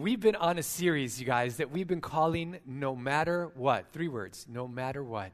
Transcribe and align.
We've 0.00 0.18
been 0.18 0.36
on 0.36 0.56
a 0.56 0.62
series, 0.62 1.20
you 1.20 1.26
guys, 1.26 1.58
that 1.58 1.70
we've 1.70 1.86
been 1.86 2.00
calling 2.00 2.58
No 2.64 2.96
Matter 2.96 3.50
What. 3.54 3.92
Three 3.92 4.08
words 4.08 4.46
No 4.48 4.66
Matter 4.66 5.04
What. 5.04 5.30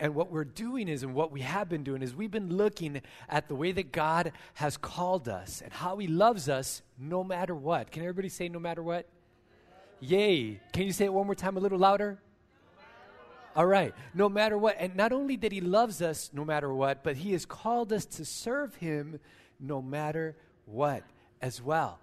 And 0.00 0.14
what 0.14 0.32
we're 0.32 0.44
doing 0.44 0.88
is, 0.88 1.02
and 1.02 1.14
what 1.14 1.30
we 1.30 1.42
have 1.42 1.68
been 1.68 1.84
doing 1.84 2.00
is, 2.00 2.14
we've 2.14 2.30
been 2.30 2.56
looking 2.56 3.02
at 3.28 3.48
the 3.48 3.54
way 3.54 3.70
that 3.72 3.92
God 3.92 4.32
has 4.54 4.78
called 4.78 5.28
us 5.28 5.60
and 5.60 5.74
how 5.74 5.98
He 5.98 6.06
loves 6.06 6.48
us 6.48 6.80
no 6.98 7.22
matter 7.22 7.54
what. 7.54 7.90
Can 7.90 8.02
everybody 8.02 8.30
say 8.30 8.48
no 8.48 8.58
matter 8.58 8.82
what? 8.82 9.06
Yay. 10.00 10.58
Can 10.72 10.84
you 10.84 10.92
say 10.92 11.04
it 11.04 11.12
one 11.12 11.26
more 11.26 11.34
time 11.34 11.58
a 11.58 11.60
little 11.60 11.78
louder? 11.78 12.18
All 13.54 13.66
right. 13.66 13.94
No 14.14 14.30
matter 14.30 14.56
what. 14.56 14.76
And 14.78 14.96
not 14.96 15.12
only 15.12 15.36
that 15.36 15.52
He 15.52 15.60
loves 15.60 16.00
us 16.00 16.30
no 16.32 16.46
matter 16.46 16.72
what, 16.72 17.04
but 17.04 17.16
He 17.16 17.32
has 17.32 17.44
called 17.44 17.92
us 17.92 18.06
to 18.06 18.24
serve 18.24 18.74
Him 18.76 19.20
no 19.60 19.82
matter 19.82 20.34
what 20.64 21.02
as 21.42 21.60
well. 21.60 22.00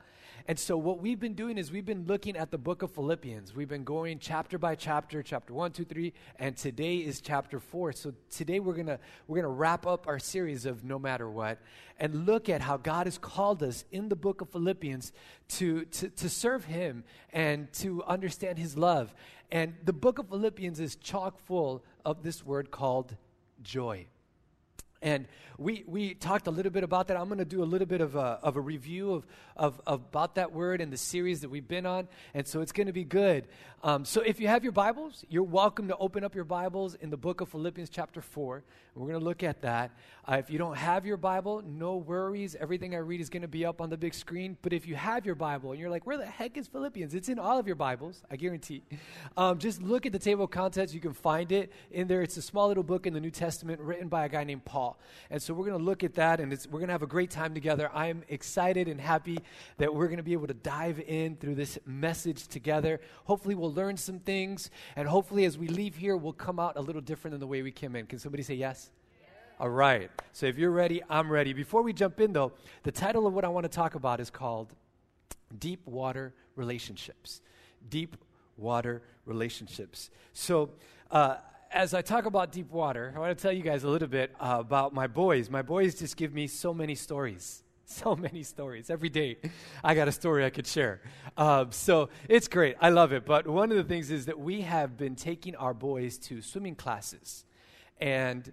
And 0.48 0.60
so, 0.60 0.78
what 0.78 1.02
we've 1.02 1.20
been 1.20 1.34
doing 1.34 1.58
is 1.58 1.72
we've 1.72 1.86
been 1.86 2.06
looking 2.06 2.38
at 2.38 2.52
the 2.52 2.60
book 2.60 2.84
of 2.84 2.92
Philippians. 2.92 3.56
We've 3.56 3.68
been 3.68 3.84
going 3.84 4.20
chapter 4.20 4.60
by 4.60 4.76
chapter, 4.76 5.24
chapter 5.24 5.56
one, 5.56 5.72
two, 5.72 5.86
three, 5.86 6.14
and 6.38 6.56
today 6.56 6.98
is 6.98 7.20
chapter 7.20 7.60
four. 7.60 7.92
So, 7.94 8.14
today 8.30 8.60
we're 8.60 8.76
going 8.76 8.86
to 8.86 9.00
we're 9.28 9.42
gonna 9.42 9.48
wrap 9.48 9.88
up 9.88 10.08
our 10.08 10.20
series 10.20 10.68
of 10.68 10.84
No 10.84 11.00
Matter 11.00 11.28
What 11.28 11.58
and 12.00 12.28
look 12.28 12.48
at 12.48 12.62
how 12.62 12.78
God 12.78 13.08
has 13.08 13.18
called 13.18 13.64
us 13.64 13.86
in 13.92 14.08
the 14.08 14.16
book 14.16 14.42
of 14.42 14.50
Philippians 14.50 15.14
to, 15.48 15.86
to, 15.86 16.10
to 16.10 16.30
serve 16.30 16.66
Him 16.66 17.06
and 17.34 17.74
to 17.74 18.04
understand 18.04 18.60
His 18.60 18.78
love. 18.78 19.16
And 19.52 19.74
the 19.84 19.94
book 19.94 20.20
of 20.20 20.30
Philippians 20.30 20.80
is 20.80 20.96
chock 20.96 21.40
full 21.40 21.84
of 22.06 22.22
this 22.22 22.46
word 22.46 22.70
called 22.70 23.16
joy. 23.64 24.06
And 25.06 25.28
we, 25.60 25.84
we 25.86 26.16
talked 26.16 26.48
a 26.48 26.52
little 26.52 26.72
bit 26.72 26.84
about 26.84 27.08
that. 27.08 27.18
I'm 27.18 27.28
going 27.28 27.38
to 27.38 27.46
do 27.46 27.62
a 27.62 27.64
little 27.64 27.86
bit 27.86 28.02
of 28.02 28.16
a, 28.16 28.40
of 28.42 28.58
a 28.58 28.60
review 28.60 29.14
of, 29.14 29.28
of, 29.56 29.80
of, 29.86 30.02
about 30.02 30.36
that 30.36 30.52
word 30.52 30.82
and 30.82 30.92
the 30.92 30.98
series 30.98 31.42
that 31.42 31.50
we've 31.50 31.68
been 31.68 31.86
on. 31.86 32.08
And 32.34 32.48
so 32.48 32.62
it's 32.62 32.72
going 32.72 32.88
to 32.88 32.94
be 32.94 33.04
good. 33.04 33.48
Um, 33.84 34.04
so 34.04 34.22
if 34.22 34.40
you 34.40 34.48
have 34.48 34.64
your 34.64 34.72
Bibles, 34.72 35.24
you're 35.30 35.44
welcome 35.44 35.90
to 35.90 35.98
open 35.98 36.24
up 36.24 36.34
your 36.34 36.44
Bibles 36.44 36.96
in 36.96 37.12
the 37.12 37.18
book 37.18 37.40
of 37.40 37.50
Philippians, 37.50 37.92
chapter 37.92 38.20
4. 38.20 38.64
We're 38.96 39.08
going 39.08 39.20
to 39.20 39.24
look 39.24 39.44
at 39.44 39.62
that. 39.62 39.92
Uh, 40.28 40.38
if 40.38 40.50
you 40.50 40.58
don't 40.58 40.76
have 40.76 41.06
your 41.06 41.18
Bible, 41.18 41.62
no 41.64 41.98
worries. 41.98 42.56
Everything 42.60 42.96
I 42.96 43.00
read 43.00 43.22
is 43.22 43.30
going 43.30 43.44
to 43.44 43.48
be 43.48 43.64
up 43.64 43.82
on 43.82 43.92
the 43.92 43.98
big 43.98 44.16
screen. 44.16 44.58
But 44.64 44.74
if 44.74 44.88
you 44.88 44.96
have 44.96 45.26
your 45.26 45.36
Bible 45.36 45.72
and 45.72 45.80
you're 45.80 45.90
like, 45.90 46.08
where 46.08 46.18
the 46.18 46.26
heck 46.26 46.58
is 46.58 46.68
Philippians? 46.68 47.14
It's 47.14 47.30
in 47.30 47.38
all 47.38 47.60
of 47.60 47.68
your 47.68 47.76
Bibles, 47.76 48.24
I 48.32 48.38
guarantee. 48.38 48.82
Um, 49.38 49.60
just 49.60 49.84
look 49.84 50.06
at 50.06 50.14
the 50.14 50.20
table 50.20 50.46
of 50.46 50.50
contents. 50.50 50.94
You 50.94 51.00
can 51.00 51.14
find 51.14 51.52
it 51.52 51.72
in 51.92 52.08
there. 52.08 52.24
It's 52.24 52.38
a 52.38 52.42
small 52.42 52.70
little 52.70 52.84
book 52.84 53.06
in 53.06 53.14
the 53.14 53.20
New 53.20 53.32
Testament 53.32 53.80
written 53.82 54.08
by 54.08 54.26
a 54.26 54.30
guy 54.30 54.44
named 54.44 54.66
Paul. 54.66 54.95
And 55.30 55.42
so 55.42 55.54
we're 55.54 55.66
going 55.66 55.78
to 55.78 55.84
look 55.84 56.04
at 56.04 56.16
that 56.16 56.40
and 56.40 56.52
we're 56.70 56.80
going 56.80 56.88
to 56.88 56.94
have 56.94 57.02
a 57.02 57.08
great 57.08 57.32
time 57.32 57.54
together. 57.54 57.90
I'm 57.94 58.24
excited 58.30 58.88
and 58.88 59.00
happy 59.00 59.40
that 59.78 59.94
we're 59.94 60.08
going 60.08 60.18
to 60.18 60.24
be 60.24 60.34
able 60.34 60.48
to 60.48 60.54
dive 60.54 61.00
in 61.00 61.36
through 61.38 61.56
this 61.56 61.78
message 61.86 62.48
together. 62.48 63.00
Hopefully, 63.26 63.56
we'll 63.56 63.74
learn 63.74 63.98
some 63.98 64.20
things. 64.20 64.70
And 64.96 65.08
hopefully, 65.08 65.46
as 65.46 65.58
we 65.58 65.68
leave 65.68 65.96
here, 65.96 66.16
we'll 66.16 66.34
come 66.34 66.60
out 66.60 66.78
a 66.78 66.82
little 66.82 67.02
different 67.02 67.34
than 67.34 67.40
the 67.40 67.48
way 67.48 67.62
we 67.62 67.72
came 67.72 67.96
in. 67.96 68.06
Can 68.06 68.20
somebody 68.20 68.44
say 68.44 68.56
yes? 68.56 68.92
All 69.60 69.70
right. 69.70 70.12
So 70.34 70.48
if 70.48 70.58
you're 70.58 70.72
ready, 70.72 71.02
I'm 71.10 71.32
ready. 71.32 71.54
Before 71.54 71.82
we 71.82 71.94
jump 71.94 72.20
in, 72.20 72.34
though, 72.34 72.52
the 72.84 72.92
title 72.92 73.26
of 73.26 73.34
what 73.34 73.46
I 73.46 73.48
want 73.48 73.64
to 73.64 73.70
talk 73.70 73.96
about 73.96 74.20
is 74.20 74.30
called 74.30 74.74
Deep 75.58 75.86
Water 75.86 76.34
Relationships. 76.56 77.42
Deep 77.90 78.18
Water 78.58 79.02
Relationships. 79.26 80.10
So, 80.34 80.72
uh, 81.10 81.38
as 81.76 81.94
I 81.94 82.02
talk 82.02 82.26
about 82.26 82.54
deep 82.54 82.72
water, 82.72 83.12
I 83.14 83.20
want 83.20 83.38
to 83.38 83.42
tell 83.42 83.52
you 83.52 83.62
guys 83.62 83.84
a 83.84 83.90
little 83.90 84.08
bit 84.08 84.34
uh, 84.40 84.58
about 84.62 84.94
my 84.94 85.08
boys. 85.08 85.50
My 85.50 85.62
boys 85.62 85.94
just 85.94 86.16
give 86.16 86.34
me 86.34 86.48
so 86.48 86.74
many 86.74 86.96
stories. 86.96 87.62
So 87.88 88.16
many 88.16 88.42
stories. 88.42 88.90
Every 88.90 89.10
day, 89.10 89.38
I 89.84 89.94
got 89.94 90.08
a 90.08 90.12
story 90.12 90.44
I 90.44 90.50
could 90.50 90.66
share. 90.66 91.02
Uh, 91.38 91.66
so 91.70 92.10
it's 92.28 92.48
great. 92.48 92.76
I 92.82 92.90
love 92.90 93.14
it. 93.14 93.28
But 93.28 93.48
one 93.48 93.70
of 93.70 93.78
the 93.78 93.84
things 93.84 94.10
is 94.10 94.26
that 94.26 94.40
we 94.40 94.62
have 94.62 94.98
been 94.98 95.16
taking 95.16 95.56
our 95.56 95.76
boys 95.76 96.18
to 96.30 96.42
swimming 96.42 96.74
classes. 96.74 97.46
And 98.02 98.52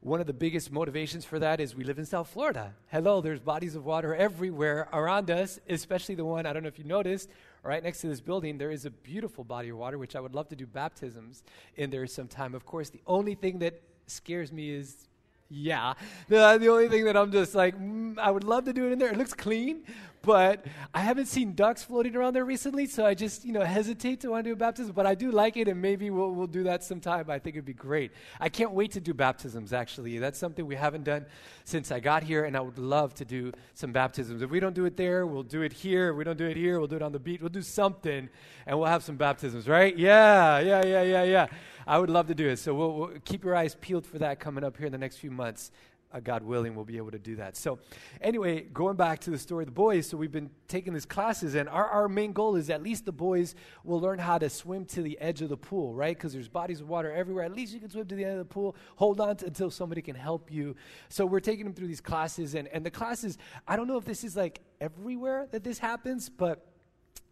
one 0.00 0.20
of 0.20 0.26
the 0.26 0.34
biggest 0.34 0.70
motivations 0.70 1.24
for 1.24 1.38
that 1.38 1.58
is 1.58 1.74
we 1.74 1.84
live 1.84 1.98
in 1.98 2.04
South 2.04 2.28
Florida. 2.28 2.74
Hello, 2.92 3.22
there's 3.22 3.40
bodies 3.40 3.76
of 3.76 3.86
water 3.86 4.14
everywhere 4.14 4.88
around 4.92 5.30
us, 5.30 5.58
especially 5.70 6.14
the 6.14 6.24
one, 6.26 6.44
I 6.44 6.52
don't 6.52 6.62
know 6.62 6.68
if 6.68 6.78
you 6.78 6.84
noticed, 6.84 7.30
right 7.66 7.82
next 7.82 8.00
to 8.00 8.08
this 8.08 8.20
building, 8.20 8.58
there 8.58 8.70
is 8.70 8.84
a 8.84 8.90
beautiful 8.90 9.44
body 9.44 9.70
of 9.70 9.78
water, 9.78 9.98
which 9.98 10.16
I 10.16 10.20
would 10.20 10.34
love 10.34 10.48
to 10.48 10.56
do 10.56 10.66
baptisms 10.66 11.42
in 11.76 11.90
there 11.90 12.06
sometime. 12.06 12.54
Of 12.54 12.64
course, 12.64 12.90
the 12.90 13.02
only 13.06 13.34
thing 13.34 13.58
that 13.60 13.82
scares 14.06 14.52
me 14.52 14.70
is 14.70 15.08
yeah. 15.48 15.94
The, 16.28 16.58
the 16.58 16.68
only 16.68 16.88
thing 16.88 17.04
that 17.04 17.16
I'm 17.16 17.30
just 17.30 17.54
like, 17.54 17.78
mm, 17.78 18.18
I 18.18 18.30
would 18.30 18.44
love 18.44 18.64
to 18.64 18.72
do 18.72 18.86
it 18.86 18.92
in 18.92 18.98
there. 18.98 19.10
It 19.10 19.18
looks 19.18 19.34
clean, 19.34 19.82
but 20.22 20.66
I 20.92 21.00
haven't 21.00 21.26
seen 21.26 21.54
ducks 21.54 21.84
floating 21.84 22.16
around 22.16 22.34
there 22.34 22.44
recently, 22.44 22.86
so 22.86 23.06
I 23.06 23.14
just, 23.14 23.44
you 23.44 23.52
know, 23.52 23.60
hesitate 23.60 24.20
to 24.22 24.30
want 24.30 24.42
to 24.44 24.50
do 24.50 24.54
a 24.54 24.56
baptism. 24.56 24.92
But 24.92 25.06
I 25.06 25.14
do 25.14 25.30
like 25.30 25.56
it, 25.56 25.68
and 25.68 25.80
maybe 25.80 26.10
we'll, 26.10 26.32
we'll 26.32 26.48
do 26.48 26.64
that 26.64 26.82
sometime. 26.82 27.30
I 27.30 27.38
think 27.38 27.54
it'd 27.54 27.64
be 27.64 27.72
great. 27.72 28.10
I 28.40 28.48
can't 28.48 28.72
wait 28.72 28.90
to 28.92 29.00
do 29.00 29.14
baptisms, 29.14 29.72
actually. 29.72 30.18
That's 30.18 30.38
something 30.38 30.66
we 30.66 30.74
haven't 30.74 31.04
done 31.04 31.26
since 31.62 31.92
I 31.92 32.00
got 32.00 32.24
here, 32.24 32.44
and 32.44 32.56
I 32.56 32.60
would 32.60 32.78
love 32.78 33.14
to 33.14 33.24
do 33.24 33.52
some 33.74 33.92
baptisms. 33.92 34.42
If 34.42 34.50
we 34.50 34.58
don't 34.58 34.74
do 34.74 34.84
it 34.84 34.96
there, 34.96 35.26
we'll 35.26 35.44
do 35.44 35.62
it 35.62 35.72
here. 35.72 36.10
If 36.10 36.16
we 36.16 36.24
don't 36.24 36.38
do 36.38 36.46
it 36.46 36.56
here, 36.56 36.78
we'll 36.80 36.88
do 36.88 36.96
it 36.96 37.02
on 37.02 37.12
the 37.12 37.20
beach. 37.20 37.40
We'll 37.40 37.50
do 37.50 37.62
something, 37.62 38.28
and 38.66 38.78
we'll 38.78 38.88
have 38.88 39.04
some 39.04 39.16
baptisms, 39.16 39.68
right? 39.68 39.96
Yeah, 39.96 40.58
yeah, 40.58 40.84
yeah, 40.84 41.02
yeah, 41.02 41.22
yeah. 41.22 41.46
I 41.86 41.98
would 41.98 42.10
love 42.10 42.26
to 42.28 42.34
do 42.34 42.48
it. 42.48 42.58
So 42.58 42.74
we'll, 42.74 42.92
we'll 42.92 43.10
keep 43.24 43.44
your 43.44 43.54
eyes 43.54 43.76
peeled 43.80 44.06
for 44.06 44.18
that 44.18 44.40
coming 44.40 44.64
up 44.64 44.76
here 44.76 44.86
in 44.86 44.92
the 44.92 44.98
next 44.98 45.16
few 45.16 45.30
months. 45.30 45.70
Uh, 46.12 46.20
God 46.20 46.44
willing, 46.44 46.76
we'll 46.76 46.84
be 46.84 46.98
able 46.98 47.10
to 47.10 47.18
do 47.18 47.34
that. 47.36 47.56
So, 47.56 47.80
anyway, 48.20 48.62
going 48.62 48.96
back 48.96 49.18
to 49.20 49.30
the 49.30 49.38
story 49.38 49.64
of 49.64 49.66
the 49.66 49.72
boys, 49.72 50.08
so 50.08 50.16
we've 50.16 50.30
been 50.30 50.50
taking 50.68 50.92
these 50.92 51.04
classes, 51.04 51.56
and 51.56 51.68
our, 51.68 51.84
our 51.84 52.08
main 52.08 52.32
goal 52.32 52.54
is 52.54 52.70
at 52.70 52.80
least 52.80 53.06
the 53.06 53.12
boys 53.12 53.56
will 53.82 54.00
learn 54.00 54.20
how 54.20 54.38
to 54.38 54.48
swim 54.48 54.84
to 54.86 55.02
the 55.02 55.18
edge 55.20 55.42
of 55.42 55.48
the 55.48 55.56
pool, 55.56 55.94
right? 55.94 56.16
Because 56.16 56.32
there's 56.32 56.48
bodies 56.48 56.80
of 56.80 56.88
water 56.88 57.12
everywhere. 57.12 57.44
At 57.44 57.56
least 57.56 57.74
you 57.74 57.80
can 57.80 57.90
swim 57.90 58.06
to 58.06 58.14
the 58.14 58.24
end 58.24 58.34
of 58.34 58.38
the 58.38 58.44
pool. 58.44 58.76
Hold 58.94 59.20
on 59.20 59.36
to, 59.38 59.46
until 59.46 59.68
somebody 59.68 60.00
can 60.00 60.14
help 60.14 60.50
you. 60.50 60.76
So, 61.08 61.26
we're 61.26 61.40
taking 61.40 61.64
them 61.64 61.74
through 61.74 61.88
these 61.88 62.00
classes, 62.00 62.54
and, 62.54 62.68
and 62.68 62.86
the 62.86 62.90
classes, 62.90 63.36
I 63.66 63.74
don't 63.74 63.88
know 63.88 63.98
if 63.98 64.04
this 64.04 64.22
is 64.22 64.36
like 64.36 64.60
everywhere 64.80 65.48
that 65.50 65.64
this 65.64 65.78
happens, 65.78 66.28
but 66.28 66.66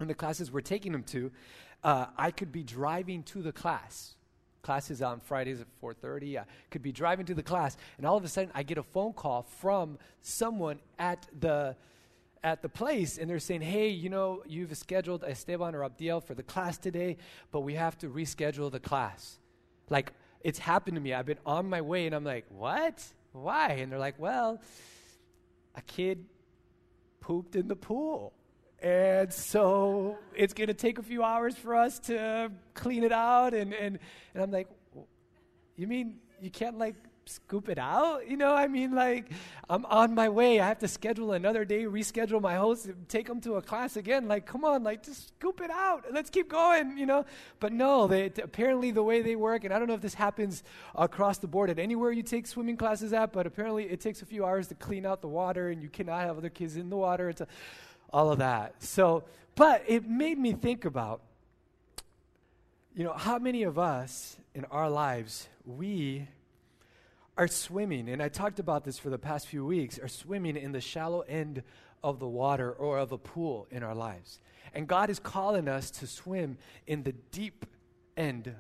in 0.01 0.09
the 0.09 0.15
classes 0.15 0.51
we're 0.51 0.63
taking 0.63 0.91
them 0.91 1.05
to, 1.05 1.31
uh, 1.85 2.07
I 2.19 2.33
could 2.33 2.51
be 2.51 2.65
driving 2.65 3.23
to 3.25 3.41
the 3.41 3.53
class 3.53 4.17
class 4.65 4.91
is 4.91 5.03
on 5.03 5.21
Fridays 5.21 5.61
at 5.61 5.69
4:30. 5.81 6.39
I 6.39 6.45
could 6.71 6.83
be 6.83 6.91
driving 6.91 7.27
to 7.27 7.35
the 7.35 7.43
class, 7.43 7.77
and 7.99 8.07
all 8.07 8.17
of 8.17 8.25
a 8.25 8.29
sudden 8.29 8.51
I 8.55 8.65
get 8.65 8.79
a 8.79 8.83
phone 8.83 9.13
call 9.13 9.43
from 9.43 9.99
someone 10.23 10.81
at 10.99 11.29
the 11.39 11.77
at 12.43 12.61
the 12.61 12.69
place, 12.69 13.17
and 13.19 13.31
they're 13.31 13.39
saying, 13.39 13.63
"Hey, 13.63 13.89
you 13.89 14.11
know, 14.11 14.43
you've 14.47 14.77
scheduled 14.77 15.23
Esteban 15.25 15.75
or 15.75 15.85
Abdiel 15.85 16.21
for 16.23 16.35
the 16.35 16.43
class 16.43 16.77
today, 16.77 17.17
but 17.53 17.61
we 17.61 17.75
have 17.75 17.97
to 17.99 18.09
reschedule 18.09 18.71
the 18.71 18.81
class." 18.81 19.39
Like 19.89 20.13
it's 20.41 20.59
happened 20.59 20.97
to 20.97 21.01
me. 21.01 21.15
I've 21.15 21.27
been 21.27 21.45
on 21.47 21.69
my 21.69 21.81
way, 21.81 22.07
and 22.07 22.15
I'm 22.15 22.25
like, 22.25 22.47
"What? 22.49 23.05
Why?" 23.33 23.69
And 23.81 23.93
they're 23.93 23.99
like, 23.99 24.19
"Well, 24.19 24.61
a 25.75 25.83
kid 25.83 26.27
pooped 27.21 27.55
in 27.57 27.69
the 27.69 27.77
pool." 27.77 28.33
And 28.85 29.33
so 29.33 30.19
it's 30.37 30.53
going 30.53 30.67
to 30.67 30.75
take 30.75 30.99
a 30.99 31.03
few 31.03 31.23
hours 31.23 31.55
for 31.57 31.75
us 31.75 31.99
to 32.01 32.53
clean 32.75 33.03
it 33.03 33.13
out. 33.13 33.55
And, 33.55 33.73
and, 33.73 33.99
and 34.35 34.43
I'm 34.43 34.51
like, 34.51 34.69
you 35.75 35.87
mean 35.87 36.17
you 36.43 36.51
can't 36.51 36.77
like 36.77 36.95
scoop 37.25 37.71
it 37.71 37.79
out? 37.79 38.29
You 38.29 38.37
know, 38.37 38.55
I 38.55 38.69
mean, 38.69 38.95
like, 38.95 39.31
I'm 39.71 39.87
on 39.87 40.15
my 40.15 40.29
way. 40.29 40.61
I 40.61 40.69
have 40.69 40.81
to 40.81 40.89
schedule 40.89 41.33
another 41.33 41.65
day, 41.65 41.85
reschedule 41.85 42.43
my 42.43 42.57
host, 42.57 42.91
take 43.09 43.27
them 43.27 43.41
to 43.41 43.55
a 43.55 43.63
class 43.63 43.97
again. 43.97 44.29
Like, 44.29 44.45
come 44.45 44.67
on, 44.67 44.83
like, 44.83 45.03
just 45.03 45.29
scoop 45.29 45.63
it 45.63 45.71
out. 45.71 46.05
Let's 46.13 46.29
keep 46.29 46.51
going, 46.51 46.99
you 46.99 47.07
know? 47.07 47.25
But 47.61 47.73
no, 47.73 48.07
they, 48.07 48.27
apparently 48.27 48.91
the 48.91 49.03
way 49.03 49.23
they 49.23 49.37
work, 49.37 49.65
and 49.65 49.73
I 49.73 49.79
don't 49.79 49.89
know 49.89 49.95
if 49.95 50.03
this 50.03 50.13
happens 50.13 50.63
across 50.95 51.39
the 51.39 51.49
board 51.49 51.71
at 51.71 51.79
anywhere 51.79 52.13
you 52.13 52.23
take 52.23 52.47
swimming 52.47 52.77
classes 52.77 53.15
at, 53.15 53.33
but 53.33 53.47
apparently 53.47 53.85
it 53.85 54.01
takes 54.01 54.21
a 54.21 54.27
few 54.27 54.45
hours 54.45 54.69
to 54.69 54.75
clean 54.75 55.07
out 55.07 55.23
the 55.23 55.29
water, 55.29 55.71
and 55.71 55.83
you 55.83 55.89
cannot 55.89 56.21
have 56.27 56.37
other 56.37 56.51
kids 56.51 56.77
in 56.77 56.91
the 56.91 56.97
water. 56.97 57.31
It's 57.31 57.41
a, 57.41 57.47
all 58.11 58.31
of 58.31 58.39
that. 58.39 58.83
So, 58.83 59.25
but 59.55 59.85
it 59.87 60.09
made 60.09 60.39
me 60.39 60.53
think 60.53 60.85
about, 60.85 61.21
you 62.95 63.05
know, 63.05 63.13
how 63.13 63.39
many 63.39 63.63
of 63.63 63.79
us 63.79 64.37
in 64.55 64.65
our 64.67 64.89
lives, 64.89 65.49
we 65.65 66.29
are 67.37 67.49
swimming, 67.49 68.09
and 68.09 68.23
I 68.23 68.29
talked 68.29 68.59
about 68.59 68.85
this 68.85 68.99
for 68.99 69.11
the 69.11 69.19
past 69.19 69.49
few 69.49 69.65
weeks, 69.65 69.99
are 69.99 70.09
swimming 70.09 70.57
in 70.57 70.73
the 70.73 70.81
shallow 70.81 71.21
end 71.23 71.63
of 72.03 72.21
the 72.21 72.29
water 72.29 72.71
or 72.71 72.99
of 72.99 73.13
a 73.13 73.19
pool 73.19 73.67
in 73.71 73.83
our 73.83 73.95
lives. 73.95 74.39
And 74.75 74.87
God 74.87 75.11
is 75.11 75.19
calling 75.19 75.69
us 75.69 75.91
to 75.93 76.07
swim 76.07 76.59
in 76.87 77.03
the 77.03 77.13
deep 77.33 77.67
end 78.17 78.55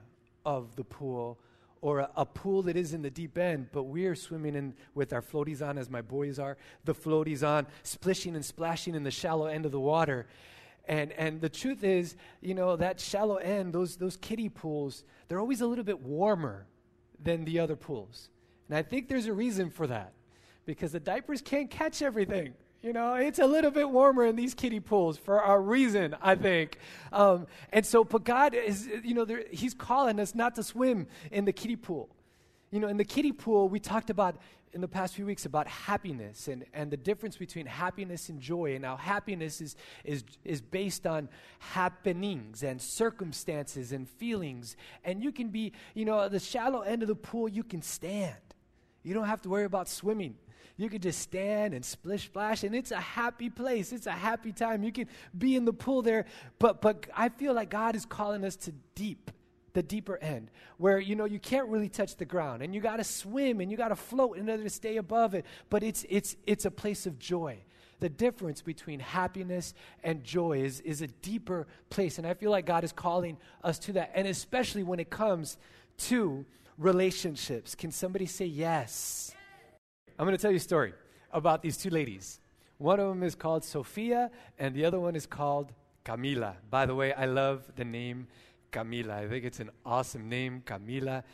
of 0.45 0.77
the 0.77 0.85
pool 0.85 1.39
or 1.85 1.99
a, 1.99 2.11
a, 2.17 2.25
pool 2.25 2.63
that 2.63 2.79
is 2.79 2.95
in 2.95 3.03
the 3.03 3.11
deep 3.11 3.37
end, 3.37 3.69
but 3.71 3.83
we're 3.83 4.15
swimming 4.15 4.55
in 4.55 4.73
with 4.95 5.13
our 5.13 5.21
floaties 5.21 5.61
on, 5.61 5.77
as 5.77 5.91
my 5.91 6.01
boys 6.01 6.39
are, 6.39 6.57
the 6.87 6.95
floaties 6.95 7.47
on, 7.47 7.67
splishing 7.83 8.35
and 8.35 8.43
splashing 8.43 8.95
in 8.95 9.05
the 9.05 9.11
shallow 9.11 9.49
end 9.49 9.67
of 9.67 9.71
the 9.71 9.79
water. 9.79 10.27
And, 10.87 11.13
and 11.13 11.43
the 11.43 11.51
truth 11.51 11.85
is, 11.85 12.17
you 12.41 12.55
know, 12.55 12.75
that 12.77 13.01
shallow 13.01 13.37
end, 13.37 13.75
those, 13.75 13.97
those 13.97 14.17
kiddie 14.17 14.49
pools, 14.49 15.05
they're 15.29 15.39
always 15.39 15.61
a 15.61 15.67
little 15.67 15.85
bit 15.85 16.01
warmer 16.01 16.67
than 17.23 17.45
the 17.45 17.59
other 17.59 17.77
pools. 17.77 18.31
And 18.71 18.79
I 18.79 18.83
think 18.83 19.07
there's 19.07 19.27
a 19.27 19.35
reason 19.35 19.69
for 19.69 19.87
that 19.87 20.15
because 20.65 20.93
the 20.93 21.01
diapers 21.01 21.43
can't 21.43 21.71
catch 21.71 22.01
everything. 22.01 22.55
You 22.85 22.93
know, 22.93 23.15
it's 23.15 23.39
a 23.39 23.47
little 23.47 23.71
bit 23.71 23.89
warmer 23.89 24.27
in 24.27 24.37
these 24.37 24.53
kiddie 24.53 24.79
pools 24.79 25.17
for 25.17 25.41
a 25.41 25.59
reason, 25.59 26.15
I 26.21 26.35
think. 26.35 26.77
Um, 27.15 27.47
and 27.73 27.87
so, 27.87 28.05
but 28.05 28.25
God 28.25 28.53
is, 28.53 28.87
you 29.03 29.15
know, 29.15 29.25
there, 29.25 29.43
He's 29.51 29.73
calling 29.73 30.21
us 30.21 30.35
not 30.35 30.55
to 30.57 30.63
swim 30.63 31.07
in 31.33 31.47
the 31.47 31.53
kiddie 31.53 31.77
pool. 31.77 32.11
You 32.71 32.81
know, 32.81 32.89
in 32.89 32.99
the 32.99 33.05
kiddie 33.05 33.33
pool, 33.33 33.71
we 33.71 33.81
talked 33.81 34.11
about 34.11 34.37
in 34.75 34.83
the 34.83 34.89
past 34.89 35.15
few 35.15 35.25
weeks 35.25 35.47
about 35.47 35.67
happiness 35.67 36.47
and, 36.47 36.67
and 36.75 36.91
the 36.91 36.99
difference 36.99 37.39
between 37.39 37.65
happiness 37.65 38.29
and 38.29 38.39
joy, 38.39 38.75
and 38.75 38.85
how 38.85 38.99
happiness 38.99 39.63
is, 39.63 39.77
is, 40.05 40.23
is 40.45 40.61
based 40.61 41.07
on 41.07 41.31
happenings 41.61 42.63
and 42.63 42.83
circumstances 42.83 43.93
and 43.93 44.07
feelings. 44.07 44.77
And 45.05 45.23
you 45.23 45.33
can 45.33 45.49
be, 45.49 45.73
you 45.95 46.05
know, 46.05 46.21
at 46.21 46.33
the 46.33 46.39
shallow 46.39 46.83
end 46.83 47.01
of 47.01 47.09
the 47.09 47.15
pool, 47.15 47.49
you 47.49 47.63
can 47.63 47.81
stand. 47.81 48.35
You 49.03 49.15
don't 49.15 49.27
have 49.27 49.41
to 49.43 49.49
worry 49.49 49.65
about 49.65 49.89
swimming. 49.89 50.35
You 50.77 50.89
can 50.89 51.01
just 51.01 51.21
stand 51.21 51.73
and 51.73 51.85
splish 51.85 52.25
splash, 52.25 52.65
and 52.65 52.75
it's 52.75 52.91
a 52.91 53.01
happy 53.01 53.49
place. 53.49 53.93
It's 53.93 54.07
a 54.07 54.13
happy 54.13 54.53
time. 54.53 54.83
You 54.83 54.91
can 54.91 55.09
be 55.37 55.55
in 55.55 55.65
the 55.65 55.73
pool 55.73 56.03
there, 56.03 56.27
but 56.59 56.81
but 56.81 57.07
I 57.17 57.29
feel 57.29 57.55
like 57.55 57.71
God 57.71 57.95
is 57.95 58.05
calling 58.05 58.45
us 58.45 58.57
to 58.57 58.73
deep, 58.97 59.31
the 59.73 59.85
deeper 59.85 60.19
end, 60.19 60.51
where 60.79 60.99
you 60.99 61.15
know 61.15 61.27
you 61.27 61.39
can't 61.39 61.69
really 61.69 61.89
touch 61.89 62.17
the 62.17 62.25
ground, 62.25 62.63
and 62.63 62.75
you 62.75 62.81
got 62.81 62.97
to 62.97 63.05
swim 63.05 63.61
and 63.61 63.71
you 63.71 63.77
got 63.77 63.89
to 63.89 63.97
float 63.97 64.37
in 64.37 64.51
order 64.51 64.65
to 64.65 64.71
stay 64.71 64.97
above 64.97 65.35
it. 65.35 65.45
But 65.71 65.85
it's 65.85 66.05
it's 66.09 66.37
it's 66.45 66.65
a 66.65 66.73
place 66.73 67.07
of 67.07 67.21
joy. 67.21 67.59
The 68.01 68.09
difference 68.09 68.61
between 68.61 68.99
happiness 69.01 69.73
and 70.03 70.25
joy 70.25 70.59
is, 70.63 70.81
is 70.81 71.01
a 71.01 71.07
deeper 71.07 71.67
place. 71.89 72.19
And 72.19 72.27
I 72.27 72.35
feel 72.35 72.51
like 72.51 72.67
God 72.67 72.85
is 72.85 72.93
calling 72.93 73.39
us 73.63 73.79
to 73.79 73.93
that. 73.95 74.11
And 74.15 74.27
especially 74.27 74.83
when 74.83 75.01
it 75.01 75.09
comes 75.09 75.57
to 75.99 76.45
relationships. 76.77 77.75
Can 77.75 77.91
somebody 77.91 78.27
say 78.27 78.47
yes? 78.47 79.34
I'm 80.17 80.27
going 80.27 80.37
to 80.37 80.41
tell 80.41 80.53
you 80.53 80.59
a 80.59 80.61
story 80.61 80.95
about 81.33 81.61
these 81.61 81.77
two 81.77 81.91
ladies. 81.91 82.41
One 82.79 83.01
of 83.01 83.09
them 83.09 83.25
is 83.25 83.35
called 83.35 83.65
Sophia, 83.65 84.31
and 84.59 84.73
the 84.75 84.85
other 84.85 85.01
one 85.01 85.17
is 85.17 85.27
called 85.27 85.73
Camila. 86.05 86.55
By 86.71 86.87
the 86.87 86.95
way, 86.95 87.13
I 87.13 87.27
love 87.27 87.65
the 87.75 87.85
name 87.85 88.29
Camila. 88.71 89.11
I 89.11 89.29
think 89.29 89.45
it's 89.45 89.59
an 89.59 89.71
awesome 89.85 90.29
name, 90.29 90.63
Camila. 90.65 91.25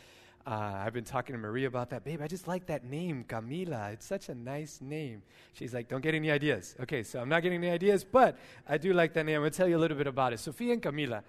Uh, 0.47 0.83
I've 0.85 0.95
been 0.95 1.05
talking 1.05 1.35
to 1.35 1.39
Maria 1.39 1.69
about 1.69 1.91
that. 1.91 2.05
Babe, 2.05 2.23
I 2.23 2.27
just 2.27 2.49
like 2.49 2.67
that 2.67 2.85
name, 2.85 3.25
Camila. 3.29 3.93
It's 3.93 4.07
such 4.07 4.31
a 4.31 4.35
nice 4.35 4.81
name. 4.81 5.23
She's 5.53 5.75
like, 5.75 5.89
don't 5.89 6.01
get 6.01 6.15
any 6.15 6.31
ideas. 6.31 6.75
Okay, 6.81 7.03
so 7.03 7.21
I'm 7.21 7.29
not 7.29 7.43
getting 7.43 7.59
any 7.59 7.71
ideas, 7.71 8.03
but 8.03 8.39
I 8.67 8.79
do 8.79 8.95
like 8.95 9.13
that 9.13 9.27
name. 9.27 9.37
I'm 9.37 9.43
going 9.43 9.51
to 9.51 9.57
tell 9.57 9.69
you 9.69 9.77
a 9.77 9.79
little 9.79 9.99
bit 9.99 10.07
about 10.07 10.33
it. 10.33 10.41
Sophia 10.41 10.73
and 10.73 10.83
Camila, 10.83 11.23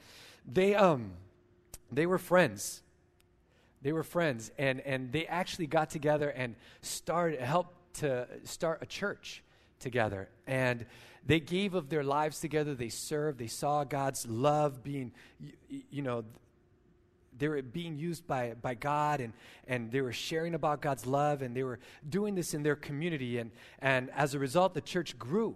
they, 0.49 0.73
um, 0.73 1.11
they 1.91 2.05
were 2.05 2.17
friends 2.17 2.81
they 3.81 3.91
were 3.91 4.03
friends, 4.03 4.51
and, 4.57 4.79
and 4.81 5.11
they 5.11 5.25
actually 5.25 5.67
got 5.67 5.89
together 5.89 6.29
and 6.29 6.55
started, 6.81 7.39
helped 7.39 7.95
to 7.95 8.27
start 8.43 8.79
a 8.81 8.85
church 8.85 9.43
together. 9.79 10.29
And 10.47 10.85
they 11.25 11.39
gave 11.39 11.73
of 11.73 11.89
their 11.89 12.03
lives 12.03 12.39
together. 12.39 12.75
They 12.75 12.89
served. 12.89 13.39
They 13.39 13.47
saw 13.47 13.83
God's 13.83 14.27
love 14.27 14.83
being, 14.83 15.11
you, 15.39 15.81
you 15.89 16.01
know, 16.01 16.23
they 17.37 17.47
were 17.47 17.61
being 17.61 17.97
used 17.97 18.27
by, 18.27 18.53
by 18.61 18.75
God 18.75 19.19
and, 19.19 19.33
and 19.67 19.91
they 19.91 20.01
were 20.01 20.13
sharing 20.13 20.53
about 20.53 20.81
God's 20.81 21.07
love 21.07 21.41
and 21.41 21.55
they 21.55 21.63
were 21.63 21.79
doing 22.07 22.35
this 22.35 22.53
in 22.53 22.61
their 22.61 22.75
community. 22.75 23.39
And, 23.39 23.51
and 23.79 24.11
as 24.11 24.35
a 24.35 24.39
result, 24.39 24.75
the 24.75 24.81
church 24.81 25.17
grew 25.17 25.55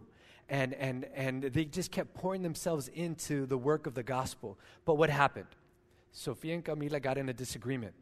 and, 0.49 0.73
and, 0.73 1.05
and 1.13 1.43
they 1.43 1.65
just 1.65 1.91
kept 1.91 2.15
pouring 2.15 2.41
themselves 2.41 2.87
into 2.87 3.45
the 3.45 3.57
work 3.57 3.85
of 3.85 3.93
the 3.93 4.03
gospel. 4.03 4.57
But 4.83 4.95
what 4.95 5.09
happened? 5.09 5.47
Sofia 6.11 6.55
and 6.55 6.65
Camila 6.65 7.01
got 7.01 7.17
in 7.17 7.29
a 7.29 7.33
disagreement. 7.33 7.93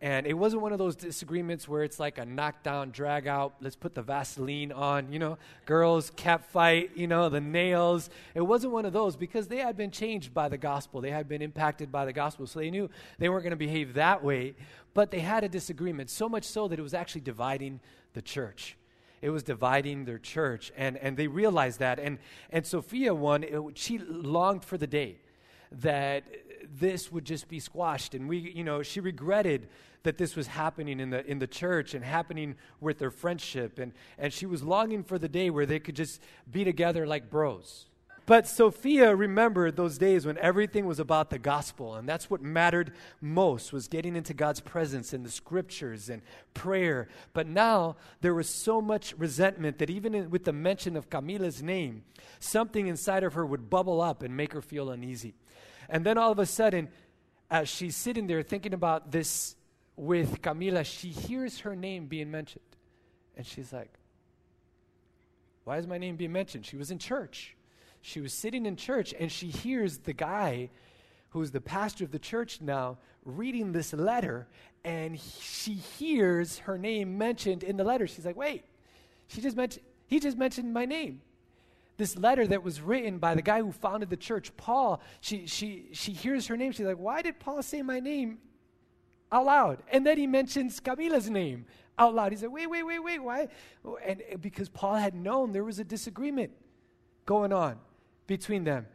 And 0.00 0.28
it 0.28 0.34
wasn't 0.34 0.62
one 0.62 0.72
of 0.72 0.78
those 0.78 0.94
disagreements 0.94 1.66
where 1.66 1.82
it's 1.82 1.98
like 1.98 2.18
a 2.18 2.24
knockdown, 2.24 2.90
drag 2.90 3.26
out, 3.26 3.54
let's 3.60 3.74
put 3.74 3.96
the 3.96 4.02
Vaseline 4.02 4.70
on, 4.70 5.12
you 5.12 5.18
know, 5.18 5.38
girls, 5.66 6.10
cat 6.14 6.44
fight, 6.44 6.92
you 6.94 7.08
know, 7.08 7.28
the 7.28 7.40
nails. 7.40 8.08
It 8.36 8.42
wasn't 8.42 8.74
one 8.74 8.84
of 8.84 8.92
those 8.92 9.16
because 9.16 9.48
they 9.48 9.56
had 9.56 9.76
been 9.76 9.90
changed 9.90 10.32
by 10.32 10.48
the 10.48 10.56
gospel. 10.56 11.00
They 11.00 11.10
had 11.10 11.28
been 11.28 11.42
impacted 11.42 11.90
by 11.90 12.04
the 12.04 12.12
gospel. 12.12 12.46
So 12.46 12.60
they 12.60 12.70
knew 12.70 12.88
they 13.18 13.28
weren't 13.28 13.42
going 13.42 13.50
to 13.50 13.56
behave 13.56 13.94
that 13.94 14.22
way. 14.22 14.54
But 14.94 15.10
they 15.10 15.18
had 15.18 15.42
a 15.42 15.48
disagreement, 15.48 16.10
so 16.10 16.28
much 16.28 16.44
so 16.44 16.68
that 16.68 16.78
it 16.78 16.82
was 16.82 16.94
actually 16.94 17.22
dividing 17.22 17.80
the 18.14 18.22
church. 18.22 18.76
It 19.20 19.30
was 19.30 19.42
dividing 19.42 20.04
their 20.04 20.18
church. 20.18 20.70
And, 20.76 20.96
and 20.98 21.16
they 21.16 21.26
realized 21.26 21.80
that. 21.80 21.98
And, 21.98 22.18
and 22.50 22.64
Sophia, 22.64 23.12
one, 23.12 23.42
it, 23.42 23.60
she 23.74 23.98
longed 23.98 24.64
for 24.64 24.78
the 24.78 24.86
day 24.86 25.16
that 25.72 26.22
this 26.78 27.10
would 27.10 27.24
just 27.24 27.48
be 27.48 27.58
squashed. 27.58 28.14
And 28.14 28.28
we, 28.28 28.38
you 28.38 28.62
know, 28.62 28.84
she 28.84 29.00
regretted 29.00 29.68
that 30.02 30.18
this 30.18 30.36
was 30.36 30.46
happening 30.46 31.00
in 31.00 31.10
the, 31.10 31.24
in 31.26 31.38
the 31.38 31.46
church 31.46 31.94
and 31.94 32.04
happening 32.04 32.54
with 32.80 32.98
their 32.98 33.10
friendship. 33.10 33.78
And, 33.78 33.92
and 34.18 34.32
she 34.32 34.46
was 34.46 34.62
longing 34.62 35.04
for 35.04 35.18
the 35.18 35.28
day 35.28 35.50
where 35.50 35.66
they 35.66 35.78
could 35.78 35.96
just 35.96 36.22
be 36.50 36.64
together 36.64 37.06
like 37.06 37.30
bros. 37.30 37.86
But 38.28 38.46
Sophia 38.46 39.16
remembered 39.16 39.76
those 39.76 39.96
days 39.96 40.26
when 40.26 40.36
everything 40.36 40.84
was 40.84 40.98
about 40.98 41.30
the 41.30 41.38
gospel, 41.38 41.94
and 41.94 42.06
that's 42.06 42.28
what 42.28 42.42
mattered 42.42 42.92
most 43.22 43.72
was 43.72 43.88
getting 43.88 44.14
into 44.14 44.34
God's 44.34 44.60
presence 44.60 45.14
and 45.14 45.24
the 45.24 45.30
scriptures 45.30 46.10
and 46.10 46.20
prayer. 46.52 47.08
But 47.32 47.46
now 47.46 47.96
there 48.20 48.34
was 48.34 48.46
so 48.50 48.82
much 48.82 49.14
resentment 49.16 49.78
that 49.78 49.88
even 49.88 50.14
in, 50.14 50.28
with 50.28 50.44
the 50.44 50.52
mention 50.52 50.94
of 50.94 51.08
Camila's 51.08 51.62
name, 51.62 52.02
something 52.38 52.86
inside 52.86 53.24
of 53.24 53.32
her 53.32 53.46
would 53.46 53.70
bubble 53.70 54.02
up 54.02 54.22
and 54.22 54.36
make 54.36 54.52
her 54.52 54.60
feel 54.60 54.90
uneasy. 54.90 55.34
And 55.88 56.04
then 56.04 56.18
all 56.18 56.30
of 56.30 56.38
a 56.38 56.44
sudden, 56.44 56.90
as 57.50 57.70
she's 57.70 57.96
sitting 57.96 58.26
there 58.26 58.42
thinking 58.42 58.74
about 58.74 59.10
this 59.10 59.56
with 59.98 60.40
Camila, 60.42 60.84
she 60.84 61.08
hears 61.08 61.60
her 61.60 61.74
name 61.74 62.06
being 62.06 62.30
mentioned. 62.30 62.62
And 63.36 63.44
she's 63.44 63.72
like, 63.72 63.92
Why 65.64 65.78
is 65.78 65.86
my 65.86 65.98
name 65.98 66.16
being 66.16 66.32
mentioned? 66.32 66.64
She 66.64 66.76
was 66.76 66.90
in 66.90 66.98
church. 66.98 67.56
She 68.00 68.20
was 68.20 68.32
sitting 68.32 68.64
in 68.64 68.76
church 68.76 69.12
and 69.18 69.30
she 69.30 69.48
hears 69.48 69.98
the 69.98 70.12
guy 70.12 70.70
who's 71.30 71.50
the 71.50 71.60
pastor 71.60 72.04
of 72.04 72.12
the 72.12 72.18
church 72.18 72.60
now 72.60 72.98
reading 73.24 73.72
this 73.72 73.92
letter 73.92 74.46
and 74.84 75.16
he, 75.16 75.40
she 75.42 75.74
hears 75.74 76.58
her 76.60 76.78
name 76.78 77.18
mentioned 77.18 77.64
in 77.64 77.76
the 77.76 77.84
letter. 77.84 78.06
She's 78.06 78.24
like, 78.24 78.36
Wait, 78.36 78.64
she 79.26 79.40
just 79.40 79.56
mentioned, 79.56 79.84
he 80.06 80.20
just 80.20 80.38
mentioned 80.38 80.72
my 80.72 80.84
name 80.84 81.22
this 81.96 82.16
letter 82.16 82.46
that 82.46 82.62
was 82.62 82.80
written 82.80 83.18
by 83.18 83.34
the 83.34 83.42
guy 83.42 83.60
who 83.60 83.72
founded 83.72 84.08
the 84.08 84.16
church, 84.16 84.56
Paul, 84.56 85.02
she, 85.20 85.46
she, 85.46 85.88
she 85.92 86.12
hears 86.12 86.46
her 86.46 86.56
name. 86.56 86.70
She's 86.70 86.86
like, 86.86 86.98
Why 86.98 87.22
did 87.22 87.40
Paul 87.40 87.62
say 87.62 87.82
my 87.82 87.98
name 87.98 88.38
out 89.30 89.46
loud? 89.46 89.82
And 89.90 90.06
then 90.06 90.18
he 90.18 90.26
mentions 90.26 90.80
Camila's 90.80 91.28
name 91.28 91.66
out 91.98 92.14
loud. 92.14 92.32
He 92.32 92.38
said, 92.38 92.50
Wait, 92.50 92.66
wait, 92.66 92.82
wait, 92.82 92.98
wait, 93.00 93.18
why? 93.18 93.48
And 94.04 94.22
because 94.40 94.68
Paul 94.68 94.94
had 94.94 95.14
known 95.14 95.52
there 95.52 95.64
was 95.64 95.78
a 95.78 95.84
disagreement 95.84 96.52
going 97.26 97.52
on 97.52 97.78
between 98.26 98.64
them. 98.64 98.86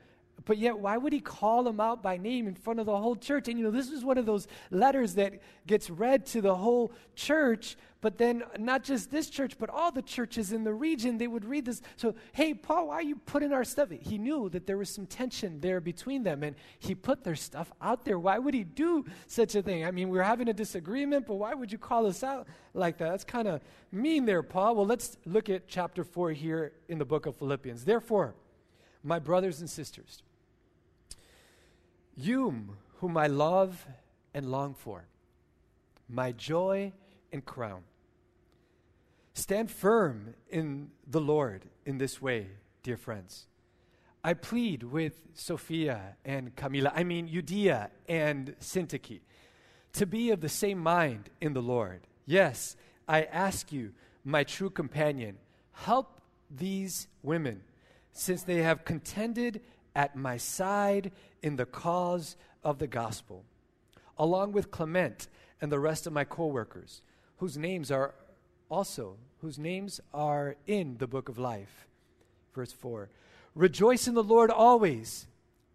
But 0.45 0.57
yet, 0.57 0.77
why 0.77 0.97
would 0.97 1.13
he 1.13 1.21
call 1.21 1.63
them 1.63 1.79
out 1.79 2.03
by 2.03 2.17
name 2.17 2.47
in 2.47 2.55
front 2.55 2.79
of 2.79 2.85
the 2.85 2.97
whole 2.97 3.15
church? 3.15 3.47
And 3.47 3.57
you 3.57 3.65
know, 3.65 3.71
this 3.71 3.89
is 3.89 4.03
one 4.03 4.17
of 4.17 4.25
those 4.25 4.47
letters 4.71 5.15
that 5.15 5.41
gets 5.65 5.89
read 5.89 6.25
to 6.27 6.41
the 6.41 6.55
whole 6.55 6.91
church, 7.15 7.77
but 8.01 8.17
then 8.17 8.43
not 8.59 8.83
just 8.83 9.09
this 9.09 9.29
church, 9.29 9.57
but 9.57 9.69
all 9.69 9.89
the 9.89 10.01
churches 10.01 10.51
in 10.51 10.65
the 10.65 10.73
region, 10.73 11.17
they 11.17 11.27
would 11.27 11.45
read 11.45 11.63
this. 11.63 11.81
So, 11.95 12.15
hey, 12.33 12.53
Paul, 12.53 12.87
why 12.87 12.95
are 12.95 13.01
you 13.01 13.15
putting 13.15 13.53
our 13.53 13.63
stuff? 13.63 13.89
He 13.91 14.17
knew 14.17 14.49
that 14.49 14.67
there 14.67 14.77
was 14.77 14.89
some 14.89 15.05
tension 15.05 15.61
there 15.61 15.79
between 15.79 16.23
them, 16.23 16.43
and 16.43 16.57
he 16.79 16.93
put 16.93 17.23
their 17.23 17.37
stuff 17.37 17.71
out 17.81 18.03
there. 18.03 18.19
Why 18.19 18.37
would 18.37 18.53
he 18.53 18.65
do 18.65 19.05
such 19.27 19.55
a 19.55 19.61
thing? 19.61 19.85
I 19.85 19.91
mean, 19.91 20.09
we're 20.09 20.23
having 20.23 20.49
a 20.49 20.53
disagreement, 20.53 21.25
but 21.25 21.35
why 21.35 21.53
would 21.53 21.71
you 21.71 21.77
call 21.77 22.05
us 22.05 22.21
out 22.21 22.47
like 22.73 22.97
that? 22.97 23.11
That's 23.11 23.23
kind 23.23 23.47
of 23.47 23.61
mean 23.93 24.25
there, 24.25 24.43
Paul. 24.43 24.75
Well, 24.75 24.85
let's 24.85 25.15
look 25.25 25.49
at 25.49 25.69
chapter 25.69 26.03
4 26.03 26.31
here 26.31 26.73
in 26.89 26.97
the 26.97 27.05
book 27.05 27.25
of 27.25 27.37
Philippians. 27.37 27.85
Therefore, 27.85 28.35
my 29.01 29.19
brothers 29.19 29.61
and 29.61 29.69
sisters, 29.69 30.23
you 32.15 32.75
whom 32.99 33.17
I 33.17 33.27
love 33.27 33.85
and 34.33 34.49
long 34.49 34.73
for, 34.73 35.07
my 36.07 36.31
joy 36.31 36.93
and 37.31 37.43
crown. 37.43 37.83
Stand 39.33 39.71
firm 39.71 40.35
in 40.49 40.91
the 41.07 41.21
Lord 41.21 41.65
in 41.85 41.97
this 41.97 42.21
way, 42.21 42.47
dear 42.83 42.97
friends. 42.97 43.47
I 44.23 44.33
plead 44.33 44.83
with 44.83 45.23
Sophia 45.33 46.15
and 46.23 46.55
Camila, 46.55 46.93
I 46.95 47.03
mean 47.03 47.27
Euodia 47.27 47.89
and 48.07 48.55
Syntyche, 48.61 49.19
to 49.93 50.05
be 50.05 50.29
of 50.29 50.39
the 50.39 50.49
same 50.49 50.79
mind 50.79 51.29
in 51.41 51.53
the 51.53 51.61
Lord. 51.61 52.07
Yes, 52.25 52.77
I 53.07 53.23
ask 53.23 53.71
you, 53.71 53.91
my 54.23 54.43
true 54.43 54.69
companion, 54.69 55.37
help 55.71 56.21
these 56.49 57.07
women, 57.21 57.63
since 58.13 58.43
they 58.43 58.57
have 58.57 58.85
contended 58.85 59.61
at 59.95 60.15
my 60.15 60.37
side 60.37 61.11
in 61.41 61.55
the 61.55 61.65
cause 61.65 62.35
of 62.63 62.79
the 62.79 62.87
gospel, 62.87 63.43
along 64.17 64.51
with 64.51 64.71
Clement 64.71 65.27
and 65.61 65.71
the 65.71 65.79
rest 65.79 66.07
of 66.07 66.13
my 66.13 66.23
co 66.23 66.47
workers, 66.47 67.01
whose 67.37 67.57
names 67.57 67.91
are 67.91 68.13
also, 68.69 69.17
whose 69.41 69.59
names 69.59 69.99
are 70.13 70.55
in 70.65 70.97
the 70.97 71.07
book 71.07 71.29
of 71.29 71.37
life. 71.37 71.87
Verse 72.53 72.71
4 72.71 73.09
Rejoice 73.55 74.07
in 74.07 74.13
the 74.13 74.23
Lord 74.23 74.49
always. 74.49 75.27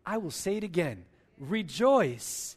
I 0.04 0.16
will 0.16 0.30
say 0.30 0.56
it 0.56 0.64
again 0.64 1.04
rejoice. 1.38 2.56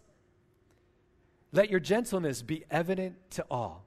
Let 1.52 1.70
your 1.70 1.80
gentleness 1.80 2.42
be 2.42 2.64
evident 2.72 3.16
to 3.32 3.46
all. 3.52 3.86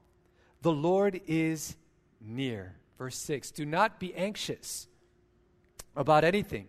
The 0.63 0.73
Lord 0.73 1.21
is 1.27 1.77
near. 2.21 2.77
Verse 2.99 3.17
6 3.17 3.51
Do 3.51 3.67
not 3.67 3.99
be 3.99 4.15
anxious 4.15 4.87
about 5.97 6.25
anything, 6.25 6.69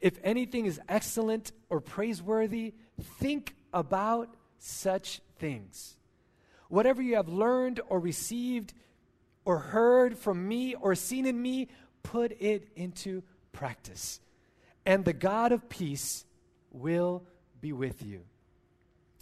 if 0.00 0.18
anything 0.22 0.66
is 0.66 0.80
excellent 0.88 1.52
or 1.68 1.80
praiseworthy, 1.80 2.74
think 3.18 3.54
about 3.72 4.34
such 4.58 5.20
things. 5.38 5.96
Whatever 6.68 7.02
you 7.02 7.16
have 7.16 7.28
learned 7.28 7.80
or 7.88 7.98
received 7.98 8.72
or 9.44 9.58
heard 9.58 10.18
from 10.18 10.46
me 10.46 10.74
or 10.74 10.94
seen 10.94 11.26
in 11.26 11.40
me, 11.40 11.68
put 12.02 12.32
it 12.40 12.68
into 12.76 13.22
practice. 13.52 14.20
And 14.86 15.04
the 15.04 15.12
God 15.12 15.52
of 15.52 15.68
peace 15.68 16.24
will 16.70 17.24
be 17.60 17.72
with 17.72 18.02
you. 18.02 18.22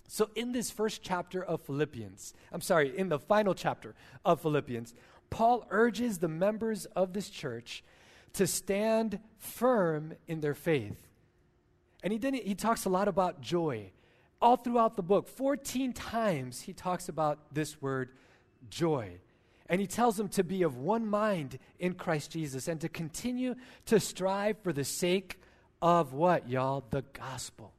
So, 0.06 0.30
in 0.34 0.52
this 0.52 0.70
first 0.70 1.02
chapter 1.02 1.44
of 1.44 1.60
Philippians, 1.62 2.32
I'm 2.50 2.62
sorry, 2.62 2.96
in 2.96 3.08
the 3.08 3.18
final 3.18 3.54
chapter 3.54 3.94
of 4.24 4.40
Philippians, 4.40 4.94
Paul 5.28 5.66
urges 5.70 6.18
the 6.18 6.28
members 6.28 6.86
of 6.86 7.12
this 7.12 7.28
church 7.28 7.84
to 8.38 8.46
stand 8.46 9.18
firm 9.36 10.14
in 10.28 10.40
their 10.40 10.54
faith. 10.54 11.08
And 12.04 12.12
he, 12.12 12.18
didn't, 12.20 12.44
he 12.44 12.54
talks 12.54 12.84
a 12.84 12.88
lot 12.88 13.08
about 13.08 13.40
joy. 13.40 13.90
All 14.40 14.56
throughout 14.56 14.94
the 14.94 15.02
book, 15.02 15.26
14 15.28 15.92
times 15.92 16.60
he 16.60 16.72
talks 16.72 17.08
about 17.08 17.52
this 17.52 17.82
word 17.82 18.10
joy. 18.70 19.18
And 19.68 19.80
he 19.80 19.88
tells 19.88 20.16
them 20.16 20.28
to 20.30 20.44
be 20.44 20.62
of 20.62 20.78
one 20.78 21.04
mind 21.04 21.58
in 21.80 21.94
Christ 21.94 22.30
Jesus 22.30 22.68
and 22.68 22.80
to 22.80 22.88
continue 22.88 23.56
to 23.86 23.98
strive 23.98 24.56
for 24.62 24.72
the 24.72 24.84
sake 24.84 25.40
of 25.82 26.12
what, 26.12 26.48
y'all? 26.48 26.84
The 26.90 27.02
gospel. 27.12 27.72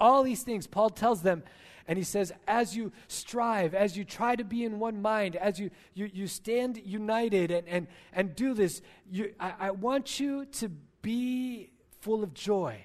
All 0.00 0.22
these 0.22 0.44
things, 0.44 0.68
Paul 0.68 0.90
tells 0.90 1.22
them, 1.22 1.42
and 1.86 1.98
he 1.98 2.04
says, 2.04 2.32
as 2.46 2.74
you 2.74 2.92
strive, 3.08 3.74
as 3.74 3.96
you 3.96 4.04
try 4.04 4.36
to 4.36 4.44
be 4.44 4.64
in 4.64 4.78
one 4.78 5.02
mind, 5.02 5.36
as 5.36 5.58
you, 5.58 5.70
you, 5.92 6.10
you 6.12 6.26
stand 6.26 6.80
united 6.84 7.50
and, 7.50 7.68
and, 7.68 7.86
and 8.12 8.34
do 8.34 8.54
this, 8.54 8.80
you, 9.10 9.34
I, 9.38 9.52
I 9.60 9.70
want 9.70 10.18
you 10.18 10.46
to 10.46 10.70
be 11.02 11.70
full 12.00 12.22
of 12.22 12.32
joy. 12.32 12.84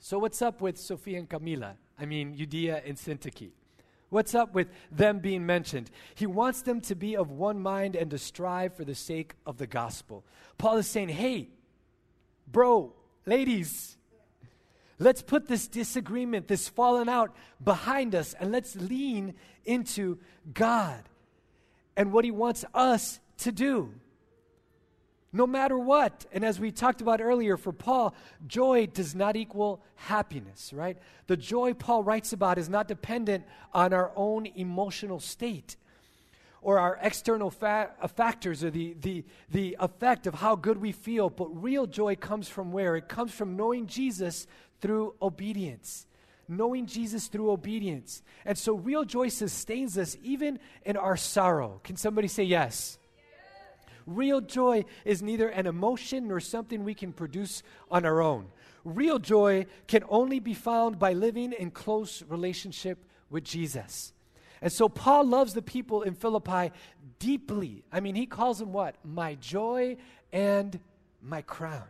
So, 0.00 0.18
what's 0.18 0.42
up 0.42 0.60
with 0.60 0.78
Sophia 0.78 1.18
and 1.18 1.28
Camila? 1.28 1.74
I 1.98 2.06
mean, 2.06 2.34
Euodia 2.34 2.82
and 2.88 2.96
Syntyche. 2.96 3.50
What's 4.08 4.34
up 4.34 4.54
with 4.54 4.68
them 4.90 5.20
being 5.20 5.46
mentioned? 5.46 5.90
He 6.14 6.26
wants 6.26 6.62
them 6.62 6.80
to 6.82 6.96
be 6.96 7.16
of 7.16 7.30
one 7.30 7.60
mind 7.60 7.94
and 7.94 8.10
to 8.10 8.18
strive 8.18 8.74
for 8.74 8.84
the 8.84 8.94
sake 8.94 9.34
of 9.46 9.58
the 9.58 9.68
gospel. 9.68 10.24
Paul 10.58 10.78
is 10.78 10.88
saying, 10.88 11.10
hey, 11.10 11.50
bro, 12.50 12.92
ladies, 13.24 13.96
Let's 15.00 15.22
put 15.22 15.48
this 15.48 15.66
disagreement, 15.66 16.46
this 16.46 16.68
falling 16.68 17.08
out 17.08 17.34
behind 17.62 18.14
us, 18.14 18.34
and 18.38 18.52
let's 18.52 18.76
lean 18.76 19.34
into 19.64 20.18
God 20.52 21.02
and 21.96 22.12
what 22.12 22.26
He 22.26 22.30
wants 22.30 22.66
us 22.74 23.18
to 23.38 23.50
do. 23.50 23.94
No 25.32 25.46
matter 25.46 25.78
what. 25.78 26.26
And 26.32 26.44
as 26.44 26.60
we 26.60 26.70
talked 26.70 27.00
about 27.00 27.22
earlier, 27.22 27.56
for 27.56 27.72
Paul, 27.72 28.14
joy 28.46 28.86
does 28.86 29.14
not 29.14 29.36
equal 29.36 29.80
happiness, 29.94 30.70
right? 30.72 30.98
The 31.28 31.36
joy 31.36 31.72
Paul 31.72 32.02
writes 32.02 32.34
about 32.34 32.58
is 32.58 32.68
not 32.68 32.86
dependent 32.86 33.44
on 33.72 33.94
our 33.94 34.12
own 34.16 34.46
emotional 34.54 35.20
state 35.20 35.76
or 36.62 36.78
our 36.78 36.98
external 37.00 37.50
fa- 37.50 37.90
uh, 38.02 38.08
factors 38.08 38.62
or 38.62 38.70
the, 38.70 38.94
the, 39.00 39.24
the 39.50 39.76
effect 39.80 40.26
of 40.26 40.34
how 40.34 40.56
good 40.56 40.78
we 40.78 40.92
feel. 40.92 41.30
But 41.30 41.62
real 41.62 41.86
joy 41.86 42.16
comes 42.16 42.48
from 42.48 42.72
where? 42.72 42.96
It 42.96 43.08
comes 43.08 43.32
from 43.32 43.56
knowing 43.56 43.86
Jesus 43.86 44.46
through 44.80 45.14
obedience. 45.20 46.06
Knowing 46.48 46.86
Jesus 46.86 47.28
through 47.28 47.50
obedience. 47.50 48.22
And 48.44 48.58
so 48.58 48.74
real 48.74 49.04
joy 49.04 49.28
sustains 49.28 49.96
us 49.96 50.16
even 50.22 50.58
in 50.84 50.96
our 50.96 51.16
sorrow. 51.16 51.80
Can 51.84 51.96
somebody 51.96 52.28
say 52.28 52.42
yes? 52.42 52.98
Real 54.06 54.40
joy 54.40 54.84
is 55.04 55.22
neither 55.22 55.48
an 55.48 55.66
emotion 55.66 56.26
nor 56.26 56.40
something 56.40 56.82
we 56.82 56.94
can 56.94 57.12
produce 57.12 57.62
on 57.90 58.04
our 58.04 58.20
own. 58.20 58.46
Real 58.84 59.18
joy 59.18 59.66
can 59.86 60.02
only 60.08 60.40
be 60.40 60.54
found 60.54 60.98
by 60.98 61.12
living 61.12 61.52
in 61.52 61.70
close 61.70 62.22
relationship 62.28 62.98
with 63.28 63.44
Jesus. 63.44 64.12
And 64.62 64.72
so 64.72 64.88
Paul 64.88 65.26
loves 65.26 65.54
the 65.54 65.62
people 65.62 66.02
in 66.02 66.14
Philippi 66.14 66.72
deeply. 67.18 67.84
I 67.92 68.00
mean, 68.00 68.14
he 68.14 68.26
calls 68.26 68.58
them 68.58 68.72
what? 68.72 68.96
My 69.04 69.36
joy 69.36 69.96
and 70.32 70.78
my 71.22 71.42
crown. 71.42 71.84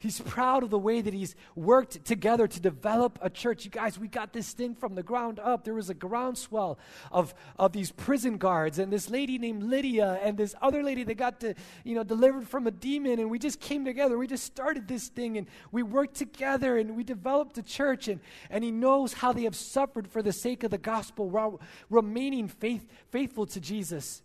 He's 0.00 0.20
proud 0.20 0.62
of 0.62 0.70
the 0.70 0.78
way 0.78 1.00
that 1.00 1.12
he's 1.12 1.34
worked 1.56 2.04
together 2.04 2.46
to 2.46 2.60
develop 2.60 3.18
a 3.20 3.28
church. 3.28 3.64
You 3.64 3.70
guys, 3.72 3.98
we 3.98 4.06
got 4.06 4.32
this 4.32 4.52
thing 4.52 4.76
from 4.76 4.94
the 4.94 5.02
ground 5.02 5.40
up. 5.40 5.64
There 5.64 5.74
was 5.74 5.90
a 5.90 5.94
groundswell 5.94 6.78
of, 7.10 7.34
of 7.58 7.72
these 7.72 7.90
prison 7.90 8.38
guards 8.38 8.78
and 8.78 8.92
this 8.92 9.10
lady 9.10 9.38
named 9.38 9.64
Lydia 9.64 10.20
and 10.22 10.38
this 10.38 10.54
other 10.62 10.84
lady 10.84 11.02
that 11.02 11.16
got 11.16 11.40
to, 11.40 11.54
you 11.82 11.96
know, 11.96 12.04
delivered 12.04 12.48
from 12.48 12.68
a 12.68 12.70
demon. 12.70 13.18
And 13.18 13.28
we 13.28 13.40
just 13.40 13.58
came 13.58 13.84
together. 13.84 14.16
We 14.16 14.28
just 14.28 14.44
started 14.44 14.86
this 14.86 15.08
thing 15.08 15.36
and 15.36 15.48
we 15.72 15.82
worked 15.82 16.14
together 16.14 16.78
and 16.78 16.96
we 16.96 17.02
developed 17.02 17.58
a 17.58 17.62
church. 17.62 18.06
And, 18.06 18.20
and 18.50 18.62
he 18.62 18.70
knows 18.70 19.14
how 19.14 19.32
they 19.32 19.42
have 19.42 19.56
suffered 19.56 20.06
for 20.06 20.22
the 20.22 20.32
sake 20.32 20.62
of 20.62 20.70
the 20.70 20.78
gospel 20.78 21.28
while 21.28 21.60
remaining 21.90 22.46
faith, 22.46 22.86
faithful 23.10 23.46
to 23.46 23.60
Jesus. 23.60 24.22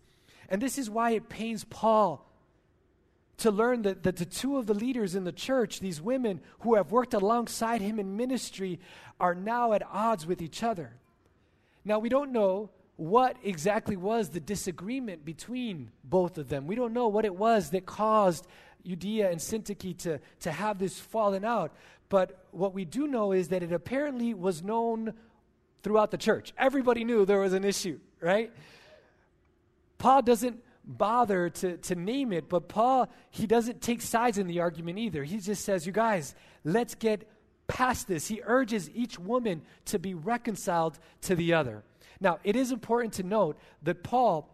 And 0.50 0.62
this 0.62 0.78
is 0.78 0.88
why 0.88 1.12
it 1.12 1.30
pains 1.30 1.64
Paul 1.64 2.30
to 3.38 3.52
learn 3.52 3.82
that, 3.84 4.04
that 4.04 4.18
the 4.18 4.26
two 4.26 4.58
of 4.58 4.68
the 4.68 4.74
leaders 4.74 5.16
in 5.16 5.24
the 5.24 5.32
church, 5.32 5.80
these 5.80 6.02
women 6.02 6.40
who 6.60 6.76
have 6.76 6.92
worked 6.92 7.14
alongside 7.14 7.82
him 7.82 8.00
in 8.00 8.16
ministry, 8.16 8.80
are 9.20 9.36
now 9.36 9.74
at 9.74 9.84
odds 9.92 10.26
with 10.26 10.42
each 10.42 10.64
other. 10.64 10.94
Now, 11.86 12.00
we 12.00 12.10
don't 12.10 12.32
know 12.32 12.70
what 12.96 13.38
exactly 13.44 13.96
was 13.96 14.30
the 14.30 14.40
disagreement 14.40 15.26
between 15.26 15.92
both 16.04 16.38
of 16.38 16.48
them. 16.48 16.68
We 16.68 16.76
don't 16.76 16.94
know 16.94 17.08
what 17.08 17.26
it 17.26 17.36
was 17.36 17.72
that 17.72 17.86
caused 17.86 18.48
Euodia 18.86 19.32
and 19.32 19.40
Syntyche 19.40 19.98
to, 20.00 20.20
to 20.42 20.52
have 20.52 20.78
this 20.78 21.00
falling 21.00 21.44
out. 21.44 21.74
But 22.10 22.46
what 22.52 22.74
we 22.74 22.86
do 22.86 23.08
know 23.08 23.32
is 23.32 23.48
that 23.50 23.64
it 23.64 23.72
apparently 23.72 24.34
was 24.34 24.62
known 24.62 25.14
throughout 25.82 26.12
the 26.12 26.18
church. 26.18 26.54
Everybody 26.58 27.04
knew 27.04 27.26
there 27.26 27.40
was 27.40 27.54
an 27.54 27.64
issue, 27.64 28.00
right? 28.20 28.52
Paul 29.98 30.22
doesn't 30.22 30.62
bother 30.86 31.50
to, 31.50 31.78
to 31.78 31.96
name 31.96 32.34
it, 32.34 32.50
but 32.50 32.68
Paul, 32.68 33.10
he 33.32 33.48
doesn't 33.48 33.82
take 33.82 34.02
sides 34.02 34.38
in 34.38 34.48
the 34.48 34.60
argument 34.60 35.00
either. 35.00 35.24
He 35.24 35.38
just 35.38 35.64
says, 35.64 35.86
You 35.86 35.94
guys, 35.94 36.36
let's 36.64 36.96
get 36.96 37.28
past 37.68 38.08
this. 38.08 38.28
He 38.28 38.42
urges 38.44 38.90
each 38.94 39.18
woman 39.18 39.62
to 39.86 40.00
be 40.00 40.14
reconciled 40.14 41.00
to 41.22 41.36
the 41.36 41.54
other. 41.54 41.84
Now, 42.20 42.40
it 42.44 42.56
is 42.56 42.72
important 42.72 43.14
to 43.16 43.24
note 43.24 43.58
that 43.84 44.04
Paul, 44.04 44.50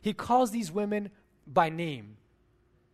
he 0.00 0.12
calls 0.12 0.50
these 0.50 0.70
women 0.70 1.10
by 1.46 1.68
name. 1.68 2.16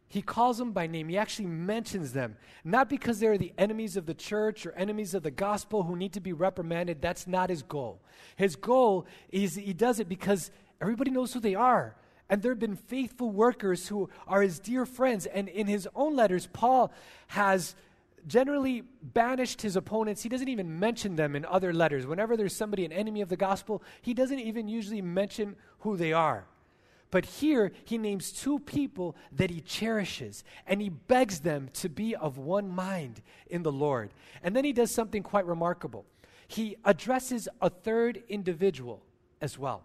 He 0.09 0.21
calls 0.21 0.59
them 0.59 0.73
by 0.73 0.87
name. 0.89 1.09
He 1.09 1.17
actually 1.17 1.47
mentions 1.47 2.13
them. 2.13 2.37
Not 2.65 2.91
because 2.91 3.19
they're 3.19 3.39
the 3.39 3.55
enemies 3.57 3.97
of 3.97 4.05
the 4.05 4.13
church 4.13 4.67
or 4.67 4.73
enemies 4.73 5.15
of 5.15 5.23
the 5.23 5.31
gospel 5.31 5.85
who 5.85 5.97
need 5.97 6.13
to 6.13 6.21
be 6.21 6.35
reprimanded. 6.35 7.01
That's 7.01 7.27
not 7.27 7.49
his 7.49 7.63
goal. 7.63 8.03
His 8.37 8.55
goal 8.55 9.07
is 9.31 9.55
he 9.55 9.73
does 9.73 10.01
it 10.01 10.11
because 10.11 10.51
everybody 10.83 11.11
knows 11.11 11.33
who 11.33 11.41
they 11.41 11.55
are. 11.55 11.97
And 12.29 12.43
there 12.43 12.53
have 12.53 12.59
been 12.59 12.77
faithful 12.77 13.31
workers 13.31 13.89
who 13.89 14.09
are 14.27 14.43
his 14.43 14.59
dear 14.59 14.87
friends. 14.87 15.27
And 15.27 15.49
in 15.49 15.67
his 15.67 15.89
own 15.95 16.17
letters, 16.17 16.49
Paul 16.53 16.93
has 17.29 17.75
generally 18.27 18.83
banished 19.03 19.63
his 19.63 19.77
opponents. 19.77 20.23
He 20.23 20.29
doesn't 20.29 20.49
even 20.49 20.79
mention 20.79 21.17
them 21.17 21.35
in 21.35 21.45
other 21.45 21.73
letters. 21.73 22.07
Whenever 22.07 22.37
there's 22.37 22.55
somebody, 22.55 22.85
an 22.85 22.93
enemy 22.93 23.21
of 23.21 23.29
the 23.29 23.37
gospel, 23.37 23.83
he 24.01 24.15
doesn't 24.15 24.39
even 24.39 24.69
usually 24.69 25.03
mention 25.03 25.57
who 25.81 25.97
they 25.97 26.13
are. 26.13 26.47
But 27.11 27.27
here, 27.27 27.73
he 27.85 27.99
names 27.99 28.33
two 28.33 28.59
people 28.61 29.17
that 29.33 29.51
he 29.51 29.61
cherishes, 29.61 30.45
and 30.67 30.81
he 30.81 30.89
begs 30.89 31.41
them 31.41 31.69
to 31.75 31.91
be 31.91 32.17
of 32.17 32.39
one 32.39 32.71
mind 32.71 33.21
in 33.49 33.63
the 33.63 33.73
Lord. 33.73 34.15
And 34.43 34.57
then 34.57 34.65
he 34.65 34.73
does 34.73 34.91
something 34.91 35.23
quite 35.23 35.45
remarkable. 35.45 36.07
He 36.49 36.77
addresses 36.85 37.49
a 37.61 37.69
third 37.69 38.23
individual 38.29 39.03
as 39.43 39.59
well 39.59 39.83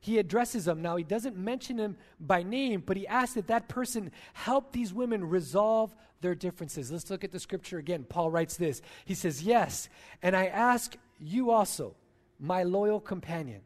he 0.00 0.18
addresses 0.18 0.64
them. 0.64 0.80
Now, 0.82 0.96
he 0.96 1.04
doesn't 1.04 1.36
mention 1.36 1.78
him 1.78 1.96
by 2.18 2.42
name, 2.42 2.82
but 2.84 2.96
he 2.96 3.06
asks 3.06 3.34
that 3.34 3.48
that 3.48 3.68
person 3.68 4.10
help 4.32 4.72
these 4.72 4.92
women 4.92 5.28
resolve 5.28 5.94
their 6.22 6.34
differences. 6.34 6.90
Let's 6.90 7.10
look 7.10 7.22
at 7.22 7.32
the 7.32 7.38
scripture 7.38 7.78
again. 7.78 8.04
Paul 8.08 8.30
writes 8.30 8.56
this 8.56 8.80
He 9.04 9.14
says, 9.14 9.42
Yes, 9.42 9.88
and 10.22 10.34
I 10.34 10.46
ask 10.46 10.96
you 11.18 11.50
also, 11.50 11.94
my 12.38 12.62
loyal 12.62 13.00
companion, 13.00 13.60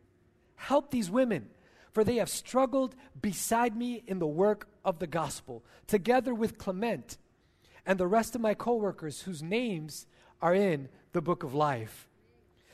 help 0.56 0.90
these 0.90 1.10
women, 1.10 1.48
for 1.92 2.02
they 2.02 2.16
have 2.16 2.28
struggled 2.28 2.96
beside 3.22 3.76
me 3.76 4.02
in 4.06 4.18
the 4.18 4.26
work 4.26 4.68
of 4.84 4.98
the 4.98 5.06
gospel, 5.06 5.64
together 5.86 6.34
with 6.34 6.58
Clement 6.58 7.16
and 7.86 7.98
the 7.98 8.06
rest 8.06 8.34
of 8.34 8.40
my 8.40 8.54
coworkers 8.54 9.22
whose 9.22 9.42
names 9.42 10.06
are 10.42 10.54
in 10.54 10.88
the 11.12 11.22
book 11.22 11.44
of 11.44 11.54
life. 11.54 12.08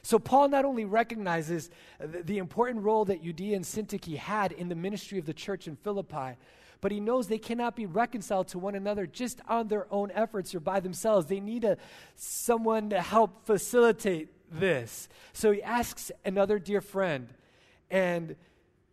So, 0.03 0.19
Paul 0.19 0.49
not 0.49 0.65
only 0.65 0.85
recognizes 0.85 1.71
the, 2.01 2.39
important 2.39 2.85
role 2.85 3.05
that 3.07 3.23
Euodia 3.23 3.57
and 3.57 3.65
Syntyche 3.65 4.17
had 4.17 4.53
in 4.53 4.69
the 4.69 4.75
ministry 4.75 5.19
of 5.19 5.27
the 5.27 5.35
church 5.35 5.69
in 5.69 5.77
Philippi, 5.77 6.37
but 6.81 6.93
he 6.93 7.01
knows 7.01 7.29
they 7.29 7.39
cannot 7.39 7.77
be 7.77 7.87
reconciled 7.87 8.49
to 8.49 8.59
one 8.59 8.75
another 8.75 9.07
just 9.07 9.41
on 9.49 9.69
their 9.69 9.87
own 9.93 10.11
efforts 10.13 10.55
or 10.55 10.61
by 10.61 10.81
themselves. 10.81 11.27
They 11.27 11.41
need 11.41 11.65
a, 11.65 11.77
someone 12.17 12.91
to 12.91 13.01
help 13.01 13.45
facilitate 13.45 14.31
this. 14.51 15.09
So 15.33 15.53
he 15.53 15.63
asks 15.63 16.11
another 16.25 16.59
dear 16.59 16.81
friend 16.81 17.29
and 17.91 18.37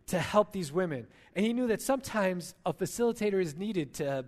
to 0.08 0.18
help 0.18 0.52
these 0.52 0.72
women. 0.72 1.06
And 1.34 1.46
he 1.46 1.52
knew 1.52 1.68
that 1.68 1.80
sometimes 1.80 2.54
a 2.66 2.72
facilitator 2.72 3.40
is 3.40 3.56
needed 3.56 3.94
to 3.94 4.24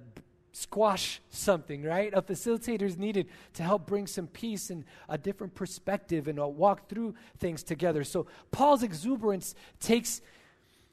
squash 0.52 1.20
something, 1.30 1.82
right? 1.82 2.12
A 2.14 2.22
facilitator 2.22 2.82
is 2.82 2.98
needed 2.98 3.26
to 3.54 3.62
help 3.62 3.86
bring 3.86 4.06
some 4.06 4.26
peace 4.26 4.70
and 4.70 4.84
a 5.08 5.16
different 5.16 5.54
perspective 5.54 6.28
and 6.28 6.38
walk 6.56 6.88
through 6.88 7.14
things 7.38 7.62
together. 7.62 8.04
So 8.04 8.26
Paul's 8.50 8.82
exuberance 8.82 9.54
takes 9.78 10.20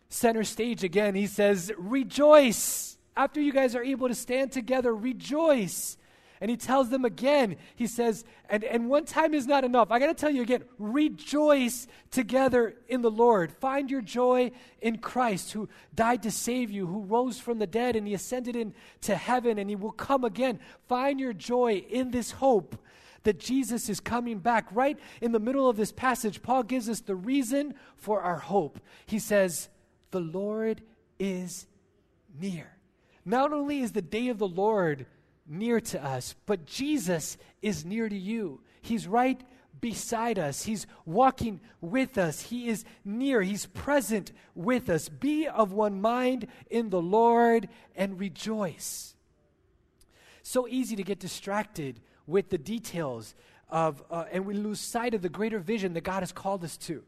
center 0.10 0.44
stage 0.44 0.84
again. 0.84 1.16
He 1.16 1.28
says, 1.28 1.72
Rejoice. 1.78 2.98
After 3.16 3.42
you 3.42 3.52
guys 3.52 3.76
are 3.76 3.84
able 3.84 4.08
to 4.08 4.16
stand 4.16 4.52
together, 4.52 4.94
rejoice. 4.96 5.98
And 6.40 6.52
he 6.52 6.58
tells 6.58 6.90
them 6.90 7.04
again, 7.04 7.58
he 7.76 7.88
says, 7.88 8.24
and, 8.50 8.64
and 8.64 8.90
one 8.90 9.06
time 9.06 9.34
is 9.34 9.48
not 9.48 9.64
enough. 9.64 9.92
I 9.92 10.00
got 10.00 10.08
to 10.08 10.14
tell 10.14 10.30
you 10.30 10.44
again, 10.44 10.64
rejoice 10.78 11.88
together 12.12 12.76
in 12.88 13.02
the 13.02 13.12
Lord. 13.12 13.52
Find 13.52 13.90
your 13.90 14.02
joy 14.02 14.52
in 14.82 15.00
Christ, 15.00 15.54
who 15.54 15.68
died 15.96 16.24
to 16.24 16.32
save 16.32 16.70
you, 16.70 16.86
who 16.86 17.02
rose 17.02 17.40
from 17.40 17.58
the 17.60 17.68
dead, 17.68 17.96
and 17.96 18.08
he 18.08 18.14
ascended 18.14 18.56
into 18.56 19.16
heaven, 19.16 19.58
and 19.58 19.70
he 19.70 19.76
will 19.76 19.92
come 19.92 20.24
again. 20.24 20.60
Find 20.88 21.20
your 21.20 21.34
joy 21.34 21.84
in 21.90 22.12
this 22.12 22.32
hope 22.32 22.78
that 23.24 23.40
Jesus 23.40 23.90
is 23.90 24.00
coming 24.00 24.40
back. 24.40 24.68
Right 24.72 24.98
in 25.22 25.32
the 25.32 25.40
middle 25.40 25.68
of 25.68 25.76
this 25.76 25.92
passage, 25.92 26.42
Paul 26.42 26.64
gives 26.64 26.88
us 26.88 27.02
the 27.02 27.16
reason 27.16 27.74
for 27.96 28.22
our 28.22 28.38
hope. 28.38 28.80
He 29.06 29.20
says, 29.20 29.70
The 30.12 30.20
Lord 30.20 30.82
is 31.20 31.66
near. 32.40 32.78
Not 33.26 33.52
only 33.52 33.82
is 33.82 33.92
the 33.92 34.02
day 34.02 34.30
of 34.30 34.38
the 34.38 34.48
Lord 34.48 35.08
near 35.48 35.80
to 35.80 36.04
us, 36.04 36.36
but 36.46 36.66
Jesus 36.66 37.38
is 37.62 37.86
near 37.86 38.10
to 38.10 38.18
you. 38.18 38.62
He's 38.82 39.08
right 39.08 39.42
beside 39.80 40.40
us. 40.40 40.64
He's 40.64 40.88
walking 41.06 41.60
with 41.82 42.18
us. 42.18 42.42
He 42.42 42.68
is 42.68 42.84
near. 43.06 43.42
He's 43.42 43.66
present 43.68 44.32
with 44.56 44.90
us. 44.90 45.10
Be 45.10 45.48
of 45.48 45.72
one 45.72 46.02
mind 46.02 46.48
in 46.70 46.90
the 46.90 47.02
Lord 47.02 47.70
and 47.96 48.20
rejoice. 48.20 49.16
So 50.42 50.68
easy 50.68 50.96
to 50.96 51.04
get 51.04 51.20
distracted 51.20 52.00
with 52.26 52.50
the 52.50 52.58
details 52.58 53.36
of, 53.70 54.04
uh, 54.10 54.26
and 54.32 54.46
we 54.46 54.54
lose 54.54 54.80
sight 54.80 55.14
of 55.14 55.22
the 55.22 55.30
greater 55.30 55.60
vision 55.60 55.94
that 55.94 56.04
God 56.04 56.22
has 56.22 56.32
called 56.32 56.64
us 56.64 56.78
to. 56.78 57.04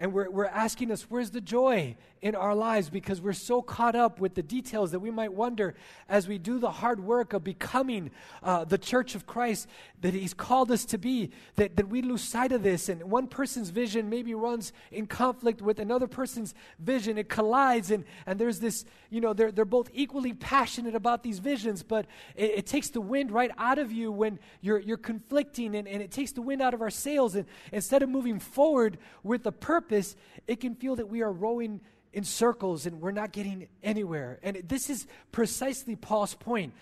And 0.00 0.12
we're, 0.12 0.30
we're 0.30 0.46
asking 0.46 0.92
us, 0.92 1.02
where's 1.08 1.30
the 1.30 1.40
joy 1.40 1.96
in 2.22 2.36
our 2.36 2.54
lives? 2.54 2.88
Because 2.88 3.20
we're 3.20 3.32
so 3.32 3.62
caught 3.62 3.96
up 3.96 4.20
with 4.20 4.36
the 4.36 4.44
details 4.44 4.92
that 4.92 5.00
we 5.00 5.10
might 5.10 5.32
wonder 5.32 5.74
as 6.08 6.28
we 6.28 6.38
do 6.38 6.60
the 6.60 6.70
hard 6.70 7.00
work 7.00 7.32
of 7.32 7.42
becoming 7.42 8.12
uh, 8.44 8.64
the 8.64 8.78
church 8.78 9.16
of 9.16 9.26
Christ 9.26 9.66
that 10.00 10.14
He's 10.14 10.34
called 10.34 10.70
us 10.70 10.84
to 10.86 10.98
be, 10.98 11.32
that, 11.56 11.74
that 11.74 11.88
we 11.88 12.02
lose 12.02 12.22
sight 12.22 12.52
of 12.52 12.62
this. 12.62 12.88
And 12.88 13.10
one 13.10 13.26
person's 13.26 13.70
vision 13.70 14.08
maybe 14.08 14.34
runs 14.34 14.72
in 14.92 15.08
conflict 15.08 15.60
with 15.60 15.80
another 15.80 16.06
person's 16.06 16.54
vision. 16.78 17.18
It 17.18 17.28
collides, 17.28 17.90
and, 17.90 18.04
and 18.24 18.38
there's 18.38 18.60
this, 18.60 18.84
you 19.10 19.20
know, 19.20 19.32
they're, 19.32 19.50
they're 19.50 19.64
both 19.64 19.90
equally 19.92 20.32
passionate 20.32 20.94
about 20.94 21.24
these 21.24 21.40
visions, 21.40 21.82
but 21.82 22.06
it, 22.36 22.58
it 22.58 22.66
takes 22.66 22.90
the 22.90 23.00
wind 23.00 23.32
right 23.32 23.50
out 23.58 23.80
of 23.80 23.90
you 23.90 24.12
when 24.12 24.38
you're, 24.60 24.78
you're 24.78 24.96
conflicting, 24.96 25.74
and, 25.74 25.88
and 25.88 26.00
it 26.00 26.12
takes 26.12 26.30
the 26.30 26.42
wind 26.42 26.62
out 26.62 26.72
of 26.72 26.82
our 26.82 26.90
sails. 26.90 27.34
And 27.34 27.46
instead 27.72 28.04
of 28.04 28.08
moving 28.08 28.38
forward 28.38 28.98
with 29.24 29.44
a 29.46 29.52
purpose, 29.52 29.87
it 29.92 30.60
can 30.60 30.74
feel 30.74 30.96
that 30.96 31.08
we 31.08 31.22
are 31.22 31.32
rowing 31.32 31.80
in 32.12 32.24
circles 32.24 32.86
and 32.86 33.00
we're 33.00 33.10
not 33.10 33.32
getting 33.32 33.68
anywhere. 33.82 34.38
And 34.42 34.62
this 34.66 34.90
is 34.90 35.06
precisely 35.32 35.96
Paul's 35.96 36.34
point. 36.34 36.72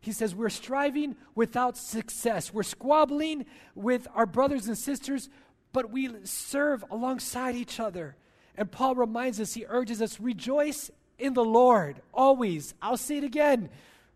He 0.00 0.12
says, 0.12 0.34
We're 0.34 0.50
striving 0.50 1.16
without 1.34 1.76
success. 1.76 2.52
We're 2.52 2.62
squabbling 2.62 3.46
with 3.74 4.08
our 4.14 4.26
brothers 4.26 4.66
and 4.66 4.76
sisters, 4.76 5.28
but 5.72 5.90
we 5.90 6.10
serve 6.24 6.84
alongside 6.90 7.54
each 7.54 7.78
other. 7.78 8.16
And 8.56 8.70
Paul 8.70 8.96
reminds 8.96 9.40
us, 9.40 9.54
he 9.54 9.64
urges 9.66 10.02
us, 10.02 10.20
rejoice 10.20 10.90
in 11.18 11.34
the 11.34 11.44
Lord 11.44 12.02
always. 12.12 12.74
I'll 12.82 12.96
say 12.96 13.18
it 13.18 13.24
again 13.24 13.70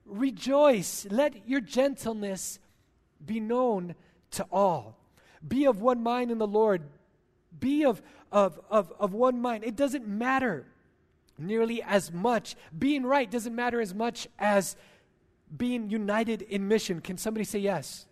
rejoice. 0.07 1.07
Let 1.11 1.49
your 1.49 1.61
gentleness 1.61 2.59
be 3.25 3.41
known 3.41 3.95
to 4.33 4.47
all. 4.51 4.97
Be 5.47 5.67
of 5.67 5.81
one 5.81 6.03
mind 6.03 6.31
in 6.31 6.39
the 6.39 6.47
Lord. 6.47 6.83
Be 7.59 7.85
of, 7.85 8.03
of, 8.33 8.61
of, 8.71 8.93
of 8.99 9.15
one 9.15 9.41
mind. 9.41 9.65
It 9.65 9.77
doesn't 9.77 10.07
matter 10.07 10.67
nearly 11.39 11.83
as 11.83 12.13
much. 12.13 12.57
Being 12.77 13.05
right 13.05 13.31
doesn't 13.31 13.55
matter 13.55 13.81
as 13.81 13.95
much 13.95 14.29
as 14.39 14.77
being 15.57 15.91
united 15.91 16.43
in 16.43 16.67
mission. 16.69 17.01
Can 17.01 17.19
somebody 17.19 17.45
say 17.45 17.59
yes? 17.59 18.07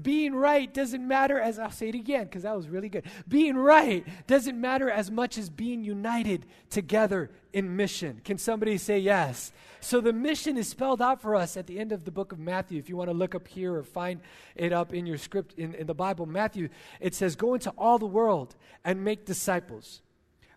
Being 0.00 0.34
right 0.34 0.72
doesn't 0.72 1.06
matter 1.06 1.38
as 1.38 1.58
I'll 1.58 1.70
say 1.70 1.90
it 1.90 1.94
again 1.94 2.24
because 2.24 2.44
that 2.44 2.56
was 2.56 2.66
really 2.66 2.88
good. 2.88 3.04
Being 3.28 3.56
right 3.56 4.06
doesn't 4.26 4.58
matter 4.58 4.90
as 4.90 5.10
much 5.10 5.36
as 5.36 5.50
being 5.50 5.84
united 5.84 6.46
together 6.70 7.30
in 7.52 7.76
mission. 7.76 8.22
Can 8.24 8.38
somebody 8.38 8.78
say 8.78 8.98
yes? 8.98 9.52
So 9.80 10.00
the 10.00 10.14
mission 10.14 10.56
is 10.56 10.66
spelled 10.66 11.02
out 11.02 11.20
for 11.20 11.34
us 11.36 11.58
at 11.58 11.66
the 11.66 11.78
end 11.78 11.92
of 11.92 12.06
the 12.06 12.10
book 12.10 12.32
of 12.32 12.38
Matthew. 12.38 12.78
If 12.78 12.88
you 12.88 12.96
want 12.96 13.10
to 13.10 13.16
look 13.16 13.34
up 13.34 13.46
here 13.46 13.74
or 13.74 13.82
find 13.82 14.20
it 14.56 14.72
up 14.72 14.94
in 14.94 15.04
your 15.04 15.18
script 15.18 15.58
in, 15.58 15.74
in 15.74 15.86
the 15.86 15.94
Bible, 15.94 16.24
Matthew, 16.24 16.70
it 16.98 17.14
says, 17.14 17.36
Go 17.36 17.52
into 17.52 17.70
all 17.76 17.98
the 17.98 18.06
world 18.06 18.56
and 18.86 19.04
make 19.04 19.26
disciples, 19.26 20.00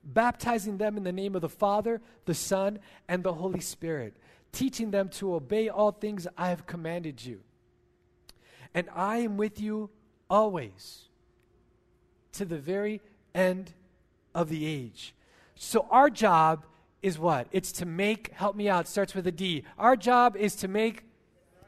baptizing 0.01 0.77
them 0.77 0.95
in 0.95 1.03
the 1.03 1.11
name 1.11 1.35
of 1.35 1.41
the 1.41 1.49
Father, 1.49 2.01
the 2.23 2.33
Son, 2.33 2.79
and 3.09 3.21
the 3.21 3.33
Holy 3.33 3.59
Spirit, 3.59 4.15
teaching 4.53 4.91
them 4.91 5.09
to 5.09 5.35
obey 5.35 5.67
all 5.67 5.91
things 5.91 6.25
I 6.37 6.49
have 6.49 6.65
commanded 6.65 7.25
you 7.25 7.41
and 8.75 8.89
I 8.93 9.19
am 9.19 9.37
with 9.37 9.59
you 9.59 9.89
always 10.29 11.05
to 12.33 12.45
the 12.45 12.59
very 12.59 13.01
end 13.33 13.73
of 14.35 14.49
the 14.49 14.65
age. 14.65 15.15
So 15.55 15.87
our 15.89 16.09
job 16.09 16.65
is 17.01 17.17
what? 17.17 17.47
It's 17.51 17.71
to 17.73 17.85
make, 17.85 18.33
help 18.33 18.55
me 18.55 18.67
out, 18.67 18.87
starts 18.87 19.15
with 19.15 19.25
a 19.27 19.31
D. 19.31 19.63
Our 19.79 19.95
job 19.95 20.35
is 20.35 20.55
to 20.57 20.67
make 20.67 21.05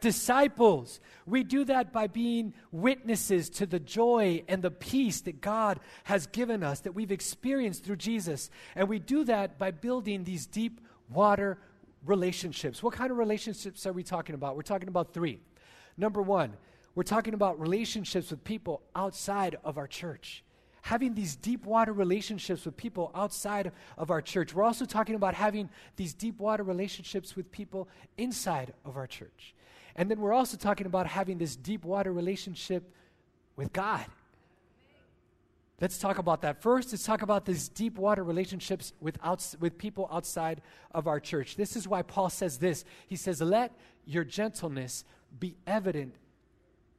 disciples. 0.01 0.99
We 1.25 1.43
do 1.43 1.63
that 1.65 1.93
by 1.93 2.07
being 2.07 2.53
witnesses 2.71 3.49
to 3.51 3.65
the 3.65 3.79
joy 3.79 4.43
and 4.49 4.61
the 4.61 4.69
peace 4.69 5.21
that 5.21 5.39
God 5.39 5.79
has 6.03 6.27
given 6.27 6.61
us, 6.61 6.81
that 6.81 6.91
we've 6.91 7.11
experienced 7.11 7.85
through 7.85 7.95
Jesus. 7.95 8.49
And 8.75 8.89
we 8.89 8.99
do 8.99 9.23
that 9.23 9.57
by 9.57 9.71
building 9.71 10.25
these 10.25 10.45
deep 10.45 10.81
water 11.09 11.57
relationships. 12.05 12.83
What 12.83 12.93
kind 12.93 13.11
of 13.11 13.17
relationships 13.17 13.85
are 13.85 13.93
we 13.93 14.03
talking 14.03 14.35
about? 14.35 14.57
We're 14.57 14.61
talking 14.63 14.89
about 14.89 15.13
three. 15.13 15.39
Number 15.97 16.21
one, 16.21 16.53
we're 16.97 17.03
talking 17.03 17.35
about 17.35 17.59
relationships 17.59 18.31
with 18.31 18.43
people 18.43 18.81
outside 18.95 19.55
of 19.63 19.77
our 19.77 19.85
church. 19.85 20.43
Having 20.81 21.13
these 21.13 21.35
deep 21.35 21.63
water 21.63 21.93
relationships 21.93 22.65
with 22.65 22.75
people 22.75 23.11
outside 23.13 23.71
of 23.99 24.09
our 24.09 24.19
church. 24.19 24.51
We're 24.51 24.63
also 24.63 24.83
talking 24.83 25.13
about 25.13 25.35
having 25.35 25.69
these 25.95 26.15
deep 26.15 26.39
water 26.39 26.63
relationships 26.63 27.35
with 27.35 27.51
people 27.51 27.87
inside 28.17 28.73
of 28.83 28.97
our 28.97 29.05
church. 29.05 29.53
And 29.95 30.09
then 30.09 30.19
we're 30.19 30.33
also 30.33 30.57
talking 30.57 30.87
about 30.87 31.05
having 31.05 31.37
this 31.37 31.55
deep 31.55 31.85
water 31.85 32.11
relationship 32.11 32.91
with 33.55 33.71
God. 33.71 34.05
Let's 35.79 35.99
talk 35.99 36.17
about 36.17 36.41
that. 36.41 36.63
First, 36.63 36.93
let's 36.93 37.03
talk 37.03 37.21
about 37.21 37.45
these 37.45 37.69
deep 37.69 37.99
water 37.99 38.23
relationships 38.23 38.93
with, 38.99 39.19
outs- 39.23 39.55
with 39.59 39.77
people 39.77 40.09
outside 40.11 40.63
of 40.95 41.05
our 41.05 41.19
church. 41.19 41.57
This 41.57 41.75
is 41.75 41.87
why 41.87 42.01
Paul 42.01 42.31
says 42.31 42.57
this. 42.57 42.85
He 43.05 43.17
says, 43.17 43.39
Let 43.39 43.71
your 44.03 44.23
gentleness 44.23 45.05
be 45.39 45.57
evident 45.67 46.15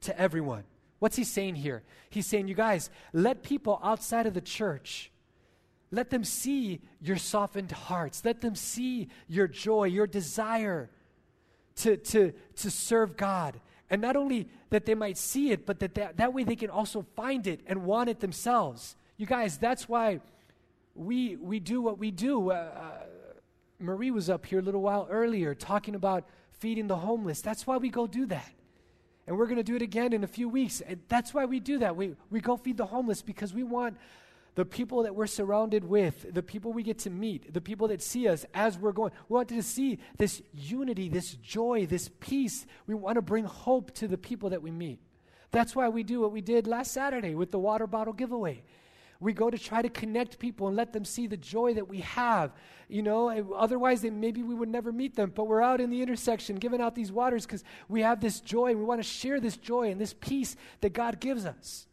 to 0.02 0.18
everyone. 0.18 0.64
What's 0.98 1.16
he 1.16 1.24
saying 1.24 1.56
here? 1.56 1.82
He's 2.10 2.26
saying, 2.26 2.48
you 2.48 2.54
guys, 2.54 2.90
let 3.12 3.42
people 3.42 3.80
outside 3.82 4.26
of 4.26 4.34
the 4.34 4.40
church, 4.40 5.10
let 5.90 6.10
them 6.10 6.24
see 6.24 6.80
your 7.00 7.16
softened 7.16 7.72
hearts. 7.72 8.24
Let 8.24 8.40
them 8.40 8.54
see 8.54 9.08
your 9.28 9.48
joy, 9.48 9.84
your 9.84 10.06
desire 10.06 10.90
to, 11.76 11.96
to, 11.96 12.32
to 12.56 12.70
serve 12.70 13.16
God. 13.16 13.60
And 13.90 14.02
not 14.02 14.16
only 14.16 14.48
that 14.70 14.84
they 14.84 14.94
might 14.94 15.16
see 15.16 15.50
it, 15.50 15.64
but 15.64 15.78
that, 15.80 15.94
that 15.94 16.16
that 16.18 16.34
way 16.34 16.44
they 16.44 16.56
can 16.56 16.68
also 16.68 17.06
find 17.16 17.46
it 17.46 17.60
and 17.66 17.84
want 17.84 18.10
it 18.10 18.20
themselves. 18.20 18.96
You 19.16 19.26
guys, 19.26 19.56
that's 19.56 19.88
why 19.88 20.20
we, 20.94 21.36
we 21.36 21.58
do 21.58 21.80
what 21.80 21.98
we 21.98 22.10
do. 22.10 22.50
Uh, 22.50 22.54
uh, 22.54 22.90
Marie 23.78 24.10
was 24.10 24.28
up 24.28 24.44
here 24.44 24.58
a 24.58 24.62
little 24.62 24.82
while 24.82 25.06
earlier 25.10 25.54
talking 25.54 25.94
about 25.94 26.24
feeding 26.58 26.88
the 26.88 26.96
homeless. 26.96 27.40
That's 27.40 27.66
why 27.66 27.76
we 27.78 27.88
go 27.88 28.06
do 28.06 28.26
that. 28.26 28.52
And 29.28 29.36
we're 29.36 29.44
going 29.44 29.58
to 29.58 29.62
do 29.62 29.76
it 29.76 29.82
again 29.82 30.14
in 30.14 30.24
a 30.24 30.26
few 30.26 30.48
weeks. 30.48 30.80
And 30.80 31.00
that's 31.08 31.34
why 31.34 31.44
we 31.44 31.60
do 31.60 31.80
that. 31.80 31.94
We, 31.94 32.16
we 32.30 32.40
go 32.40 32.56
feed 32.56 32.78
the 32.78 32.86
homeless 32.86 33.20
because 33.20 33.52
we 33.52 33.62
want 33.62 33.98
the 34.54 34.64
people 34.64 35.02
that 35.02 35.14
we're 35.14 35.26
surrounded 35.26 35.84
with, 35.84 36.32
the 36.32 36.42
people 36.42 36.72
we 36.72 36.82
get 36.82 37.00
to 37.00 37.10
meet, 37.10 37.52
the 37.52 37.60
people 37.60 37.88
that 37.88 38.00
see 38.00 38.26
us 38.26 38.46
as 38.54 38.78
we're 38.78 38.92
going. 38.92 39.12
We 39.28 39.34
want 39.34 39.50
to 39.50 39.62
see 39.62 39.98
this 40.16 40.40
unity, 40.54 41.10
this 41.10 41.34
joy, 41.34 41.84
this 41.84 42.08
peace. 42.20 42.64
We 42.86 42.94
want 42.94 43.16
to 43.16 43.22
bring 43.22 43.44
hope 43.44 43.92
to 43.96 44.08
the 44.08 44.16
people 44.16 44.48
that 44.48 44.62
we 44.62 44.70
meet. 44.70 44.98
That's 45.50 45.76
why 45.76 45.90
we 45.90 46.04
do 46.04 46.22
what 46.22 46.32
we 46.32 46.40
did 46.40 46.66
last 46.66 46.92
Saturday 46.92 47.34
with 47.34 47.50
the 47.50 47.58
water 47.58 47.86
bottle 47.86 48.14
giveaway. 48.14 48.62
We 49.20 49.32
go 49.32 49.50
to 49.50 49.58
try 49.58 49.82
to 49.82 49.88
connect 49.88 50.38
people 50.38 50.68
and 50.68 50.76
let 50.76 50.92
them 50.92 51.04
see 51.04 51.26
the 51.26 51.36
joy 51.36 51.74
that 51.74 51.88
we 51.88 52.00
have. 52.00 52.52
You 52.88 53.02
know, 53.02 53.28
otherwise, 53.56 54.00
they, 54.00 54.10
maybe 54.10 54.42
we 54.42 54.54
would 54.54 54.68
never 54.68 54.92
meet 54.92 55.16
them. 55.16 55.32
But 55.34 55.48
we're 55.48 55.62
out 55.62 55.80
in 55.80 55.90
the 55.90 56.02
intersection 56.02 56.56
giving 56.56 56.80
out 56.80 56.94
these 56.94 57.10
waters 57.10 57.44
because 57.44 57.64
we 57.88 58.02
have 58.02 58.20
this 58.20 58.40
joy. 58.40 58.76
We 58.76 58.84
want 58.84 59.00
to 59.00 59.08
share 59.08 59.40
this 59.40 59.56
joy 59.56 59.90
and 59.90 60.00
this 60.00 60.14
peace 60.14 60.54
that 60.82 60.92
God 60.92 61.18
gives 61.18 61.46
us. 61.46 61.88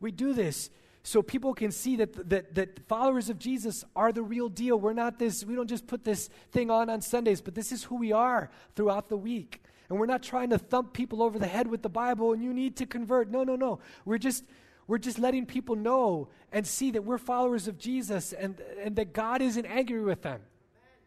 We 0.00 0.12
do 0.12 0.32
this 0.32 0.70
so 1.02 1.20
people 1.20 1.52
can 1.52 1.72
see 1.72 1.96
that, 1.96 2.28
that, 2.30 2.54
that 2.54 2.86
followers 2.86 3.28
of 3.28 3.38
Jesus 3.38 3.84
are 3.96 4.12
the 4.12 4.22
real 4.22 4.48
deal. 4.48 4.78
We're 4.78 4.92
not 4.92 5.18
this, 5.18 5.44
we 5.44 5.56
don't 5.56 5.68
just 5.68 5.86
put 5.86 6.04
this 6.04 6.28
thing 6.52 6.70
on 6.70 6.88
on 6.88 7.00
Sundays, 7.00 7.40
but 7.40 7.54
this 7.56 7.72
is 7.72 7.84
who 7.84 7.96
we 7.96 8.12
are 8.12 8.50
throughout 8.76 9.08
the 9.08 9.16
week. 9.16 9.62
And 9.88 9.98
we're 9.98 10.06
not 10.06 10.22
trying 10.22 10.50
to 10.50 10.58
thump 10.58 10.92
people 10.92 11.22
over 11.22 11.38
the 11.38 11.46
head 11.46 11.66
with 11.66 11.82
the 11.82 11.88
Bible 11.88 12.32
and 12.32 12.42
you 12.42 12.54
need 12.54 12.76
to 12.76 12.86
convert. 12.86 13.30
No, 13.30 13.42
no, 13.42 13.56
no. 13.56 13.80
We're 14.04 14.18
just 14.18 14.44
we're 14.86 14.98
just 14.98 15.18
letting 15.18 15.46
people 15.46 15.76
know 15.76 16.28
and 16.52 16.66
see 16.66 16.90
that 16.92 17.04
we're 17.04 17.18
followers 17.18 17.68
of 17.68 17.78
Jesus 17.78 18.32
and, 18.32 18.60
and 18.82 18.96
that 18.96 19.12
God 19.12 19.42
isn't 19.42 19.66
angry 19.66 20.02
with 20.02 20.22
them. 20.22 20.40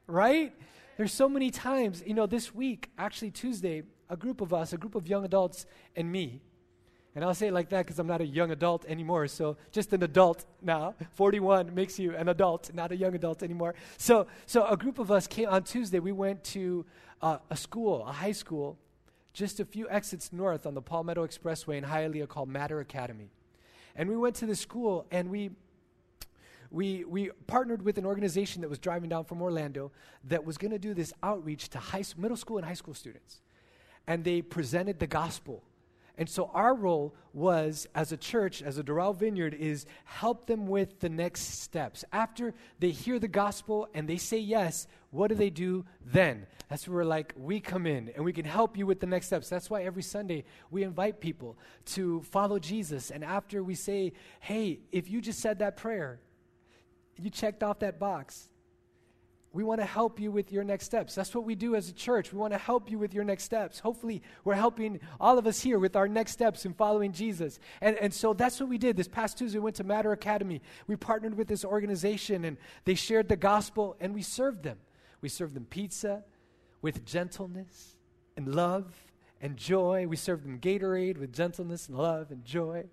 Right? 0.07 0.53
There's 0.97 1.13
so 1.13 1.27
many 1.27 1.51
times, 1.51 2.03
you 2.05 2.13
know, 2.13 2.25
this 2.25 2.53
week, 2.53 2.89
actually 2.97 3.31
Tuesday, 3.31 3.83
a 4.09 4.15
group 4.15 4.41
of 4.41 4.53
us, 4.53 4.71
a 4.71 4.77
group 4.77 4.95
of 4.95 5.07
young 5.07 5.25
adults 5.25 5.65
and 5.95 6.11
me, 6.11 6.41
and 7.15 7.23
I'll 7.23 7.33
say 7.33 7.47
it 7.47 7.53
like 7.53 7.69
that 7.69 7.85
because 7.85 7.97
I'm 7.97 8.07
not 8.07 8.19
a 8.19 8.25
young 8.25 8.51
adult 8.51 8.83
anymore. 8.85 9.27
So 9.27 9.55
just 9.71 9.93
an 9.93 10.03
adult 10.03 10.43
now. 10.61 10.95
41 11.13 11.73
makes 11.73 11.97
you 11.97 12.13
an 12.13 12.27
adult, 12.27 12.73
not 12.73 12.91
a 12.91 12.95
young 12.95 13.15
adult 13.15 13.41
anymore. 13.41 13.73
So, 13.97 14.27
so 14.45 14.67
a 14.67 14.75
group 14.75 14.99
of 14.99 15.11
us 15.11 15.25
came 15.25 15.47
on 15.47 15.63
Tuesday. 15.63 15.99
We 15.99 16.11
went 16.11 16.43
to 16.45 16.85
uh, 17.21 17.37
a 17.49 17.55
school, 17.55 18.05
a 18.05 18.11
high 18.11 18.33
school, 18.33 18.77
just 19.31 19.61
a 19.61 19.65
few 19.65 19.89
exits 19.89 20.33
north 20.33 20.65
on 20.65 20.73
the 20.73 20.81
Palmetto 20.81 21.25
Expressway 21.25 21.77
in 21.77 21.85
Hialeah 21.85 22.27
called 22.27 22.49
Mater 22.49 22.81
Academy. 22.81 23.29
And 23.95 24.09
we 24.09 24.17
went 24.17 24.35
to 24.37 24.45
the 24.45 24.55
school 24.55 25.05
and 25.11 25.29
we 25.29 25.51
we, 26.71 27.05
we 27.05 27.29
partnered 27.47 27.83
with 27.83 27.97
an 27.97 28.05
organization 28.05 28.61
that 28.61 28.69
was 28.69 28.79
driving 28.79 29.09
down 29.09 29.23
from 29.23 29.41
Orlando 29.41 29.91
that 30.25 30.43
was 30.43 30.57
going 30.57 30.71
to 30.71 30.79
do 30.79 30.93
this 30.93 31.13
outreach 31.23 31.69
to 31.69 31.79
high, 31.79 32.03
middle 32.17 32.35
school 32.35 32.57
and 32.57 32.65
high 32.65 32.73
school 32.73 32.93
students. 32.93 33.41
And 34.07 34.25
they 34.25 34.41
presented 34.41 34.99
the 34.99 35.07
gospel 35.07 35.63
and 36.17 36.29
so 36.29 36.49
our 36.53 36.73
role 36.73 37.13
was, 37.33 37.87
as 37.93 38.11
a 38.11 38.17
church, 38.17 38.61
as 38.61 38.77
a 38.77 38.83
Doral 38.83 39.15
Vineyard, 39.15 39.53
is 39.53 39.85
help 40.05 40.47
them 40.47 40.67
with 40.67 40.99
the 40.99 41.09
next 41.09 41.61
steps. 41.61 42.05
After 42.13 42.53
they 42.79 42.91
hear 42.91 43.19
the 43.19 43.27
gospel 43.27 43.89
and 43.93 44.07
they 44.07 44.17
say 44.17 44.37
yes, 44.37 44.87
what 45.11 45.27
do 45.27 45.35
they 45.35 45.49
do 45.49 45.85
then? 46.05 46.47
That's 46.69 46.87
where 46.87 46.97
we're 46.97 47.03
like, 47.03 47.33
we 47.35 47.59
come 47.59 47.85
in 47.85 48.11
and 48.15 48.23
we 48.23 48.33
can 48.33 48.45
help 48.45 48.77
you 48.77 48.85
with 48.85 48.99
the 48.99 49.07
next 49.07 49.27
steps. 49.27 49.49
That's 49.49 49.69
why 49.69 49.83
every 49.83 50.03
Sunday 50.03 50.45
we 50.71 50.83
invite 50.83 51.19
people 51.19 51.57
to 51.87 52.21
follow 52.21 52.59
Jesus. 52.59 53.11
And 53.11 53.23
after 53.23 53.63
we 53.63 53.75
say, 53.75 54.13
hey, 54.39 54.79
if 54.91 55.09
you 55.09 55.19
just 55.21 55.39
said 55.39 55.59
that 55.59 55.75
prayer, 55.75 56.19
you 57.21 57.29
checked 57.29 57.63
off 57.63 57.79
that 57.79 57.99
box, 57.99 58.49
we 59.55 59.63
want 59.63 59.79
to 59.79 59.85
help 59.85 60.19
you 60.19 60.31
with 60.31 60.51
your 60.51 60.65
next 60.65 60.83
steps. 60.83 61.15
That's 61.15 61.33
what 61.33 61.45
we 61.45 61.55
do 61.55 61.75
as 61.75 61.87
a 61.87 61.93
church. 61.93 62.33
We 62.33 62.37
want 62.37 62.51
to 62.51 62.59
help 62.59 62.91
you 62.91 62.99
with 62.99 63.13
your 63.13 63.23
next 63.23 63.45
steps. 63.45 63.79
Hopefully, 63.79 64.21
we're 64.43 64.53
helping 64.53 64.99
all 65.17 65.37
of 65.37 65.47
us 65.47 65.61
here 65.61 65.79
with 65.79 65.95
our 65.95 66.09
next 66.09 66.33
steps 66.33 66.65
in 66.65 66.73
following 66.73 67.13
Jesus. 67.13 67.57
And, 67.79 67.95
and 67.95 68.13
so 68.13 68.33
that's 68.33 68.59
what 68.59 68.67
we 68.67 68.77
did. 68.77 68.97
This 68.97 69.07
past 69.07 69.37
Tuesday, 69.37 69.57
we 69.57 69.63
went 69.63 69.77
to 69.77 69.85
Mater 69.85 70.11
Academy. 70.11 70.61
We 70.87 70.97
partnered 70.97 71.37
with 71.37 71.47
this 71.47 71.63
organization, 71.63 72.43
and 72.43 72.57
they 72.83 72.95
shared 72.95 73.29
the 73.29 73.37
gospel, 73.37 73.95
and 74.01 74.13
we 74.13 74.23
served 74.23 74.61
them. 74.61 74.77
We 75.21 75.29
served 75.29 75.53
them 75.53 75.65
pizza 75.69 76.25
with 76.81 77.05
gentleness 77.05 77.95
and 78.35 78.53
love 78.53 78.93
and 79.39 79.55
joy. 79.55 80.05
We 80.05 80.17
served 80.17 80.43
them 80.43 80.59
Gatorade 80.59 81.17
with 81.17 81.31
gentleness 81.31 81.87
and 81.87 81.97
love 81.97 82.29
and 82.29 82.43
joy. 82.43 82.87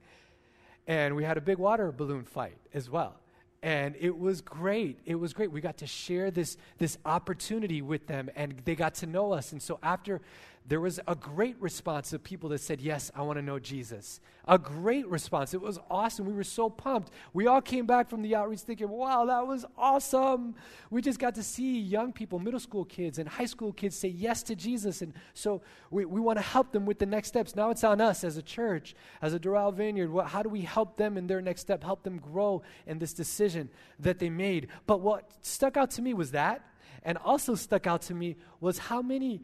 And 0.86 1.16
we 1.16 1.24
had 1.24 1.36
a 1.36 1.40
big 1.40 1.58
water 1.58 1.90
balloon 1.90 2.22
fight 2.22 2.58
as 2.72 2.88
well 2.88 3.21
and 3.62 3.94
it 4.00 4.18
was 4.18 4.40
great. 4.40 4.98
It 5.06 5.14
was 5.14 5.32
great. 5.32 5.52
We 5.52 5.60
got 5.60 5.78
to 5.78 5.86
share 5.86 6.30
this 6.30 6.56
this 6.78 6.98
opportunity 7.04 7.80
with 7.80 8.06
them 8.06 8.28
and 8.34 8.60
they 8.64 8.74
got 8.74 8.94
to 8.96 9.06
know 9.06 9.32
us. 9.32 9.52
And 9.52 9.62
so 9.62 9.78
after 9.82 10.20
there 10.64 10.80
was 10.80 11.00
a 11.08 11.16
great 11.16 11.60
response 11.60 12.12
of 12.12 12.22
people 12.22 12.48
that 12.50 12.60
said, 12.60 12.80
Yes, 12.80 13.10
I 13.16 13.22
want 13.22 13.36
to 13.36 13.42
know 13.42 13.58
Jesus. 13.58 14.20
A 14.46 14.58
great 14.58 15.08
response. 15.08 15.54
It 15.54 15.60
was 15.60 15.78
awesome. 15.90 16.24
We 16.24 16.32
were 16.32 16.44
so 16.44 16.70
pumped. 16.70 17.10
We 17.32 17.48
all 17.48 17.60
came 17.60 17.84
back 17.84 18.08
from 18.08 18.22
the 18.22 18.36
outreach 18.36 18.60
thinking, 18.60 18.88
Wow, 18.88 19.24
that 19.26 19.46
was 19.46 19.64
awesome. 19.76 20.54
We 20.90 21.02
just 21.02 21.18
got 21.18 21.34
to 21.34 21.42
see 21.42 21.80
young 21.80 22.12
people, 22.12 22.38
middle 22.38 22.60
school 22.60 22.84
kids, 22.84 23.18
and 23.18 23.28
high 23.28 23.46
school 23.46 23.72
kids 23.72 23.96
say 23.96 24.08
yes 24.08 24.44
to 24.44 24.54
Jesus. 24.54 25.02
And 25.02 25.14
so 25.34 25.62
we, 25.90 26.04
we 26.04 26.20
want 26.20 26.38
to 26.38 26.44
help 26.44 26.70
them 26.70 26.86
with 26.86 27.00
the 27.00 27.06
next 27.06 27.28
steps. 27.28 27.56
Now 27.56 27.70
it's 27.70 27.82
on 27.82 28.00
us 28.00 28.22
as 28.22 28.36
a 28.36 28.42
church, 28.42 28.94
as 29.20 29.34
a 29.34 29.40
Doral 29.40 29.74
Vineyard. 29.74 30.10
What, 30.10 30.26
how 30.26 30.42
do 30.44 30.48
we 30.48 30.60
help 30.60 30.96
them 30.96 31.16
in 31.16 31.26
their 31.26 31.42
next 31.42 31.62
step, 31.62 31.82
help 31.82 32.04
them 32.04 32.18
grow 32.18 32.62
in 32.86 33.00
this 33.00 33.12
decision 33.12 33.68
that 33.98 34.20
they 34.20 34.30
made? 34.30 34.68
But 34.86 35.00
what 35.00 35.28
stuck 35.40 35.76
out 35.76 35.90
to 35.92 36.02
me 36.02 36.14
was 36.14 36.30
that. 36.30 36.64
And 37.04 37.18
also 37.18 37.56
stuck 37.56 37.88
out 37.88 38.02
to 38.02 38.14
me 38.14 38.36
was 38.60 38.78
how 38.78 39.02
many 39.02 39.42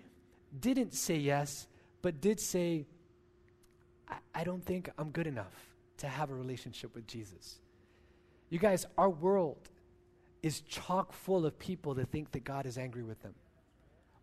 didn't 0.58 0.94
say 0.94 1.16
yes, 1.16 1.66
but 2.02 2.20
did 2.20 2.40
say, 2.40 2.86
I, 4.08 4.16
I 4.34 4.44
don't 4.44 4.64
think 4.64 4.90
I'm 4.98 5.10
good 5.10 5.26
enough 5.26 5.74
to 5.98 6.06
have 6.06 6.30
a 6.30 6.34
relationship 6.34 6.94
with 6.94 7.06
Jesus. 7.06 7.58
You 8.50 8.58
guys, 8.58 8.86
our 8.96 9.10
world 9.10 9.68
is 10.42 10.60
chock 10.62 11.12
full 11.12 11.44
of 11.44 11.58
people 11.58 11.94
that 11.94 12.10
think 12.10 12.32
that 12.32 12.44
God 12.44 12.66
is 12.66 12.78
angry 12.78 13.02
with 13.02 13.20
them. 13.22 13.34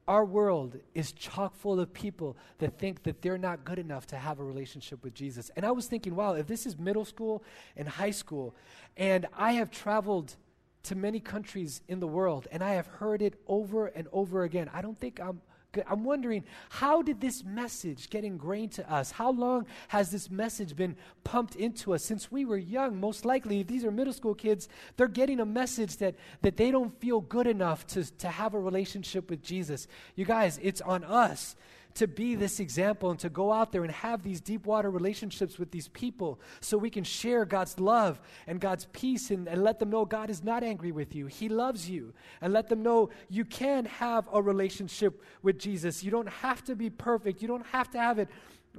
Our 0.08 0.24
world 0.24 0.78
is 0.94 1.12
chock 1.12 1.56
full 1.56 1.80
of 1.80 1.92
people 1.92 2.38
that 2.60 2.78
think 2.78 3.04
that 3.04 3.22
they're 3.22 3.40
not 3.40 3.66
good 3.66 3.80
enough 3.80 4.06
to 4.08 4.18
have 4.18 4.40
a 4.40 4.44
relationship 4.44 5.04
with 5.04 5.16
Jesus. 5.16 5.50
And 5.56 5.66
I 5.66 5.72
was 5.72 5.88
thinking, 5.88 6.16
wow, 6.16 6.34
if 6.34 6.46
this 6.46 6.66
is 6.66 6.78
middle 6.78 7.06
school 7.06 7.44
and 7.76 7.88
high 7.88 8.12
school, 8.12 8.56
and 8.96 9.26
I 9.36 9.54
have 9.54 9.72
traveled 9.72 10.36
to 10.84 10.96
many 10.96 11.20
countries 11.20 11.82
in 11.88 12.00
the 12.00 12.08
world, 12.08 12.48
and 12.52 12.64
I 12.64 12.74
have 12.74 12.86
heard 12.86 13.24
it 13.24 13.34
over 13.48 13.88
and 13.88 14.08
over 14.12 14.44
again, 14.44 14.70
I 14.72 14.82
don't 14.82 15.00
think 15.00 15.20
I'm 15.20 15.42
I'm 15.90 16.04
wondering, 16.04 16.44
how 16.70 17.02
did 17.02 17.22
this 17.22 17.44
message 17.44 18.10
get 18.10 18.24
ingrained 18.24 18.74
to 18.74 18.92
us? 18.92 19.12
How 19.12 19.32
long 19.32 19.66
has 19.90 20.12
this 20.12 20.30
message 20.30 20.76
been 20.76 20.96
pumped 21.24 21.56
into 21.56 21.94
us? 21.94 22.04
Since 22.04 22.32
we 22.32 22.46
were 22.46 22.58
young, 22.58 23.00
most 23.00 23.26
likely, 23.26 23.62
if 23.62 23.68
these 23.68 23.84
are 23.84 23.92
middle 23.92 24.14
school 24.14 24.36
kids, 24.36 24.70
they're 24.98 25.08
getting 25.08 25.40
a 25.40 25.46
message 25.46 25.98
that, 25.98 26.16
that 26.42 26.58
they 26.58 26.72
don't 26.72 27.00
feel 27.00 27.22
good 27.22 27.48
enough 27.48 27.86
to, 27.88 28.04
to 28.18 28.28
have 28.28 28.54
a 28.54 28.60
relationship 28.60 29.30
with 29.30 29.42
Jesus. 29.42 29.88
You 30.16 30.26
guys, 30.26 30.60
it's 30.62 30.82
on 30.82 31.04
us 31.04 31.56
to 31.96 32.08
be 32.08 32.36
this 32.36 32.60
example 32.60 33.10
and 33.10 33.20
to 33.20 33.30
go 33.30 33.52
out 33.52 33.72
there 33.72 33.84
and 33.84 33.92
have 33.92 34.22
these 34.22 34.42
deep 34.42 34.66
water 34.66 34.92
relationships 34.92 35.58
with 35.58 35.72
these 35.72 35.88
people 35.90 36.40
so 36.60 36.78
we 36.78 36.90
can 36.90 37.04
share 37.04 37.46
God's 37.46 37.80
love 37.80 38.20
and 38.48 38.60
God's 38.60 38.88
peace 38.92 39.32
and, 39.32 39.48
and 39.48 39.64
let 39.64 39.80
them 39.80 39.90
know 39.90 40.06
God 40.06 40.30
is 40.30 40.44
not 40.44 40.64
angry 40.64 40.92
with 40.92 41.16
you. 41.16 41.28
He 41.28 41.50
loves 41.50 41.90
you. 41.90 42.14
And 42.42 42.54
let 42.54 42.68
them 42.70 42.84
know 42.84 43.10
you 43.30 43.46
can 43.46 43.86
have 43.86 44.28
a 44.32 44.42
relationship 44.42 45.24
with 45.42 45.58
Jesus. 45.58 46.04
You 46.04 46.12
don't 46.12 46.30
have 46.30 46.64
to 46.66 46.76
be 46.76 46.90
perfect, 46.90 47.42
you 47.42 47.48
don't 47.48 47.66
have 47.68 47.90
to 47.92 47.98
have 47.98 48.20
it 48.20 48.30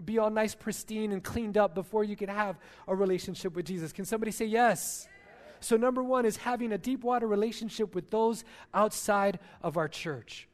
be 0.05 0.19
all 0.19 0.29
nice, 0.29 0.55
pristine, 0.55 1.11
and 1.13 1.25
cleaned 1.25 1.57
up 1.57 1.75
before 1.75 2.05
you 2.05 2.17
can 2.17 2.29
have 2.29 2.59
a 2.87 2.95
relationship 2.95 3.57
with 3.57 3.65
Jesus. 3.65 3.93
Can 3.95 4.05
somebody 4.05 4.31
say 4.31 4.45
yes? 4.45 5.09
So, 5.61 5.79
number 5.79 6.03
one 6.03 6.27
is 6.27 6.37
having 6.37 6.73
a 6.73 6.79
deep 6.79 7.03
water 7.03 7.27
relationship 7.27 7.95
with 7.95 8.11
those 8.11 8.45
outside 8.75 9.39
of 9.63 9.79
our 9.79 9.89
church. 9.89 10.49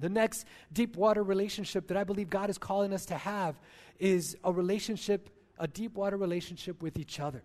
The 0.00 0.08
next 0.08 0.46
deep 0.72 0.96
water 0.96 1.22
relationship 1.22 1.88
that 1.88 1.96
I 1.96 2.04
believe 2.04 2.30
God 2.30 2.50
is 2.50 2.58
calling 2.58 2.92
us 2.92 3.06
to 3.06 3.14
have 3.16 3.54
is 3.98 4.36
a 4.42 4.52
relationship, 4.52 5.28
a 5.58 5.68
deep 5.68 5.94
water 5.94 6.16
relationship 6.16 6.82
with 6.82 6.98
each 6.98 7.20
other. 7.20 7.42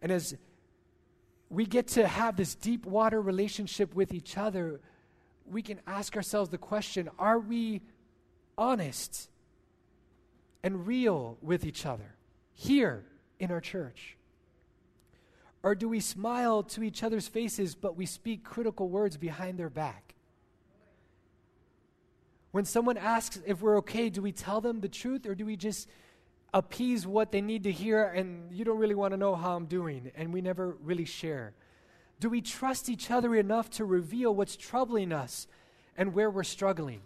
And 0.00 0.10
as 0.10 0.36
we 1.50 1.66
get 1.66 1.88
to 1.88 2.06
have 2.06 2.36
this 2.36 2.54
deep 2.54 2.86
water 2.86 3.20
relationship 3.20 3.94
with 3.94 4.14
each 4.14 4.38
other, 4.38 4.80
we 5.46 5.62
can 5.62 5.80
ask 5.86 6.16
ourselves 6.16 6.50
the 6.50 6.58
question 6.58 7.08
are 7.18 7.38
we 7.38 7.82
honest 8.56 9.28
and 10.62 10.86
real 10.86 11.38
with 11.40 11.64
each 11.64 11.86
other 11.86 12.16
here 12.54 13.04
in 13.38 13.50
our 13.50 13.60
church? 13.60 14.16
Or 15.62 15.74
do 15.74 15.88
we 15.88 16.00
smile 16.00 16.62
to 16.64 16.82
each 16.82 17.02
other's 17.02 17.28
faces, 17.28 17.74
but 17.74 17.96
we 17.96 18.06
speak 18.06 18.44
critical 18.44 18.88
words 18.88 19.16
behind 19.16 19.58
their 19.58 19.70
back? 19.70 20.14
When 22.58 22.64
someone 22.64 22.96
asks 22.96 23.40
if 23.46 23.62
we're 23.62 23.78
okay, 23.78 24.10
do 24.10 24.20
we 24.20 24.32
tell 24.32 24.60
them 24.60 24.80
the 24.80 24.88
truth 24.88 25.26
or 25.26 25.36
do 25.36 25.46
we 25.46 25.54
just 25.54 25.88
appease 26.52 27.06
what 27.06 27.30
they 27.30 27.40
need 27.40 27.62
to 27.62 27.70
hear 27.70 28.02
and 28.02 28.52
you 28.52 28.64
don't 28.64 28.78
really 28.78 28.96
want 28.96 29.12
to 29.12 29.16
know 29.16 29.36
how 29.36 29.54
I'm 29.54 29.66
doing 29.66 30.10
and 30.16 30.32
we 30.32 30.40
never 30.40 30.76
really 30.82 31.04
share? 31.04 31.54
Do 32.18 32.28
we 32.28 32.40
trust 32.40 32.88
each 32.88 33.12
other 33.12 33.36
enough 33.36 33.70
to 33.70 33.84
reveal 33.84 34.34
what's 34.34 34.56
troubling 34.56 35.12
us 35.12 35.46
and 35.96 36.12
where 36.12 36.32
we're 36.32 36.42
struggling? 36.42 37.02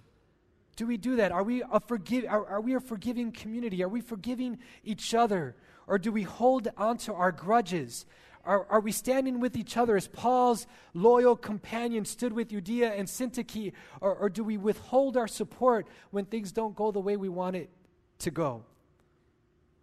Do 0.76 0.86
we 0.86 0.96
do 0.96 1.16
that? 1.16 1.32
Are 1.32 1.42
we 1.42 1.62
a, 1.70 1.80
forgive, 1.80 2.24
are, 2.30 2.46
are 2.46 2.62
we 2.62 2.74
a 2.74 2.80
forgiving 2.80 3.30
community? 3.30 3.82
Are 3.82 3.90
we 3.90 4.00
forgiving 4.00 4.58
each 4.84 5.12
other 5.12 5.54
Or 5.86 5.98
do 5.98 6.12
we 6.12 6.22
hold 6.22 6.68
onto 6.78 7.12
our 7.12 7.30
grudges? 7.30 8.06
Are, 8.44 8.66
are 8.68 8.80
we 8.80 8.90
standing 8.90 9.38
with 9.38 9.56
each 9.56 9.76
other 9.76 9.96
as 9.96 10.08
Paul's 10.08 10.66
loyal 10.94 11.36
companion 11.36 12.04
stood 12.04 12.32
with 12.32 12.50
Euodia 12.50 12.98
and 12.98 13.06
Syntyche? 13.06 13.72
Or, 14.00 14.14
or 14.14 14.28
do 14.28 14.42
we 14.42 14.56
withhold 14.56 15.16
our 15.16 15.28
support 15.28 15.86
when 16.10 16.24
things 16.24 16.50
don't 16.50 16.74
go 16.74 16.90
the 16.90 17.00
way 17.00 17.16
we 17.16 17.28
want 17.28 17.56
it 17.56 17.70
to 18.20 18.30
go? 18.30 18.64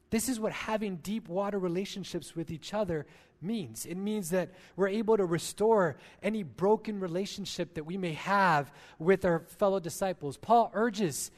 This 0.10 0.28
is 0.28 0.40
what 0.40 0.52
having 0.52 0.98
deep 0.98 1.30
water 1.30 1.60
relationships 1.60 2.36
with 2.36 2.52
each 2.52 2.74
other 2.74 3.06
means. 3.42 3.86
It 3.86 3.96
means 3.96 4.32
that 4.32 4.50
we're 4.76 4.90
able 4.90 5.16
to 5.18 5.26
restore 5.26 5.98
any 6.22 6.44
broken 6.44 7.00
relationship 7.00 7.76
that 7.76 7.86
we 7.86 7.96
may 7.96 8.14
have 8.14 8.72
with 8.98 9.24
our 9.24 9.46
fellow 9.58 9.80
disciples. 9.80 10.36
Paul 10.36 10.72
urges 10.74 11.32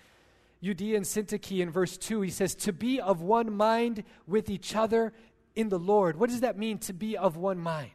Euodia 0.63 0.95
and 0.95 1.05
Syntyche 1.05 1.59
in 1.59 1.71
verse 1.71 1.97
2. 1.97 2.21
He 2.21 2.29
says, 2.29 2.53
To 2.55 2.73
be 2.73 3.01
of 3.01 3.21
one 3.21 3.51
mind 3.51 4.03
with 4.27 4.49
each 4.49 4.75
other 4.75 5.13
in 5.55 5.69
the 5.69 5.79
Lord. 5.79 6.17
What 6.17 6.29
does 6.29 6.41
that 6.41 6.57
mean, 6.57 6.77
to 6.79 6.93
be 6.93 7.17
of 7.17 7.37
one 7.37 7.59
mind? 7.59 7.91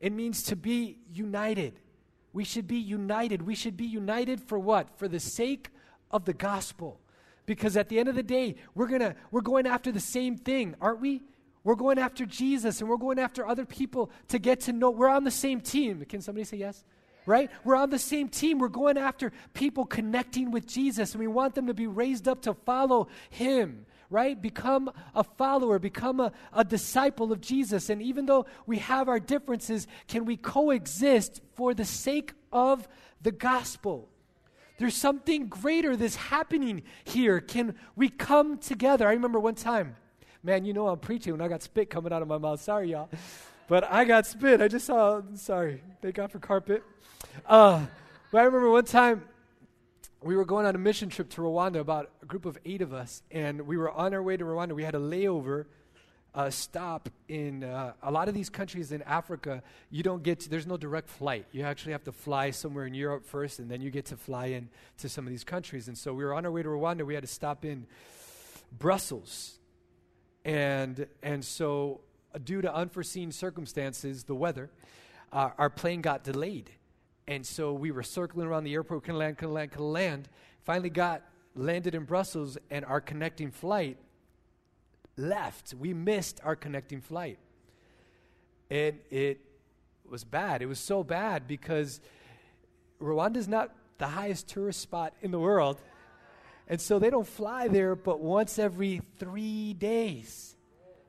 It 0.00 0.12
means 0.12 0.42
to 0.44 0.56
be 0.56 0.98
united. 1.12 1.78
We 2.32 2.44
should 2.44 2.66
be 2.66 2.78
united. 2.78 3.42
We 3.42 3.54
should 3.54 3.76
be 3.76 3.86
united 3.86 4.40
for 4.40 4.58
what? 4.58 4.98
For 4.98 5.08
the 5.08 5.20
sake 5.20 5.70
of 6.10 6.24
the 6.24 6.32
gospel. 6.32 7.00
Because 7.46 7.76
at 7.76 7.88
the 7.88 7.98
end 7.98 8.08
of 8.08 8.14
the 8.14 8.22
day, 8.22 8.56
we're, 8.74 8.86
gonna, 8.86 9.16
we're 9.30 9.40
going 9.40 9.66
after 9.66 9.90
the 9.90 10.00
same 10.00 10.36
thing, 10.36 10.74
aren't 10.80 11.00
we? 11.00 11.22
We're 11.64 11.74
going 11.74 11.98
after 11.98 12.24
Jesus 12.24 12.80
and 12.80 12.88
we're 12.88 12.96
going 12.96 13.18
after 13.18 13.46
other 13.46 13.66
people 13.66 14.10
to 14.28 14.38
get 14.38 14.60
to 14.60 14.72
know. 14.72 14.90
We're 14.90 15.08
on 15.08 15.24
the 15.24 15.30
same 15.30 15.60
team. 15.60 16.04
Can 16.08 16.22
somebody 16.22 16.44
say 16.44 16.56
yes? 16.58 16.84
Right? 17.26 17.50
We're 17.64 17.76
on 17.76 17.90
the 17.90 17.98
same 17.98 18.28
team. 18.28 18.58
We're 18.58 18.68
going 18.68 18.96
after 18.96 19.30
people 19.52 19.84
connecting 19.84 20.50
with 20.50 20.66
Jesus 20.66 21.12
and 21.12 21.20
we 21.20 21.26
want 21.26 21.54
them 21.54 21.66
to 21.66 21.74
be 21.74 21.86
raised 21.86 22.28
up 22.28 22.42
to 22.42 22.54
follow 22.54 23.08
Him 23.28 23.84
right? 24.10 24.40
Become 24.40 24.90
a 25.14 25.24
follower, 25.24 25.78
become 25.78 26.20
a, 26.20 26.32
a 26.52 26.64
disciple 26.64 27.32
of 27.32 27.40
Jesus. 27.40 27.88
And 27.88 28.02
even 28.02 28.26
though 28.26 28.46
we 28.66 28.78
have 28.78 29.08
our 29.08 29.20
differences, 29.20 29.86
can 30.08 30.24
we 30.24 30.36
coexist 30.36 31.40
for 31.54 31.72
the 31.72 31.84
sake 31.84 32.32
of 32.52 32.86
the 33.22 33.32
gospel? 33.32 34.08
There's 34.78 34.96
something 34.96 35.46
greater 35.48 35.96
that's 35.96 36.16
happening 36.16 36.82
here. 37.04 37.40
Can 37.40 37.74
we 37.96 38.08
come 38.08 38.58
together? 38.58 39.06
I 39.06 39.12
remember 39.12 39.38
one 39.38 39.54
time 39.54 39.96
Man, 40.42 40.64
you 40.64 40.72
know 40.72 40.88
I'm 40.88 40.98
preaching 40.98 41.34
when 41.34 41.42
I 41.42 41.48
got 41.48 41.62
spit 41.62 41.90
coming 41.90 42.14
out 42.14 42.22
of 42.22 42.28
my 42.28 42.38
mouth. 42.38 42.62
Sorry, 42.62 42.92
y'all. 42.92 43.10
But 43.68 43.84
I 43.84 44.04
got 44.06 44.26
spit. 44.26 44.62
I 44.62 44.68
just 44.68 44.86
saw, 44.86 45.20
sorry. 45.34 45.82
Thank 46.00 46.14
God 46.14 46.32
for 46.32 46.38
carpet. 46.38 46.82
Uh, 47.46 47.84
but 48.32 48.38
I 48.38 48.44
remember 48.44 48.70
one 48.70 48.86
time 48.86 49.22
we 50.22 50.36
were 50.36 50.44
going 50.44 50.66
on 50.66 50.74
a 50.74 50.78
mission 50.78 51.08
trip 51.08 51.30
to 51.30 51.40
Rwanda, 51.40 51.80
about 51.80 52.10
a 52.22 52.26
group 52.26 52.44
of 52.44 52.58
eight 52.64 52.82
of 52.82 52.92
us, 52.92 53.22
and 53.30 53.62
we 53.62 53.76
were 53.76 53.90
on 53.90 54.12
our 54.12 54.22
way 54.22 54.36
to 54.36 54.44
Rwanda. 54.44 54.72
We 54.72 54.84
had 54.84 54.94
a 54.94 54.98
layover 54.98 55.64
uh, 56.34 56.50
stop 56.50 57.08
in 57.28 57.64
uh, 57.64 57.94
a 58.02 58.10
lot 58.10 58.28
of 58.28 58.34
these 58.34 58.50
countries 58.50 58.92
in 58.92 59.02
Africa. 59.02 59.62
You 59.90 60.02
don't 60.02 60.22
get 60.22 60.40
to, 60.40 60.50
there's 60.50 60.66
no 60.66 60.76
direct 60.76 61.08
flight. 61.08 61.46
You 61.52 61.62
actually 61.62 61.92
have 61.92 62.04
to 62.04 62.12
fly 62.12 62.50
somewhere 62.50 62.86
in 62.86 62.92
Europe 62.92 63.24
first, 63.24 63.60
and 63.60 63.70
then 63.70 63.80
you 63.80 63.90
get 63.90 64.06
to 64.06 64.16
fly 64.16 64.46
in 64.46 64.68
to 64.98 65.08
some 65.08 65.26
of 65.26 65.30
these 65.30 65.44
countries. 65.44 65.88
And 65.88 65.96
so 65.96 66.12
we 66.12 66.22
were 66.22 66.34
on 66.34 66.44
our 66.44 66.52
way 66.52 66.62
to 66.62 66.68
Rwanda. 66.68 67.06
We 67.06 67.14
had 67.14 67.22
to 67.22 67.26
stop 67.26 67.64
in 67.64 67.86
Brussels, 68.78 69.58
and, 70.44 71.06
and 71.22 71.44
so, 71.44 72.02
due 72.44 72.60
to 72.60 72.72
unforeseen 72.72 73.32
circumstances, 73.32 74.24
the 74.24 74.34
weather, 74.34 74.70
uh, 75.32 75.50
our 75.58 75.70
plane 75.70 76.02
got 76.02 76.24
delayed. 76.24 76.70
And 77.30 77.46
so 77.46 77.72
we 77.72 77.92
were 77.92 78.02
circling 78.02 78.48
around 78.48 78.64
the 78.64 78.74
airport, 78.74 79.04
can 79.04 79.16
land, 79.16 79.38
can 79.38 79.52
land, 79.54 79.70
can 79.70 79.84
land. 79.84 80.28
Finally 80.64 80.90
got 80.90 81.22
landed 81.54 81.94
in 81.94 82.02
Brussels, 82.02 82.58
and 82.72 82.84
our 82.84 83.00
connecting 83.00 83.52
flight 83.52 83.98
left. 85.16 85.72
We 85.72 85.94
missed 85.94 86.40
our 86.42 86.56
connecting 86.56 87.00
flight. 87.00 87.38
And 88.68 88.98
it 89.10 89.38
was 90.08 90.24
bad. 90.24 90.60
It 90.60 90.66
was 90.66 90.80
so 90.80 91.04
bad 91.04 91.46
because 91.46 92.00
Rwanda 93.00 93.36
is 93.36 93.46
not 93.46 93.70
the 93.98 94.08
highest 94.08 94.48
tourist 94.48 94.80
spot 94.80 95.14
in 95.22 95.30
the 95.30 95.38
world. 95.38 95.80
And 96.66 96.80
so 96.80 96.98
they 96.98 97.10
don't 97.10 97.26
fly 97.26 97.68
there 97.68 97.94
but 97.94 98.18
once 98.18 98.58
every 98.58 99.02
three 99.18 99.72
days. 99.72 100.56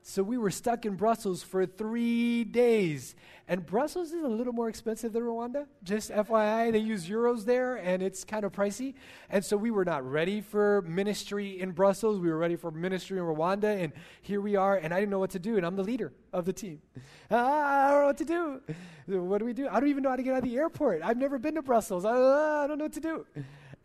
So 0.03 0.23
we 0.23 0.37
were 0.37 0.49
stuck 0.49 0.85
in 0.85 0.95
Brussels 0.95 1.43
for 1.43 1.65
three 1.65 2.43
days. 2.43 3.15
And 3.47 3.65
Brussels 3.65 4.11
is 4.11 4.23
a 4.23 4.27
little 4.27 4.53
more 4.53 4.67
expensive 4.67 5.13
than 5.13 5.23
Rwanda. 5.23 5.67
Just 5.83 6.09
FYI, 6.09 6.71
they 6.71 6.79
use 6.79 7.07
euros 7.07 7.45
there 7.45 7.75
and 7.75 8.01
it's 8.01 8.23
kind 8.23 8.43
of 8.43 8.51
pricey. 8.51 8.95
And 9.29 9.45
so 9.45 9.57
we 9.57 9.69
were 9.69 9.85
not 9.85 10.09
ready 10.09 10.41
for 10.41 10.81
ministry 10.83 11.59
in 11.59 11.71
Brussels. 11.71 12.19
We 12.19 12.29
were 12.29 12.37
ready 12.37 12.55
for 12.55 12.71
ministry 12.71 13.19
in 13.19 13.25
Rwanda. 13.25 13.83
And 13.83 13.93
here 14.21 14.41
we 14.41 14.55
are. 14.55 14.77
And 14.77 14.93
I 14.93 14.99
didn't 14.99 15.11
know 15.11 15.19
what 15.19 15.31
to 15.31 15.39
do. 15.39 15.57
And 15.57 15.65
I'm 15.65 15.75
the 15.75 15.83
leader 15.83 16.13
of 16.33 16.45
the 16.45 16.53
team. 16.53 16.81
Ah, 17.33 17.87
I 17.87 17.91
don't 17.91 18.01
know 18.01 18.07
what 18.07 18.17
to 18.17 18.25
do. 18.25 19.19
What 19.21 19.37
do 19.37 19.45
we 19.45 19.53
do? 19.53 19.65
I 19.69 19.79
don't 19.79 19.87
even 19.87 20.03
know 20.03 20.09
how 20.09 20.17
to 20.17 20.23
get 20.23 20.33
out 20.33 20.39
of 20.39 20.49
the 20.49 20.57
airport. 20.57 21.01
I've 21.01 21.15
never 21.15 21.39
been 21.39 21.55
to 21.55 21.61
Brussels. 21.61 22.03
I 22.03 22.67
don't 22.67 22.77
know 22.77 22.83
what 22.83 22.93
to 22.93 22.99
do. 22.99 23.25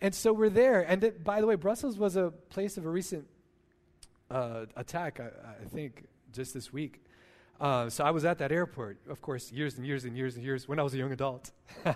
And 0.01 0.13
so 0.13 0.33
we're 0.33 0.51
there. 0.51 0.83
And 0.83 1.01
th- 1.01 1.23
by 1.23 1.41
the 1.41 1.47
way, 1.47 1.55
Brussels 1.55 1.97
was 1.97 2.17
a 2.17 2.33
place 2.51 2.77
of 2.77 2.85
a 2.87 2.91
recent 2.91 3.25
uh, 4.31 4.67
attack, 4.77 5.21
I, 5.21 5.25
I, 5.63 5.65
think, 5.67 6.05
just 6.33 6.55
this 6.55 6.73
week. 6.73 7.03
Uh, 7.61 7.89
so 7.89 8.05
I 8.05 8.11
was 8.11 8.25
at 8.25 8.39
that 8.39 8.53
airport, 8.53 8.99
of 9.09 9.23
course, 9.23 9.51
years 9.51 9.79
and 9.79 9.87
years 9.87 10.05
and 10.05 10.17
years 10.17 10.37
and 10.37 10.45
years 10.45 10.69
when 10.69 10.79
I 10.79 10.83
was 10.83 10.95
a 10.95 10.99
young 10.99 11.13
adult. 11.13 11.53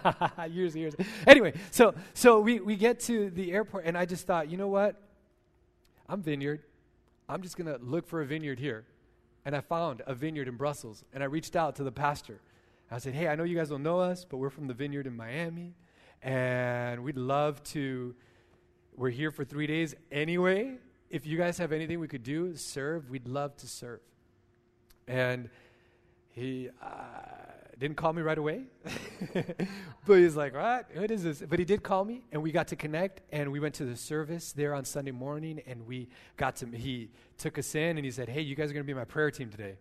years 0.50 0.74
and 0.74 0.80
years. 0.80 0.94
Anyway, 1.26 1.52
so, 1.70 1.94
so 2.14 2.40
we, 2.40 2.60
we 2.60 2.76
get 2.76 3.00
to 3.00 3.30
the 3.30 3.52
airport, 3.52 3.84
and 3.84 3.96
I 3.96 4.06
just 4.06 4.26
thought, 4.26 4.50
you 4.50 4.56
know 4.56 4.68
what? 4.68 5.00
I'm 6.08 6.22
vineyard. 6.22 6.62
I'm 7.28 7.42
just 7.42 7.56
going 7.56 7.66
to 7.66 7.82
look 7.84 8.06
for 8.06 8.22
a 8.22 8.26
vineyard 8.26 8.58
here. 8.58 8.84
And 9.44 9.54
I 9.54 9.60
found 9.60 10.02
a 10.06 10.14
vineyard 10.14 10.48
in 10.48 10.56
Brussels, 10.56 11.04
and 11.12 11.22
I 11.22 11.26
reached 11.26 11.56
out 11.56 11.76
to 11.76 11.84
the 11.84 11.92
pastor. 11.92 12.40
I 12.90 12.98
said, 12.98 13.14
hey, 13.14 13.28
I 13.28 13.36
know 13.36 13.44
you 13.44 13.56
guys 13.56 13.68
don't 13.68 13.82
know 13.82 14.00
us, 14.00 14.24
but 14.24 14.38
we're 14.38 14.50
from 14.50 14.66
the 14.66 14.74
vineyard 14.74 15.06
in 15.06 15.16
Miami 15.16 15.74
and 16.22 17.02
we'd 17.02 17.16
love 17.16 17.62
to. 17.64 18.14
We're 18.96 19.10
here 19.10 19.30
for 19.30 19.44
three 19.44 19.66
days 19.66 19.94
anyway. 20.12 20.74
If 21.10 21.26
you 21.26 21.36
guys 21.36 21.58
have 21.58 21.72
anything 21.72 21.98
we 21.98 22.06
could 22.06 22.22
do, 22.22 22.54
serve, 22.54 23.10
we'd 23.10 23.26
love 23.26 23.56
to 23.56 23.66
serve. 23.66 23.98
And 25.08 25.50
he 26.30 26.68
uh, 26.80 26.86
didn't 27.80 27.96
call 27.96 28.12
me 28.12 28.22
right 28.22 28.38
away, 28.38 28.62
but 30.06 30.18
he's 30.18 30.36
like, 30.36 30.54
"What? 30.54 30.86
What 30.94 31.10
is 31.10 31.24
this?" 31.24 31.42
But 31.48 31.58
he 31.58 31.64
did 31.64 31.82
call 31.82 32.04
me, 32.04 32.22
and 32.30 32.40
we 32.40 32.52
got 32.52 32.68
to 32.68 32.76
connect, 32.76 33.22
and 33.32 33.50
we 33.50 33.58
went 33.58 33.74
to 33.76 33.84
the 33.84 33.96
service 33.96 34.52
there 34.52 34.72
on 34.72 34.84
Sunday 34.84 35.10
morning, 35.10 35.60
and 35.66 35.84
we 35.84 36.08
got 36.36 36.54
to. 36.56 36.66
He 36.66 37.10
took 37.38 37.58
us 37.58 37.74
in, 37.74 37.96
and 37.96 38.04
he 38.04 38.12
said, 38.12 38.28
"Hey, 38.28 38.42
you 38.42 38.54
guys 38.54 38.70
are 38.70 38.74
going 38.74 38.86
to 38.86 38.92
be 38.92 38.94
my 38.94 39.04
prayer 39.04 39.32
team 39.32 39.50
today." 39.50 39.78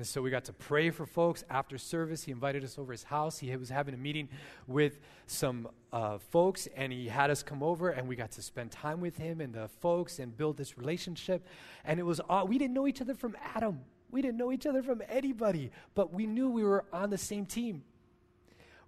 And 0.00 0.06
so 0.06 0.22
we 0.22 0.30
got 0.30 0.46
to 0.46 0.54
pray 0.54 0.88
for 0.88 1.04
folks 1.04 1.44
after 1.50 1.76
service. 1.76 2.22
He 2.22 2.32
invited 2.32 2.64
us 2.64 2.78
over 2.78 2.90
his 2.90 3.02
house. 3.02 3.38
He 3.38 3.54
was 3.54 3.68
having 3.68 3.92
a 3.92 3.98
meeting 3.98 4.30
with 4.66 4.98
some 5.26 5.68
uh, 5.92 6.16
folks, 6.16 6.66
and 6.74 6.90
he 6.90 7.06
had 7.06 7.28
us 7.28 7.42
come 7.42 7.62
over, 7.62 7.90
and 7.90 8.08
we 8.08 8.16
got 8.16 8.30
to 8.30 8.40
spend 8.40 8.70
time 8.70 9.02
with 9.02 9.18
him 9.18 9.42
and 9.42 9.52
the 9.52 9.68
folks 9.68 10.18
and 10.18 10.34
build 10.34 10.56
this 10.56 10.78
relationship. 10.78 11.46
And 11.84 12.00
it 12.00 12.04
was 12.04 12.18
all, 12.18 12.46
we 12.46 12.56
didn't 12.56 12.72
know 12.72 12.86
each 12.86 13.02
other 13.02 13.12
from 13.12 13.36
Adam. 13.54 13.80
We 14.10 14.22
didn't 14.22 14.38
know 14.38 14.52
each 14.52 14.64
other 14.64 14.82
from 14.82 15.02
anybody, 15.06 15.70
but 15.94 16.14
we 16.14 16.26
knew 16.26 16.48
we 16.48 16.64
were 16.64 16.86
on 16.94 17.10
the 17.10 17.18
same 17.18 17.44
team 17.44 17.82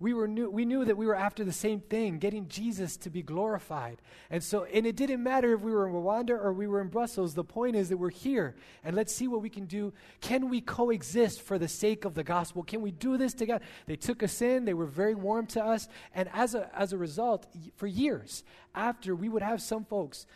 we, 0.03 0.13
were 0.15 0.27
knew, 0.27 0.51
we 0.51 0.65
knew 0.65 0.85
that 0.85 0.97
we 0.97 1.07
were 1.07 1.15
after 1.15 1.45
the 1.45 1.53
same 1.53 1.79
thing, 1.79 2.19
getting 2.19 2.49
Jesus 2.49 2.97
to 2.99 3.11
be 3.11 3.23
glorified. 3.23 4.03
And 4.31 4.43
so, 4.43 4.65
and 4.65 4.85
it 4.85 4.97
didn't 4.97 5.23
matter 5.23 5.55
if 5.55 5.61
we 5.61 5.71
were 5.71 5.87
in 5.87 5.95
Rwanda 5.95 6.31
or 6.31 6.53
we 6.53 6.67
were 6.67 6.81
in 6.81 6.89
Brussels. 6.89 7.35
The 7.35 7.45
point 7.45 7.77
is 7.77 7.89
that 7.89 7.97
we're 7.97 8.11
here, 8.11 8.57
and 8.83 8.97
let's 8.97 9.15
see 9.15 9.29
what 9.29 9.43
we 9.43 9.49
can 9.49 9.67
do. 9.67 9.93
Can 10.21 10.49
we 10.51 10.61
coexist 10.61 11.41
for 11.41 11.57
the 11.57 11.69
sake 11.69 12.05
of 12.05 12.15
the 12.15 12.25
gospel? 12.25 12.65
Can 12.65 12.83
we 12.83 12.91
do 12.91 13.17
this 13.17 13.33
together? 13.33 13.65
They 13.87 13.95
took 13.95 14.25
us 14.25 14.43
in, 14.43 14.65
they 14.65 14.75
were 14.75 14.87
very 14.87 15.15
warm 15.15 15.47
to 15.47 15.65
us, 15.65 15.87
and 16.17 16.29
as 16.33 16.57
a, 16.57 16.69
as 16.77 16.93
a 16.93 16.99
result, 16.99 17.47
for 17.77 17.87
years 17.87 18.43
after, 18.75 19.15
we 19.15 19.29
would 19.29 19.43
have 19.43 19.63
some 19.63 19.85
folks 19.85 20.27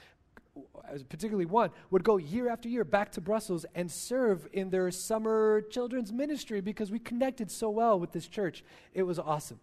particularly 1.08 1.46
one, 1.46 1.70
would 1.90 2.04
go 2.04 2.16
year 2.16 2.48
after 2.48 2.68
year 2.68 2.84
back 2.84 3.12
to 3.12 3.20
Brussels 3.20 3.66
and 3.74 3.90
serve 3.90 4.48
in 4.52 4.70
their 4.70 4.90
summer 4.90 5.62
children's 5.70 6.12
ministry 6.12 6.60
because 6.60 6.90
we 6.90 6.98
connected 6.98 7.50
so 7.50 7.70
well 7.70 7.98
with 7.98 8.12
this 8.12 8.26
church. 8.26 8.64
It 8.94 9.02
was 9.02 9.18
awesome. 9.18 9.60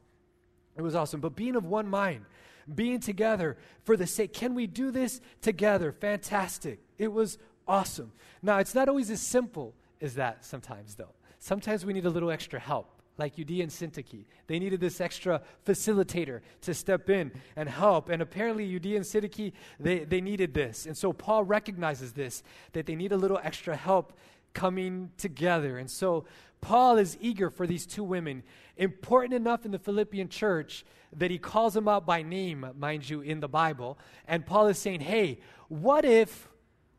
It 0.76 0.82
was 0.82 0.96
awesome. 0.96 1.22
But 1.22 1.36
being 1.36 1.56
of 1.56 1.66
one 1.66 1.88
mind, 1.88 2.26
being 2.74 3.00
together 3.00 3.58
for 3.84 3.98
the 3.98 4.08
sake, 4.08 4.34
can 4.34 4.56
we 4.56 4.68
do 4.68 4.92
this 4.92 5.22
together? 5.42 5.92
Fantastic. 5.92 6.80
It 6.98 7.12
was 7.12 7.38
awesome. 7.68 8.12
Now, 8.42 8.60
it's 8.60 8.76
not 8.76 8.90
always 8.90 9.10
as 9.10 9.22
simple 9.22 9.74
as 10.02 10.16
that 10.16 10.46
sometimes, 10.46 10.96
though. 10.96 11.14
Sometimes 11.40 11.86
we 11.86 11.94
need 11.94 12.06
a 12.06 12.10
little 12.10 12.32
extra 12.32 12.60
help 12.60 12.93
like 13.18 13.36
Euodia 13.36 13.64
and 13.64 13.72
Syntyche. 13.72 14.26
They 14.48 14.60
needed 14.60 14.80
this 14.80 15.00
extra 15.00 15.42
facilitator 15.66 16.42
to 16.62 16.74
step 16.74 17.10
in 17.10 17.32
and 17.56 17.70
help. 17.70 18.10
And 18.10 18.22
apparently, 18.22 18.68
Euodia 18.68 18.96
and 18.96 19.06
Syntyche, 19.06 19.54
they, 19.80 20.00
they 20.00 20.22
needed 20.22 20.54
this. 20.54 20.86
And 20.86 20.98
so 20.98 21.14
Paul 21.14 21.44
recognizes 21.44 22.14
this, 22.14 22.44
that 22.74 22.86
they 22.86 22.96
need 22.96 23.12
a 23.12 23.18
little 23.18 23.40
extra 23.44 23.76
help 23.76 24.18
coming 24.54 25.12
together. 25.18 25.78
And 25.78 25.90
so 25.90 26.26
Paul 26.62 26.98
is 26.98 27.18
eager 27.20 27.50
for 27.50 27.68
these 27.68 27.86
two 27.86 28.04
women, 28.04 28.44
important 28.78 29.34
enough 29.34 29.66
in 29.66 29.72
the 29.72 29.80
Philippian 29.80 30.30
church 30.30 30.86
that 31.16 31.30
he 31.30 31.38
calls 31.38 31.74
them 31.74 31.88
out 31.88 32.06
by 32.06 32.24
name, 32.24 32.66
mind 32.78 33.08
you, 33.10 33.22
in 33.22 33.40
the 33.40 33.48
Bible. 33.48 34.00
And 34.28 34.46
Paul 34.46 34.68
is 34.68 34.80
saying, 34.80 35.02
hey, 35.02 35.40
what 35.68 36.06
if 36.06 36.50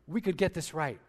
we 0.07 0.21
could 0.21 0.37
get 0.37 0.53
this 0.53 0.73
right? 0.73 0.99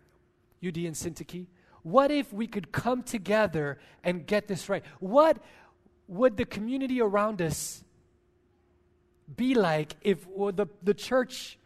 UD 0.67 0.79
and 0.79 0.95
Syntyche? 0.95 1.47
What 1.87 2.11
if 2.11 2.33
we 2.33 2.49
could 2.49 2.73
come 2.73 3.05
together 3.05 3.79
and 4.03 4.27
get 4.27 4.49
this 4.49 4.69
right? 4.69 4.83
What 4.99 5.39
would 6.09 6.37
the 6.37 6.45
community 6.45 7.01
around 7.01 7.41
us 7.41 7.85
be 9.37 9.55
like 9.55 9.95
if 10.01 10.27
the, 10.27 10.67
the 10.83 10.95
church 10.95 11.61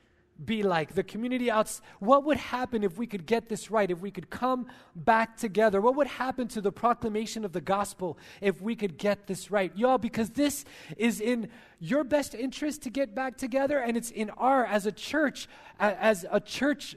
be 0.45 0.63
like? 0.63 0.95
The 0.95 1.05
community 1.05 1.51
outs 1.51 1.81
what 2.01 2.25
would 2.25 2.37
happen 2.37 2.85
if 2.85 2.99
we 2.99 3.07
could 3.07 3.25
get 3.25 3.49
this 3.49 3.71
right? 3.71 3.91
If 3.91 4.01
we 4.01 4.11
could 4.11 4.29
come 4.29 4.67
back 4.95 5.39
together? 5.39 5.81
What 5.81 5.97
would 5.97 6.07
happen 6.07 6.49
to 6.49 6.61
the 6.61 6.71
proclamation 6.71 7.43
of 7.43 7.53
the 7.53 7.63
gospel 7.63 8.19
if 8.43 8.61
we 8.61 8.77
could 8.77 8.99
get 8.99 9.27
this 9.27 9.51
right? 9.51 9.73
Y'all, 9.75 9.97
because 9.97 10.29
this 10.29 10.67
is 10.99 11.23
in 11.23 11.49
your 11.79 12.05
best 12.05 12.35
interest 12.35 12.83
to 12.83 12.91
get 12.91 13.15
back 13.15 13.39
together, 13.39 13.79
and 13.79 13.97
it's 13.97 14.11
in 14.11 14.29
our, 14.29 14.67
as 14.67 14.85
a 14.85 14.93
church, 14.93 15.49
as 15.79 16.27
a 16.31 16.41
church 16.41 16.97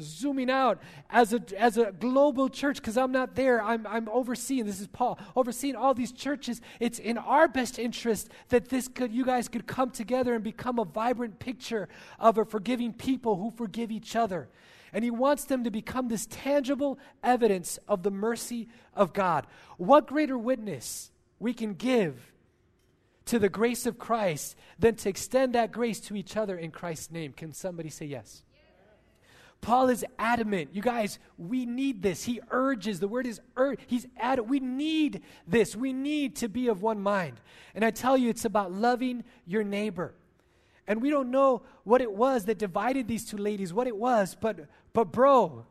zooming 0.00 0.50
out 0.50 0.80
as 1.10 1.32
a, 1.32 1.42
as 1.58 1.76
a 1.76 1.92
global 1.92 2.48
church 2.48 2.76
because 2.76 2.96
i'm 2.96 3.12
not 3.12 3.34
there. 3.34 3.62
I'm, 3.62 3.86
I'm 3.86 4.08
overseeing 4.08 4.64
this 4.66 4.80
is 4.80 4.86
paul 4.86 5.18
overseeing 5.36 5.76
all 5.76 5.94
these 5.94 6.12
churches. 6.12 6.60
It's 6.80 6.98
in 6.98 7.18
our 7.18 7.48
best 7.48 7.78
interest 7.78 8.30
that 8.48 8.68
this 8.68 8.88
could 8.88 9.12
you 9.12 9.24
guys 9.24 9.48
could 9.48 9.66
come 9.66 9.90
together 9.90 10.34
and 10.34 10.42
become 10.42 10.78
a 10.78 10.84
vibrant 10.84 11.38
picture 11.38 11.88
of 12.18 12.38
a 12.38 12.44
forgiving 12.44 12.92
people 12.92 13.36
who 13.36 13.50
forgive 13.50 13.90
each 13.90 14.16
other. 14.16 14.48
And 14.94 15.02
he 15.02 15.10
wants 15.10 15.44
them 15.44 15.64
to 15.64 15.70
become 15.70 16.08
this 16.08 16.26
tangible 16.30 16.98
evidence 17.22 17.78
of 17.88 18.02
the 18.02 18.10
mercy 18.10 18.68
of 18.94 19.12
god. 19.12 19.46
What 19.78 20.06
greater 20.06 20.38
witness 20.38 21.10
we 21.38 21.54
can 21.54 21.74
give 21.74 22.32
to 23.26 23.38
the 23.38 23.48
grace 23.48 23.86
of 23.86 23.98
christ 23.98 24.56
than 24.78 24.96
to 24.96 25.08
extend 25.08 25.54
that 25.54 25.70
grace 25.70 26.00
to 26.00 26.16
each 26.16 26.36
other 26.36 26.56
in 26.56 26.70
christ's 26.70 27.10
name? 27.10 27.32
Can 27.32 27.52
somebody 27.52 27.90
say 27.90 28.06
yes 28.06 28.42
Paul 29.62 29.90
is 29.90 30.04
adamant. 30.18 30.70
You 30.72 30.82
guys, 30.82 31.20
we 31.38 31.64
need 31.64 32.02
this. 32.02 32.24
He 32.24 32.40
urges. 32.50 32.98
The 32.98 33.08
word 33.08 33.26
is 33.26 33.40
urge. 33.56 33.78
He's 33.86 34.06
adamant. 34.18 34.50
We 34.50 34.60
need 34.60 35.22
this. 35.46 35.74
We 35.74 35.92
need 35.92 36.36
to 36.36 36.48
be 36.48 36.66
of 36.66 36.82
one 36.82 37.00
mind. 37.00 37.40
And 37.74 37.84
I 37.84 37.92
tell 37.92 38.18
you, 38.18 38.28
it's 38.28 38.44
about 38.44 38.72
loving 38.72 39.22
your 39.46 39.62
neighbor. 39.62 40.14
And 40.88 41.00
we 41.00 41.10
don't 41.10 41.30
know 41.30 41.62
what 41.84 42.02
it 42.02 42.12
was 42.12 42.44
that 42.46 42.58
divided 42.58 43.06
these 43.06 43.24
two 43.24 43.36
ladies, 43.36 43.72
what 43.72 43.86
it 43.86 43.96
was, 43.96 44.36
but 44.38 44.66
but 44.92 45.12
bro, 45.12 45.64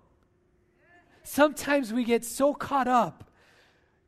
sometimes 1.23 1.93
we 1.93 2.05
get 2.05 2.23
so 2.23 2.53
caught 2.53 2.87
up 2.87 3.29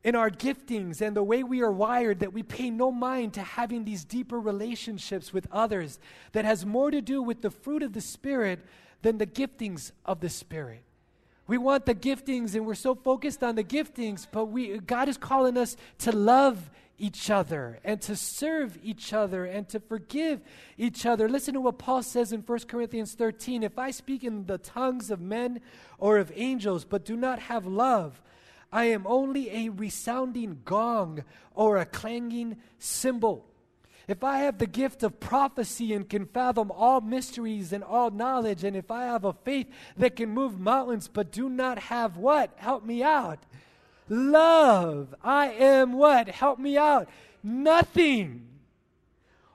in 0.02 0.14
our 0.14 0.30
giftings 0.30 1.00
and 1.00 1.16
the 1.16 1.22
way 1.22 1.42
we 1.42 1.62
are 1.62 1.70
wired 1.70 2.20
that 2.20 2.32
we 2.32 2.42
pay 2.42 2.70
no 2.70 2.90
mind 2.90 3.34
to 3.34 3.42
having 3.42 3.84
these 3.84 4.04
deeper 4.04 4.40
relationships 4.40 5.32
with 5.32 5.46
others 5.52 5.98
that 6.32 6.44
has 6.44 6.66
more 6.66 6.90
to 6.90 7.00
do 7.00 7.22
with 7.22 7.42
the 7.42 7.50
fruit 7.50 7.82
of 7.82 7.92
the 7.92 8.00
spirit 8.00 8.60
than 9.04 9.18
the 9.18 9.26
giftings 9.26 9.92
of 10.06 10.20
the 10.20 10.30
Spirit. 10.30 10.82
We 11.46 11.58
want 11.58 11.84
the 11.84 11.94
giftings 11.94 12.54
and 12.54 12.64
we're 12.66 12.74
so 12.74 12.94
focused 12.94 13.44
on 13.44 13.54
the 13.54 13.62
giftings, 13.62 14.26
but 14.32 14.46
we, 14.46 14.78
God 14.78 15.10
is 15.10 15.18
calling 15.18 15.58
us 15.58 15.76
to 15.98 16.10
love 16.10 16.70
each 16.96 17.28
other 17.28 17.80
and 17.84 18.00
to 18.00 18.16
serve 18.16 18.78
each 18.82 19.12
other 19.12 19.44
and 19.44 19.68
to 19.68 19.78
forgive 19.78 20.40
each 20.78 21.04
other. 21.04 21.28
Listen 21.28 21.52
to 21.52 21.60
what 21.60 21.76
Paul 21.76 22.02
says 22.02 22.32
in 22.32 22.40
1 22.40 22.58
Corinthians 22.60 23.12
13 23.12 23.62
If 23.62 23.78
I 23.78 23.90
speak 23.90 24.24
in 24.24 24.46
the 24.46 24.56
tongues 24.56 25.10
of 25.10 25.20
men 25.20 25.60
or 25.98 26.16
of 26.16 26.32
angels, 26.34 26.86
but 26.86 27.04
do 27.04 27.14
not 27.14 27.40
have 27.40 27.66
love, 27.66 28.22
I 28.72 28.86
am 28.86 29.06
only 29.06 29.50
a 29.50 29.68
resounding 29.68 30.62
gong 30.64 31.24
or 31.54 31.76
a 31.76 31.84
clanging 31.84 32.56
cymbal. 32.78 33.44
If 34.06 34.22
I 34.22 34.40
have 34.40 34.58
the 34.58 34.66
gift 34.66 35.02
of 35.02 35.18
prophecy 35.18 35.94
and 35.94 36.08
can 36.08 36.26
fathom 36.26 36.70
all 36.70 37.00
mysteries 37.00 37.72
and 37.72 37.82
all 37.82 38.10
knowledge, 38.10 38.62
and 38.62 38.76
if 38.76 38.90
I 38.90 39.04
have 39.04 39.24
a 39.24 39.32
faith 39.32 39.66
that 39.96 40.16
can 40.16 40.28
move 40.28 40.60
mountains 40.60 41.08
but 41.08 41.32
do 41.32 41.48
not 41.48 41.78
have 41.78 42.16
what? 42.16 42.52
Help 42.56 42.84
me 42.84 43.02
out. 43.02 43.38
Love. 44.08 45.14
I 45.22 45.48
am 45.52 45.94
what? 45.94 46.28
Help 46.28 46.58
me 46.58 46.76
out. 46.76 47.08
Nothing. 47.42 48.46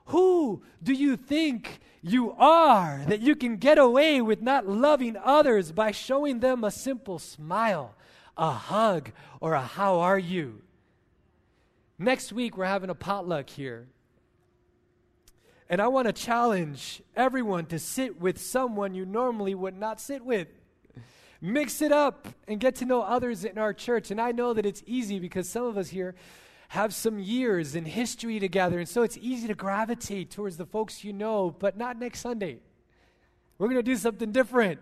Who 0.06 0.62
do 0.82 0.92
you 0.92 1.16
think 1.16 1.80
you 2.02 2.32
are 2.32 3.02
that 3.06 3.20
you 3.20 3.36
can 3.36 3.56
get 3.56 3.78
away 3.78 4.20
with 4.20 4.42
not 4.42 4.66
loving 4.66 5.16
others 5.22 5.70
by 5.70 5.92
showing 5.92 6.40
them 6.40 6.64
a 6.64 6.70
simple 6.72 7.20
smile, 7.20 7.94
a 8.36 8.50
hug, 8.50 9.12
or 9.40 9.54
a 9.54 9.62
how 9.62 10.00
are 10.00 10.18
you? 10.18 10.62
Next 11.98 12.32
week, 12.32 12.56
we're 12.56 12.64
having 12.64 12.90
a 12.90 12.94
potluck 12.94 13.50
here. 13.50 13.86
And 15.70 15.80
I 15.80 15.86
want 15.86 16.08
to 16.08 16.12
challenge 16.12 17.00
everyone 17.14 17.66
to 17.66 17.78
sit 17.78 18.20
with 18.20 18.40
someone 18.40 18.92
you 18.92 19.06
normally 19.06 19.54
would 19.54 19.76
not 19.76 20.00
sit 20.00 20.24
with. 20.24 20.48
Mix 21.40 21.80
it 21.80 21.92
up 21.92 22.26
and 22.48 22.58
get 22.58 22.74
to 22.76 22.84
know 22.84 23.02
others 23.02 23.44
in 23.44 23.56
our 23.56 23.72
church. 23.72 24.10
And 24.10 24.20
I 24.20 24.32
know 24.32 24.52
that 24.52 24.66
it's 24.66 24.82
easy 24.84 25.20
because 25.20 25.48
some 25.48 25.62
of 25.62 25.78
us 25.78 25.90
here 25.90 26.16
have 26.70 26.92
some 26.92 27.20
years 27.20 27.76
in 27.76 27.84
history 27.84 28.40
together. 28.40 28.80
And 28.80 28.88
so 28.88 29.02
it's 29.02 29.16
easy 29.18 29.46
to 29.46 29.54
gravitate 29.54 30.32
towards 30.32 30.56
the 30.56 30.66
folks 30.66 31.04
you 31.04 31.12
know, 31.12 31.54
but 31.56 31.78
not 31.78 31.96
next 31.96 32.18
Sunday. 32.18 32.58
We're 33.56 33.68
going 33.68 33.78
to 33.78 33.84
do 33.84 33.96
something 33.96 34.32
different. 34.32 34.80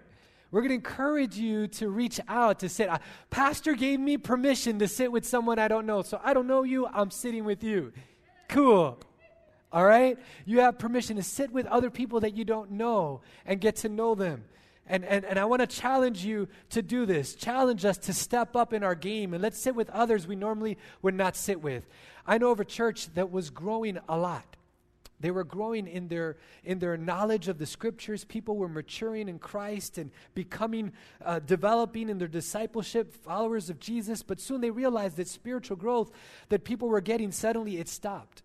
We're 0.51 0.63
going 0.63 0.71
to 0.71 0.75
encourage 0.77 1.37
you 1.37 1.67
to 1.67 1.91
reach 1.91 2.19
out 2.29 2.61
to 2.61 2.71
sit. 2.71 2.89
Uh, 2.89 2.99
Pastor 3.29 3.75
gave 3.75 4.01
me 4.01 4.17
permission 4.17 4.79
to 4.79 4.89
sit 4.89 5.13
with 5.13 5.27
someone 5.27 5.59
I 5.59 5.69
don't 5.69 5.85
know. 5.85 6.01
So 6.01 6.19
I 6.25 6.33
don't 6.33 6.47
know 6.47 6.63
you, 6.63 6.87
I'm 6.87 7.11
sitting 7.11 7.45
with 7.45 7.63
you. 7.63 7.93
Cool. 8.49 8.99
All 9.73 9.85
right? 9.85 10.19
You 10.47 10.61
have 10.61 10.79
permission 10.79 11.17
to 11.17 11.23
sit 11.23 11.51
with 11.51 11.67
other 11.67 11.91
people 11.91 12.21
that 12.21 12.37
you 12.37 12.45
don't 12.45 12.73
know 12.73 13.21
and 13.45 13.61
get 13.61 13.77
to 13.77 13.89
know 13.89 14.15
them. 14.15 14.45
And, 14.87 15.05
and, 15.05 15.25
and 15.27 15.39
I 15.39 15.45
want 15.45 15.61
to 15.61 15.67
challenge 15.67 16.25
you 16.25 16.49
to 16.71 16.81
do 16.81 17.05
this. 17.05 17.35
Challenge 17.35 17.85
us 17.85 17.99
to 17.99 18.15
step 18.15 18.57
up 18.57 18.73
in 18.73 18.83
our 18.83 18.95
game 18.95 19.35
and 19.35 19.43
let's 19.43 19.59
sit 19.59 19.75
with 19.75 19.91
others 19.91 20.27
we 20.27 20.37
normally 20.37 20.79
would 21.03 21.15
not 21.15 21.37
sit 21.37 21.61
with. 21.61 21.87
I 22.27 22.39
know 22.39 22.51
of 22.51 22.61
a 22.61 22.65
church 22.65 23.13
that 23.15 23.31
was 23.31 23.51
growing 23.51 23.99
a 24.09 24.17
lot. 24.17 24.57
They 25.21 25.31
were 25.31 25.45
growing 25.45 25.89
in 25.89 26.09
their, 26.09 26.37
in 26.65 26.79
their 26.79 26.97
knowledge 26.97 27.49
of 27.49 27.59
the 27.59 27.67
scriptures. 27.67 28.25
People 28.25 28.57
were 28.57 28.69
maturing 28.69 29.29
in 29.29 29.39
Christ 29.41 29.99
and 29.99 30.11
becoming, 30.35 30.93
uh, 31.23 31.41
developing 31.41 32.09
in 32.09 32.19
their 32.19 32.29
discipleship, 32.29 33.13
followers 33.13 33.69
of 33.69 33.81
Jesus. 33.81 34.23
But 34.23 34.41
soon 34.41 34.61
they 34.61 34.71
realized 34.71 35.17
that 35.17 35.29
spiritual 35.29 35.77
growth 35.77 36.13
that 36.51 36.65
people 36.65 36.89
were 36.89 37.01
getting, 37.01 37.33
suddenly 37.33 37.79
it 37.79 37.89
stopped 37.89 38.43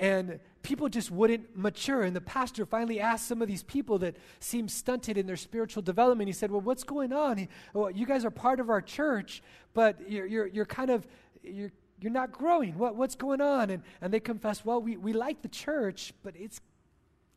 and 0.00 0.40
people 0.62 0.88
just 0.88 1.10
wouldn't 1.10 1.56
mature. 1.56 2.02
And 2.02 2.16
the 2.16 2.22
pastor 2.22 2.64
finally 2.64 3.00
asked 3.00 3.28
some 3.28 3.42
of 3.42 3.48
these 3.48 3.62
people 3.62 3.98
that 3.98 4.16
seemed 4.40 4.70
stunted 4.70 5.18
in 5.18 5.26
their 5.26 5.36
spiritual 5.36 5.82
development. 5.82 6.26
He 6.26 6.32
said, 6.32 6.50
"Well, 6.50 6.62
what's 6.62 6.84
going 6.84 7.12
on? 7.12 7.36
He, 7.36 7.48
well, 7.74 7.90
you 7.90 8.06
guys 8.06 8.24
are 8.24 8.30
part 8.30 8.58
of 8.58 8.70
our 8.70 8.80
church, 8.80 9.42
but 9.74 10.10
you're 10.10 10.26
you're, 10.26 10.46
you're 10.46 10.66
kind 10.66 10.90
of 10.90 11.06
you're 11.44 11.70
you're 12.00 12.10
not 12.10 12.32
growing. 12.32 12.78
What 12.78 12.96
what's 12.96 13.14
going 13.14 13.42
on?" 13.42 13.68
And 13.68 13.82
and 14.00 14.12
they 14.12 14.20
confessed, 14.20 14.64
"Well, 14.64 14.80
we 14.80 14.96
we 14.96 15.12
like 15.12 15.42
the 15.42 15.48
church, 15.48 16.14
but 16.22 16.34
it's 16.34 16.62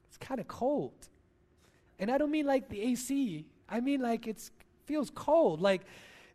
it's 0.07 0.17
kind 0.17 0.39
of 0.39 0.47
cold." 0.47 1.09
And 1.99 2.09
I 2.09 2.17
don't 2.17 2.31
mean 2.31 2.45
like 2.45 2.69
the 2.69 2.81
AC. 2.81 3.45
I 3.67 3.81
mean 3.81 4.01
like 4.01 4.25
it's 4.25 4.51
feels 4.85 5.11
cold. 5.13 5.61
Like 5.61 5.81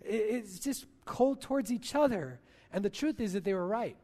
it's 0.02 0.58
just 0.58 0.84
cold 1.06 1.40
towards 1.40 1.72
each 1.72 1.94
other. 1.94 2.38
And 2.70 2.84
the 2.84 2.90
truth 2.90 3.18
is 3.18 3.32
that 3.32 3.44
they 3.44 3.54
were 3.54 3.66
right. 3.66 3.96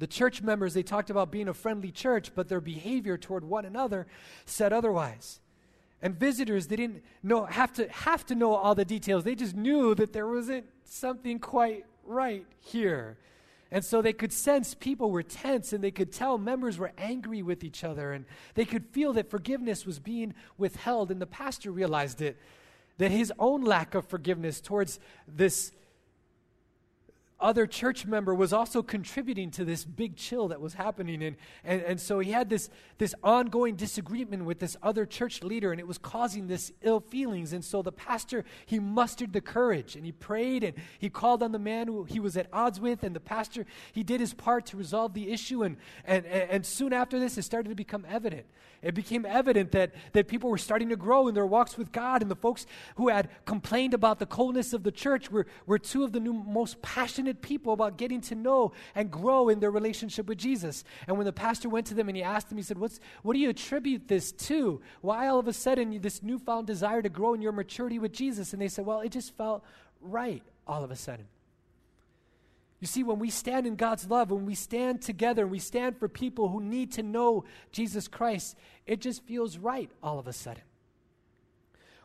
The 0.00 0.06
church 0.06 0.40
members, 0.40 0.72
they 0.72 0.82
talked 0.82 1.10
about 1.10 1.30
being 1.30 1.46
a 1.46 1.54
friendly 1.54 1.90
church, 1.90 2.34
but 2.34 2.48
their 2.48 2.62
behavior 2.62 3.18
toward 3.18 3.44
one 3.44 3.66
another 3.66 4.06
said 4.46 4.72
otherwise. 4.72 5.40
And 6.00 6.18
visitors, 6.18 6.68
they 6.68 6.76
didn't 6.76 7.04
know, 7.22 7.44
have, 7.44 7.70
to, 7.74 7.86
have 7.90 8.24
to 8.26 8.34
know 8.34 8.54
all 8.54 8.74
the 8.74 8.86
details. 8.86 9.24
They 9.24 9.34
just 9.34 9.54
knew 9.54 9.94
that 9.96 10.14
there 10.14 10.26
wasn't 10.26 10.64
something 10.84 11.38
quite 11.38 11.84
right 12.06 12.46
here. 12.60 13.18
And 13.70 13.84
so 13.84 14.00
they 14.00 14.14
could 14.14 14.32
sense 14.32 14.74
people 14.74 15.10
were 15.10 15.22
tense 15.22 15.74
and 15.74 15.84
they 15.84 15.90
could 15.90 16.12
tell 16.12 16.38
members 16.38 16.78
were 16.78 16.92
angry 16.96 17.42
with 17.42 17.62
each 17.62 17.84
other 17.84 18.12
and 18.12 18.24
they 18.54 18.64
could 18.64 18.86
feel 18.86 19.12
that 19.12 19.28
forgiveness 19.28 19.84
was 19.84 19.98
being 19.98 20.32
withheld. 20.56 21.10
And 21.10 21.20
the 21.20 21.26
pastor 21.26 21.70
realized 21.70 22.22
it 22.22 22.38
that 22.96 23.10
his 23.10 23.30
own 23.38 23.64
lack 23.64 23.94
of 23.94 24.06
forgiveness 24.06 24.62
towards 24.62 24.98
this 25.28 25.72
other 27.40 27.66
church 27.66 28.06
member 28.06 28.34
was 28.34 28.52
also 28.52 28.82
contributing 28.82 29.50
to 29.52 29.64
this 29.64 29.84
big 29.84 30.16
chill 30.16 30.48
that 30.48 30.60
was 30.60 30.74
happening. 30.74 31.22
And, 31.22 31.36
and, 31.64 31.82
and 31.82 32.00
so 32.00 32.18
he 32.18 32.32
had 32.32 32.48
this, 32.48 32.70
this 32.98 33.14
ongoing 33.22 33.76
disagreement 33.76 34.44
with 34.44 34.58
this 34.58 34.76
other 34.82 35.06
church 35.06 35.42
leader, 35.42 35.72
and 35.72 35.80
it 35.80 35.86
was 35.86 35.98
causing 35.98 36.46
this 36.46 36.72
ill 36.82 37.00
feelings. 37.00 37.52
And 37.52 37.64
so 37.64 37.82
the 37.82 37.92
pastor, 37.92 38.44
he 38.66 38.78
mustered 38.78 39.32
the 39.32 39.40
courage 39.40 39.96
and 39.96 40.04
he 40.04 40.12
prayed 40.12 40.64
and 40.64 40.74
he 40.98 41.08
called 41.08 41.42
on 41.42 41.52
the 41.52 41.58
man 41.58 41.88
who 41.88 42.04
he 42.04 42.20
was 42.20 42.36
at 42.36 42.46
odds 42.52 42.80
with. 42.80 43.02
And 43.02 43.14
the 43.14 43.20
pastor, 43.20 43.66
he 43.92 44.02
did 44.02 44.20
his 44.20 44.34
part 44.34 44.66
to 44.66 44.76
resolve 44.76 45.14
the 45.14 45.32
issue. 45.32 45.62
And, 45.62 45.76
and, 46.04 46.26
and 46.26 46.66
soon 46.66 46.92
after 46.92 47.18
this, 47.18 47.38
it 47.38 47.42
started 47.42 47.68
to 47.70 47.74
become 47.74 48.06
evident. 48.08 48.46
It 48.82 48.94
became 48.94 49.26
evident 49.26 49.72
that, 49.72 49.92
that 50.12 50.26
people 50.26 50.48
were 50.48 50.58
starting 50.58 50.88
to 50.88 50.96
grow 50.96 51.28
in 51.28 51.34
their 51.34 51.46
walks 51.46 51.76
with 51.76 51.92
God. 51.92 52.22
And 52.22 52.30
the 52.30 52.36
folks 52.36 52.66
who 52.96 53.08
had 53.08 53.28
complained 53.44 53.94
about 53.94 54.18
the 54.18 54.26
coldness 54.26 54.72
of 54.72 54.82
the 54.82 54.90
church 54.92 55.30
were, 55.30 55.46
were 55.66 55.78
two 55.78 56.02
of 56.02 56.12
the 56.12 56.20
new, 56.20 56.32
most 56.32 56.80
passionate 56.80 57.29
people 57.34 57.72
about 57.72 57.98
getting 57.98 58.20
to 58.22 58.34
know 58.34 58.72
and 58.94 59.10
grow 59.10 59.48
in 59.48 59.60
their 59.60 59.70
relationship 59.70 60.26
with 60.26 60.38
Jesus. 60.38 60.84
And 61.06 61.16
when 61.16 61.26
the 61.26 61.32
pastor 61.32 61.68
went 61.68 61.86
to 61.88 61.94
them 61.94 62.08
and 62.08 62.16
he 62.16 62.22
asked 62.22 62.48
them, 62.48 62.58
he 62.58 62.64
said, 62.64 62.78
What's, 62.78 63.00
What 63.22 63.34
do 63.34 63.38
you 63.38 63.50
attribute 63.50 64.08
this 64.08 64.32
to? 64.32 64.80
Why 65.00 65.28
all 65.28 65.38
of 65.38 65.48
a 65.48 65.52
sudden 65.52 66.00
this 66.00 66.22
newfound 66.22 66.66
desire 66.66 67.02
to 67.02 67.08
grow 67.08 67.34
in 67.34 67.42
your 67.42 67.52
maturity 67.52 67.98
with 67.98 68.12
Jesus? 68.12 68.52
And 68.52 68.60
they 68.60 68.68
said, 68.68 68.86
Well, 68.86 69.00
it 69.00 69.10
just 69.10 69.36
felt 69.36 69.64
right 70.00 70.42
all 70.66 70.84
of 70.84 70.90
a 70.90 70.96
sudden. 70.96 71.26
You 72.80 72.86
see, 72.86 73.02
when 73.02 73.18
we 73.18 73.28
stand 73.28 73.66
in 73.66 73.76
God's 73.76 74.08
love, 74.08 74.30
when 74.30 74.46
we 74.46 74.54
stand 74.54 75.02
together 75.02 75.42
and 75.42 75.50
we 75.50 75.58
stand 75.58 75.98
for 75.98 76.08
people 76.08 76.48
who 76.48 76.62
need 76.62 76.92
to 76.92 77.02
know 77.02 77.44
Jesus 77.72 78.08
Christ, 78.08 78.56
it 78.86 79.00
just 79.00 79.22
feels 79.24 79.58
right 79.58 79.90
all 80.02 80.18
of 80.18 80.26
a 80.26 80.32
sudden. 80.32 80.62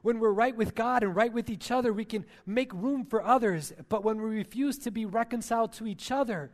When 0.06 0.20
we're 0.20 0.30
right 0.30 0.56
with 0.56 0.76
God 0.76 1.02
and 1.02 1.16
right 1.16 1.34
with 1.34 1.50
each 1.50 1.72
other, 1.72 1.92
we 1.92 2.06
can 2.06 2.28
make 2.46 2.72
room 2.76 3.06
for 3.06 3.26
others. 3.26 3.74
But 3.90 4.04
when 4.04 4.22
we 4.22 4.30
refuse 4.30 4.78
to 4.78 4.92
be 4.92 5.04
reconciled 5.04 5.74
to 5.74 5.88
each 5.88 6.12
other, 6.12 6.52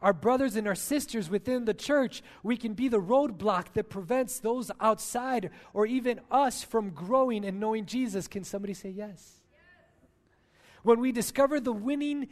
our 0.00 0.14
brothers 0.14 0.56
and 0.56 0.66
our 0.66 0.74
sisters 0.74 1.28
within 1.28 1.66
the 1.66 1.74
church, 1.74 2.22
we 2.42 2.56
can 2.56 2.72
be 2.72 2.88
the 2.88 2.98
roadblock 2.98 3.74
that 3.74 3.90
prevents 3.90 4.38
those 4.38 4.70
outside 4.80 5.50
or 5.74 5.84
even 5.84 6.20
us 6.30 6.62
from 6.62 6.88
growing 6.88 7.44
and 7.44 7.60
knowing 7.60 7.84
Jesus. 7.84 8.28
Can 8.28 8.44
somebody 8.44 8.72
say 8.72 8.88
yes? 8.88 9.42
yes. 9.52 9.60
When 10.82 10.98
we 10.98 11.12
discover 11.12 11.60
the 11.60 11.74
winning 11.74 12.28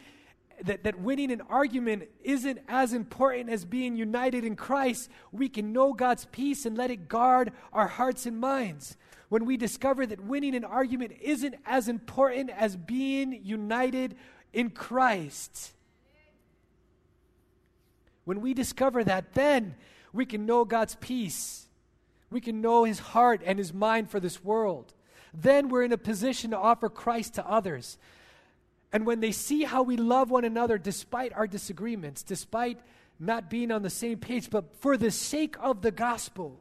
that, 0.62 0.84
that 0.84 0.98
winning 0.98 1.30
an 1.30 1.42
argument 1.42 2.04
isn't 2.22 2.58
as 2.68 2.94
important 2.94 3.50
as 3.50 3.66
being 3.66 3.96
united 3.96 4.46
in 4.46 4.56
Christ, 4.56 5.10
we 5.30 5.50
can 5.50 5.74
know 5.74 5.92
God's 5.92 6.24
peace 6.24 6.64
and 6.64 6.74
let 6.74 6.90
it 6.90 7.06
guard 7.06 7.52
our 7.70 7.88
hearts 7.88 8.24
and 8.24 8.40
minds. 8.40 8.96
When 9.34 9.46
we 9.46 9.56
discover 9.56 10.06
that 10.06 10.20
winning 10.20 10.54
an 10.54 10.62
argument 10.62 11.14
isn't 11.20 11.56
as 11.66 11.88
important 11.88 12.50
as 12.50 12.76
being 12.76 13.40
united 13.42 14.14
in 14.52 14.70
Christ. 14.70 15.72
When 18.24 18.40
we 18.40 18.54
discover 18.54 19.02
that, 19.02 19.34
then 19.34 19.74
we 20.12 20.24
can 20.24 20.46
know 20.46 20.64
God's 20.64 20.94
peace. 20.94 21.66
We 22.30 22.40
can 22.40 22.60
know 22.60 22.84
His 22.84 23.00
heart 23.00 23.40
and 23.44 23.58
His 23.58 23.74
mind 23.74 24.08
for 24.08 24.20
this 24.20 24.44
world. 24.44 24.94
Then 25.36 25.68
we're 25.68 25.82
in 25.82 25.90
a 25.90 25.98
position 25.98 26.52
to 26.52 26.56
offer 26.56 26.88
Christ 26.88 27.34
to 27.34 27.44
others. 27.44 27.98
And 28.92 29.04
when 29.04 29.18
they 29.18 29.32
see 29.32 29.64
how 29.64 29.82
we 29.82 29.96
love 29.96 30.30
one 30.30 30.44
another 30.44 30.78
despite 30.78 31.32
our 31.32 31.48
disagreements, 31.48 32.22
despite 32.22 32.78
not 33.18 33.50
being 33.50 33.72
on 33.72 33.82
the 33.82 33.90
same 33.90 34.18
page, 34.18 34.48
but 34.48 34.76
for 34.76 34.96
the 34.96 35.10
sake 35.10 35.56
of 35.58 35.82
the 35.82 35.90
gospel, 35.90 36.60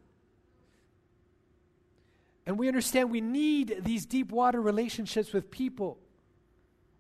and 2.46 2.58
we 2.58 2.68
understand 2.68 3.10
we 3.10 3.22
need 3.22 3.82
these 3.84 4.06
deep 4.06 4.32
water 4.32 4.62
relationships 4.62 5.34
with 5.34 5.50
people, 5.50 5.98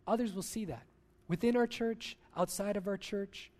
others 0.08 0.34
will 0.34 0.41
see 0.44 0.66
that 0.66 0.84
within 1.28 1.56
our 1.56 1.68
church, 1.68 2.18
outside 2.36 2.78
of 2.78 2.88
our 2.88 2.98
church, 2.98 3.52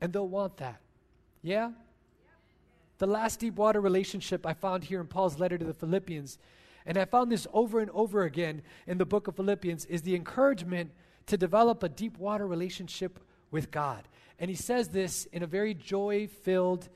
and 0.00 0.12
they'll 0.12 0.28
want 0.28 0.56
that. 0.58 0.80
Yeah? 1.42 1.72
The 2.98 3.06
last 3.06 3.40
deep 3.40 3.56
water 3.56 3.80
relationship 3.80 4.46
I 4.46 4.54
found 4.54 4.84
here 4.84 5.00
in 5.00 5.06
Paul's 5.06 5.38
letter 5.38 5.58
to 5.58 5.64
the 5.64 5.74
Philippians 5.74 6.38
and 6.86 6.98
I 6.98 7.04
found 7.04 7.32
this 7.32 7.46
over 7.52 7.80
and 7.80 7.90
over 7.90 8.24
again 8.24 8.62
in 8.86 8.98
the 8.98 9.06
book 9.06 9.26
of 9.26 9.36
Philippians, 9.36 9.86
is 9.86 10.02
the 10.02 10.14
encouragement 10.14 10.90
to 11.26 11.36
develop 11.36 11.82
a 11.82 11.88
deep 11.88 12.18
water 12.18 12.46
relationship 12.46 13.18
with 13.50 13.70
God. 13.70 14.06
And 14.38 14.50
he 14.50 14.56
says 14.56 14.88
this 14.88 15.26
in 15.26 15.42
a 15.42 15.46
very 15.46 15.72
joy 15.74 16.26
filled 16.26 16.88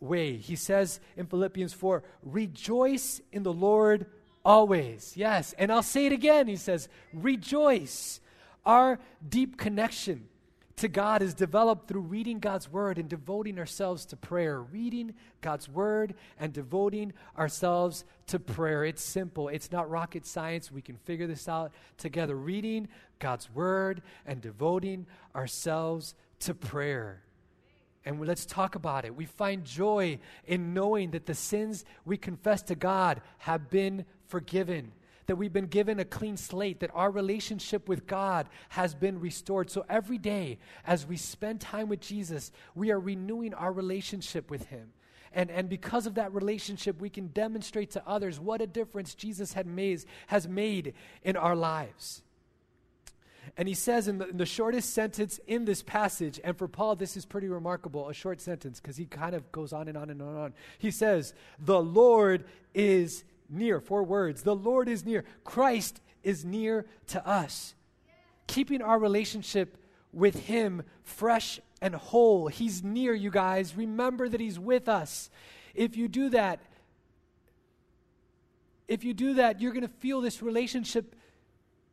way. 0.00 0.36
He 0.36 0.56
says 0.56 1.00
in 1.16 1.26
Philippians 1.26 1.72
4, 1.72 2.02
rejoice 2.22 3.20
in 3.32 3.42
the 3.42 3.52
Lord 3.52 4.06
always. 4.44 5.14
Yes. 5.16 5.54
And 5.58 5.72
I'll 5.72 5.82
say 5.82 6.06
it 6.06 6.12
again. 6.12 6.46
He 6.46 6.56
says, 6.56 6.88
rejoice. 7.12 8.20
Our 8.64 8.98
deep 9.28 9.56
connection 9.56 10.28
to 10.76 10.88
God 10.88 11.22
is 11.22 11.32
developed 11.32 11.88
through 11.88 12.02
reading 12.02 12.38
God's 12.38 12.70
Word 12.70 12.98
and 12.98 13.08
devoting 13.08 13.58
ourselves 13.58 14.04
to 14.06 14.16
prayer. 14.16 14.60
Reading 14.60 15.14
God's 15.40 15.68
Word 15.68 16.14
and 16.38 16.52
devoting 16.52 17.14
ourselves 17.38 18.04
to 18.26 18.38
prayer. 18.38 18.84
It's 18.84 19.02
simple, 19.02 19.48
it's 19.48 19.72
not 19.72 19.88
rocket 19.88 20.26
science. 20.26 20.70
We 20.70 20.82
can 20.82 20.96
figure 20.96 21.26
this 21.26 21.48
out 21.48 21.72
together. 21.96 22.36
Reading 22.36 22.88
God's 23.18 23.48
Word 23.54 24.02
and 24.26 24.40
devoting 24.40 25.06
ourselves 25.34 26.14
to 26.40 26.54
prayer. 26.54 27.22
And 28.06 28.24
let's 28.26 28.46
talk 28.46 28.76
about 28.76 29.04
it. 29.04 29.14
We 29.14 29.26
find 29.26 29.64
joy 29.64 30.20
in 30.46 30.72
knowing 30.72 31.10
that 31.10 31.26
the 31.26 31.34
sins 31.34 31.84
we 32.06 32.16
confess 32.16 32.62
to 32.62 32.74
God 32.74 33.20
have 33.38 33.68
been 33.68 34.06
forgiven 34.28 34.92
that 35.26 35.36
we've 35.36 35.52
been 35.52 35.66
given 35.66 35.98
a 35.98 36.04
clean 36.04 36.36
slate, 36.36 36.80
that 36.80 36.90
our 36.94 37.10
relationship 37.10 37.88
with 37.88 38.06
God 38.06 38.48
has 38.70 38.94
been 38.94 39.20
restored. 39.20 39.70
So 39.70 39.84
every 39.88 40.18
day, 40.18 40.58
as 40.86 41.06
we 41.06 41.16
spend 41.16 41.60
time 41.60 41.88
with 41.88 42.00
Jesus, 42.00 42.52
we 42.74 42.90
are 42.90 43.00
renewing 43.00 43.52
our 43.54 43.72
relationship 43.72 44.50
with 44.50 44.66
Him. 44.66 44.92
And, 45.32 45.50
and 45.50 45.68
because 45.68 46.06
of 46.06 46.14
that 46.14 46.32
relationship, 46.32 47.00
we 47.00 47.10
can 47.10 47.28
demonstrate 47.28 47.90
to 47.92 48.02
others 48.06 48.40
what 48.40 48.62
a 48.62 48.66
difference 48.66 49.14
Jesus 49.14 49.52
had 49.52 49.66
made, 49.66 50.04
has 50.28 50.48
made 50.48 50.94
in 51.22 51.36
our 51.36 51.56
lives. 51.56 52.22
And 53.56 53.68
he 53.68 53.74
says 53.74 54.08
in 54.08 54.18
the, 54.18 54.28
in 54.28 54.36
the, 54.36 54.46
shortest 54.46 54.94
sentence 54.94 55.40
in 55.46 55.64
this 55.64 55.82
passage, 55.82 56.40
and 56.42 56.56
for 56.56 56.68
Paul, 56.68 56.96
this 56.96 57.16
is 57.16 57.24
pretty 57.24 57.48
remarkable, 57.48 58.08
a 58.08 58.14
short 58.14 58.40
sentence, 58.40 58.80
because 58.80 58.96
he 58.96 59.06
kind 59.06 59.34
of 59.34 59.50
goes 59.52 59.72
on 59.72 59.88
and 59.88 59.96
on 59.96 60.10
and 60.10 60.20
on 60.22 60.28
and 60.28 60.38
on. 60.38 60.54
He 60.78 60.90
says, 60.90 61.34
The 61.58 61.80
Lord 61.80 62.44
is 62.74 63.24
near. 63.48 63.80
Four 63.80 64.02
words. 64.02 64.42
The 64.42 64.56
Lord 64.56 64.88
is 64.88 65.04
near. 65.04 65.24
Christ 65.44 66.00
is 66.22 66.44
near 66.44 66.86
to 67.08 67.26
us. 67.26 67.74
Keeping 68.46 68.82
our 68.82 68.98
relationship 68.98 69.76
with 70.12 70.36
Him 70.40 70.82
fresh 71.02 71.60
and 71.80 71.94
whole. 71.94 72.48
He's 72.48 72.82
near, 72.82 73.14
you 73.14 73.30
guys. 73.30 73.76
Remember 73.76 74.28
that 74.28 74.40
He's 74.40 74.58
with 74.58 74.88
us. 74.88 75.30
If 75.74 75.96
you 75.96 76.08
do 76.08 76.30
that, 76.30 76.60
if 78.88 79.04
you 79.04 79.14
do 79.14 79.34
that, 79.34 79.60
you're 79.60 79.72
going 79.72 79.86
to 79.86 79.94
feel 80.00 80.20
this 80.20 80.42
relationship 80.42 81.15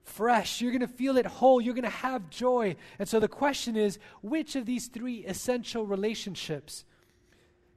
fresh. 0.04 0.62
You're 0.62 0.72
going 0.72 0.82
to 0.82 0.88
feel 0.88 1.18
it 1.18 1.26
whole. 1.26 1.60
You're 1.60 1.74
going 1.74 1.84
to 1.84 1.90
have 1.90 2.30
joy. 2.30 2.76
And 3.00 3.08
so 3.08 3.20
the 3.20 3.28
question 3.28 3.76
is 3.76 4.00
which 4.22 4.56
of 4.56 4.66
these 4.66 4.88
three 4.88 5.26
essential 5.26 5.86
relationships 5.86 6.86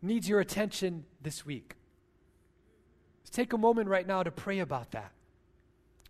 needs 0.02 0.28
your 0.28 0.40
attention 0.40 1.04
this 1.22 1.46
week? 1.46 1.76
take 3.36 3.52
a 3.52 3.58
moment 3.58 3.88
right 3.88 4.06
now 4.06 4.22
to 4.22 4.30
pray 4.30 4.60
about 4.60 4.92
that. 4.92 5.12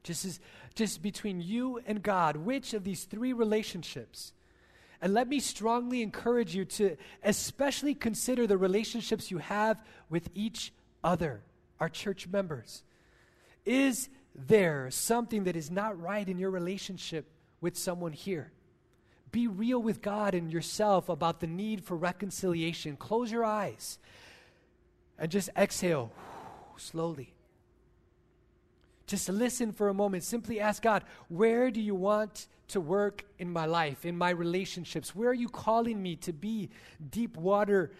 Just, 0.04 0.24
as, 0.24 0.40
just 0.74 1.02
between 1.02 1.40
you 1.40 1.80
and 1.84 2.02
God, 2.02 2.36
which 2.36 2.72
of 2.72 2.84
these 2.84 3.04
three 3.04 3.32
relationships? 3.32 4.32
And 5.02 5.12
let 5.12 5.28
me 5.28 5.40
strongly 5.40 6.02
encourage 6.02 6.54
you 6.54 6.64
to 6.64 6.96
especially 7.24 7.94
consider 7.94 8.46
the 8.46 8.56
relationships 8.56 9.30
you 9.30 9.38
have 9.38 9.82
with 10.08 10.28
each 10.34 10.72
other, 11.02 11.42
our 11.80 11.88
church 11.88 12.28
members. 12.28 12.84
Is 13.64 14.08
there 14.36 14.90
something 14.90 15.44
that 15.44 15.56
is 15.56 15.70
not 15.70 16.00
right 16.00 16.28
in 16.28 16.38
your 16.38 16.50
relationship 16.50 17.26
with 17.60 17.76
someone 17.76 18.12
here? 18.12 18.52
Be 19.32 19.46
real 19.48 19.82
with 19.82 20.02
God 20.02 20.34
and 20.34 20.52
yourself 20.52 21.08
about 21.08 21.40
the 21.40 21.46
need 21.46 21.84
for 21.84 21.96
reconciliation. 21.96 22.96
Close 22.96 23.30
your 23.30 23.44
eyes 23.44 23.98
and 25.18 25.30
just 25.30 25.50
exhale 25.56 26.12
slowly. 26.76 27.32
Just 29.06 29.28
listen 29.28 29.72
for 29.72 29.88
a 29.88 29.94
moment. 29.94 30.24
Simply 30.24 30.60
ask 30.60 30.82
God, 30.82 31.04
where 31.28 31.70
do 31.70 31.80
you 31.80 31.94
want 31.94 32.48
to 32.68 32.80
work 32.80 33.24
in 33.38 33.48
my 33.50 33.64
life, 33.64 34.04
in 34.04 34.16
my 34.16 34.30
relationships? 34.30 35.14
Where 35.14 35.30
are 35.30 35.34
you 35.34 35.48
calling 35.48 36.02
me 36.02 36.16
to 36.16 36.32
be 36.32 36.70
deep 37.10 37.36
water, 37.36 37.92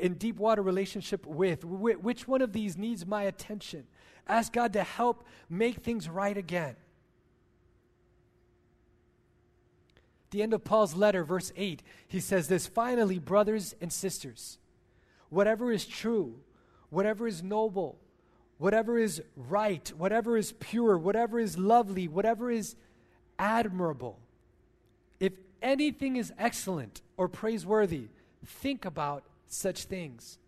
in 0.00 0.14
deep 0.14 0.36
water 0.36 0.62
relationship 0.62 1.24
with? 1.26 1.62
Wh- 1.62 2.02
which 2.02 2.26
one 2.26 2.42
of 2.42 2.52
these 2.52 2.76
needs 2.76 3.06
my 3.06 3.24
attention? 3.24 3.86
Ask 4.28 4.52
God 4.52 4.74
to 4.74 4.82
help 4.82 5.24
make 5.48 5.78
things 5.78 6.08
right 6.08 6.36
again. 6.36 6.76
The 10.30 10.42
end 10.42 10.52
of 10.52 10.64
Paul's 10.64 10.94
letter, 10.94 11.24
verse 11.24 11.52
8, 11.56 11.82
he 12.06 12.20
says 12.20 12.48
this 12.48 12.66
Finally, 12.66 13.18
brothers 13.18 13.74
and 13.80 13.92
sisters, 13.92 14.58
whatever 15.30 15.72
is 15.72 15.86
true, 15.86 16.40
whatever 16.90 17.26
is 17.26 17.42
noble, 17.42 17.98
whatever 18.58 18.98
is 18.98 19.22
right, 19.36 19.88
whatever 19.96 20.36
is 20.36 20.52
pure, 20.52 20.98
whatever 20.98 21.40
is 21.40 21.56
lovely, 21.56 22.08
whatever 22.08 22.50
is 22.50 22.76
admirable, 23.38 24.18
if 25.18 25.32
anything 25.62 26.16
is 26.16 26.32
excellent 26.38 27.00
or 27.16 27.28
praiseworthy, 27.28 28.08
think 28.44 28.84
about 28.84 29.24
such 29.46 29.84
things. 29.84 30.38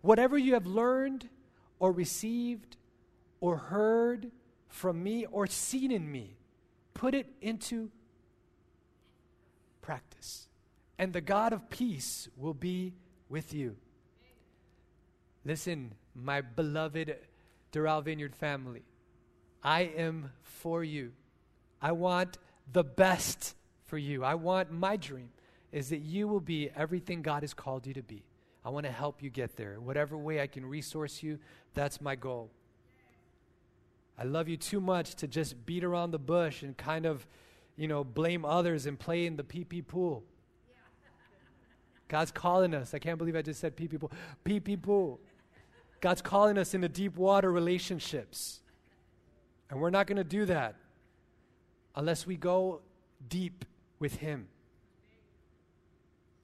Whatever 0.00 0.38
you 0.38 0.54
have 0.54 0.66
learned 0.66 1.28
or 1.78 1.92
received 1.92 2.76
or 3.40 3.56
heard 3.56 4.30
from 4.68 5.02
me 5.02 5.26
or 5.26 5.46
seen 5.46 5.90
in 5.90 6.10
me, 6.10 6.36
put 6.94 7.14
it 7.14 7.26
into 7.40 7.90
practice. 9.80 10.48
And 10.98 11.12
the 11.12 11.20
God 11.20 11.52
of 11.52 11.68
peace 11.70 12.28
will 12.36 12.54
be 12.54 12.94
with 13.28 13.52
you. 13.52 13.76
Listen, 15.44 15.94
my 16.14 16.40
beloved 16.40 17.16
Doral 17.72 18.02
Vineyard 18.02 18.34
family, 18.34 18.82
I 19.62 19.82
am 19.82 20.32
for 20.42 20.82
you. 20.82 21.12
I 21.80 21.92
want 21.92 22.38
the 22.72 22.84
best 22.84 23.54
for 23.84 23.98
you. 23.98 24.24
I 24.24 24.34
want 24.34 24.72
my 24.72 24.96
dream 24.96 25.30
is 25.72 25.90
that 25.90 25.98
you 25.98 26.26
will 26.26 26.40
be 26.40 26.70
everything 26.74 27.22
God 27.22 27.42
has 27.42 27.54
called 27.54 27.86
you 27.86 27.94
to 27.94 28.02
be. 28.02 28.24
I 28.64 28.70
want 28.70 28.86
to 28.86 28.92
help 28.92 29.22
you 29.22 29.30
get 29.30 29.56
there. 29.56 29.78
Whatever 29.80 30.16
way 30.16 30.40
I 30.40 30.46
can 30.46 30.64
resource 30.66 31.22
you, 31.22 31.38
that's 31.74 32.00
my 32.00 32.16
goal. 32.16 32.50
I 34.18 34.24
love 34.24 34.48
you 34.48 34.56
too 34.56 34.80
much 34.80 35.14
to 35.16 35.26
just 35.26 35.66
beat 35.66 35.84
around 35.84 36.10
the 36.10 36.18
bush 36.18 36.62
and 36.62 36.76
kind 36.76 37.06
of, 37.06 37.26
you 37.76 37.86
know, 37.86 38.02
blame 38.02 38.44
others 38.44 38.86
and 38.86 38.98
play 38.98 39.26
in 39.26 39.36
the 39.36 39.44
pee 39.44 39.64
pee 39.64 39.82
pool. 39.82 40.24
God's 42.08 42.30
calling 42.30 42.74
us. 42.74 42.94
I 42.94 42.98
can't 42.98 43.18
believe 43.18 43.36
I 43.36 43.42
just 43.42 43.60
said 43.60 43.76
pee 43.76 43.88
pee 43.88 43.98
pool. 43.98 44.12
Pee 44.44 44.60
pee 44.60 44.76
pool. 44.76 45.20
God's 46.00 46.22
calling 46.22 46.56
us 46.56 46.72
into 46.72 46.88
deep 46.88 47.16
water 47.16 47.50
relationships. 47.50 48.60
And 49.70 49.80
we're 49.80 49.90
not 49.90 50.06
going 50.06 50.18
to 50.18 50.24
do 50.24 50.44
that 50.46 50.76
unless 51.94 52.26
we 52.26 52.36
go 52.36 52.80
deep 53.28 53.64
with 53.98 54.16
Him. 54.16 54.48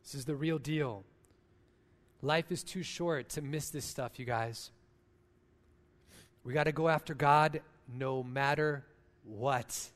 This 0.03 0.15
is 0.15 0.25
the 0.25 0.35
real 0.35 0.59
deal. 0.59 1.05
Life 2.23 2.51
is 2.51 2.63
too 2.63 2.83
short 2.83 3.29
to 3.31 3.43
miss 3.43 3.71
this 3.71 3.85
stuff, 3.85 4.19
you 4.19 4.25
guys. 4.25 4.71
We 6.45 6.53
got 6.53 6.65
to 6.65 6.73
go 6.73 6.89
after 6.89 7.15
God 7.15 7.61
no 7.89 8.23
matter 8.23 8.85
what. 9.25 9.89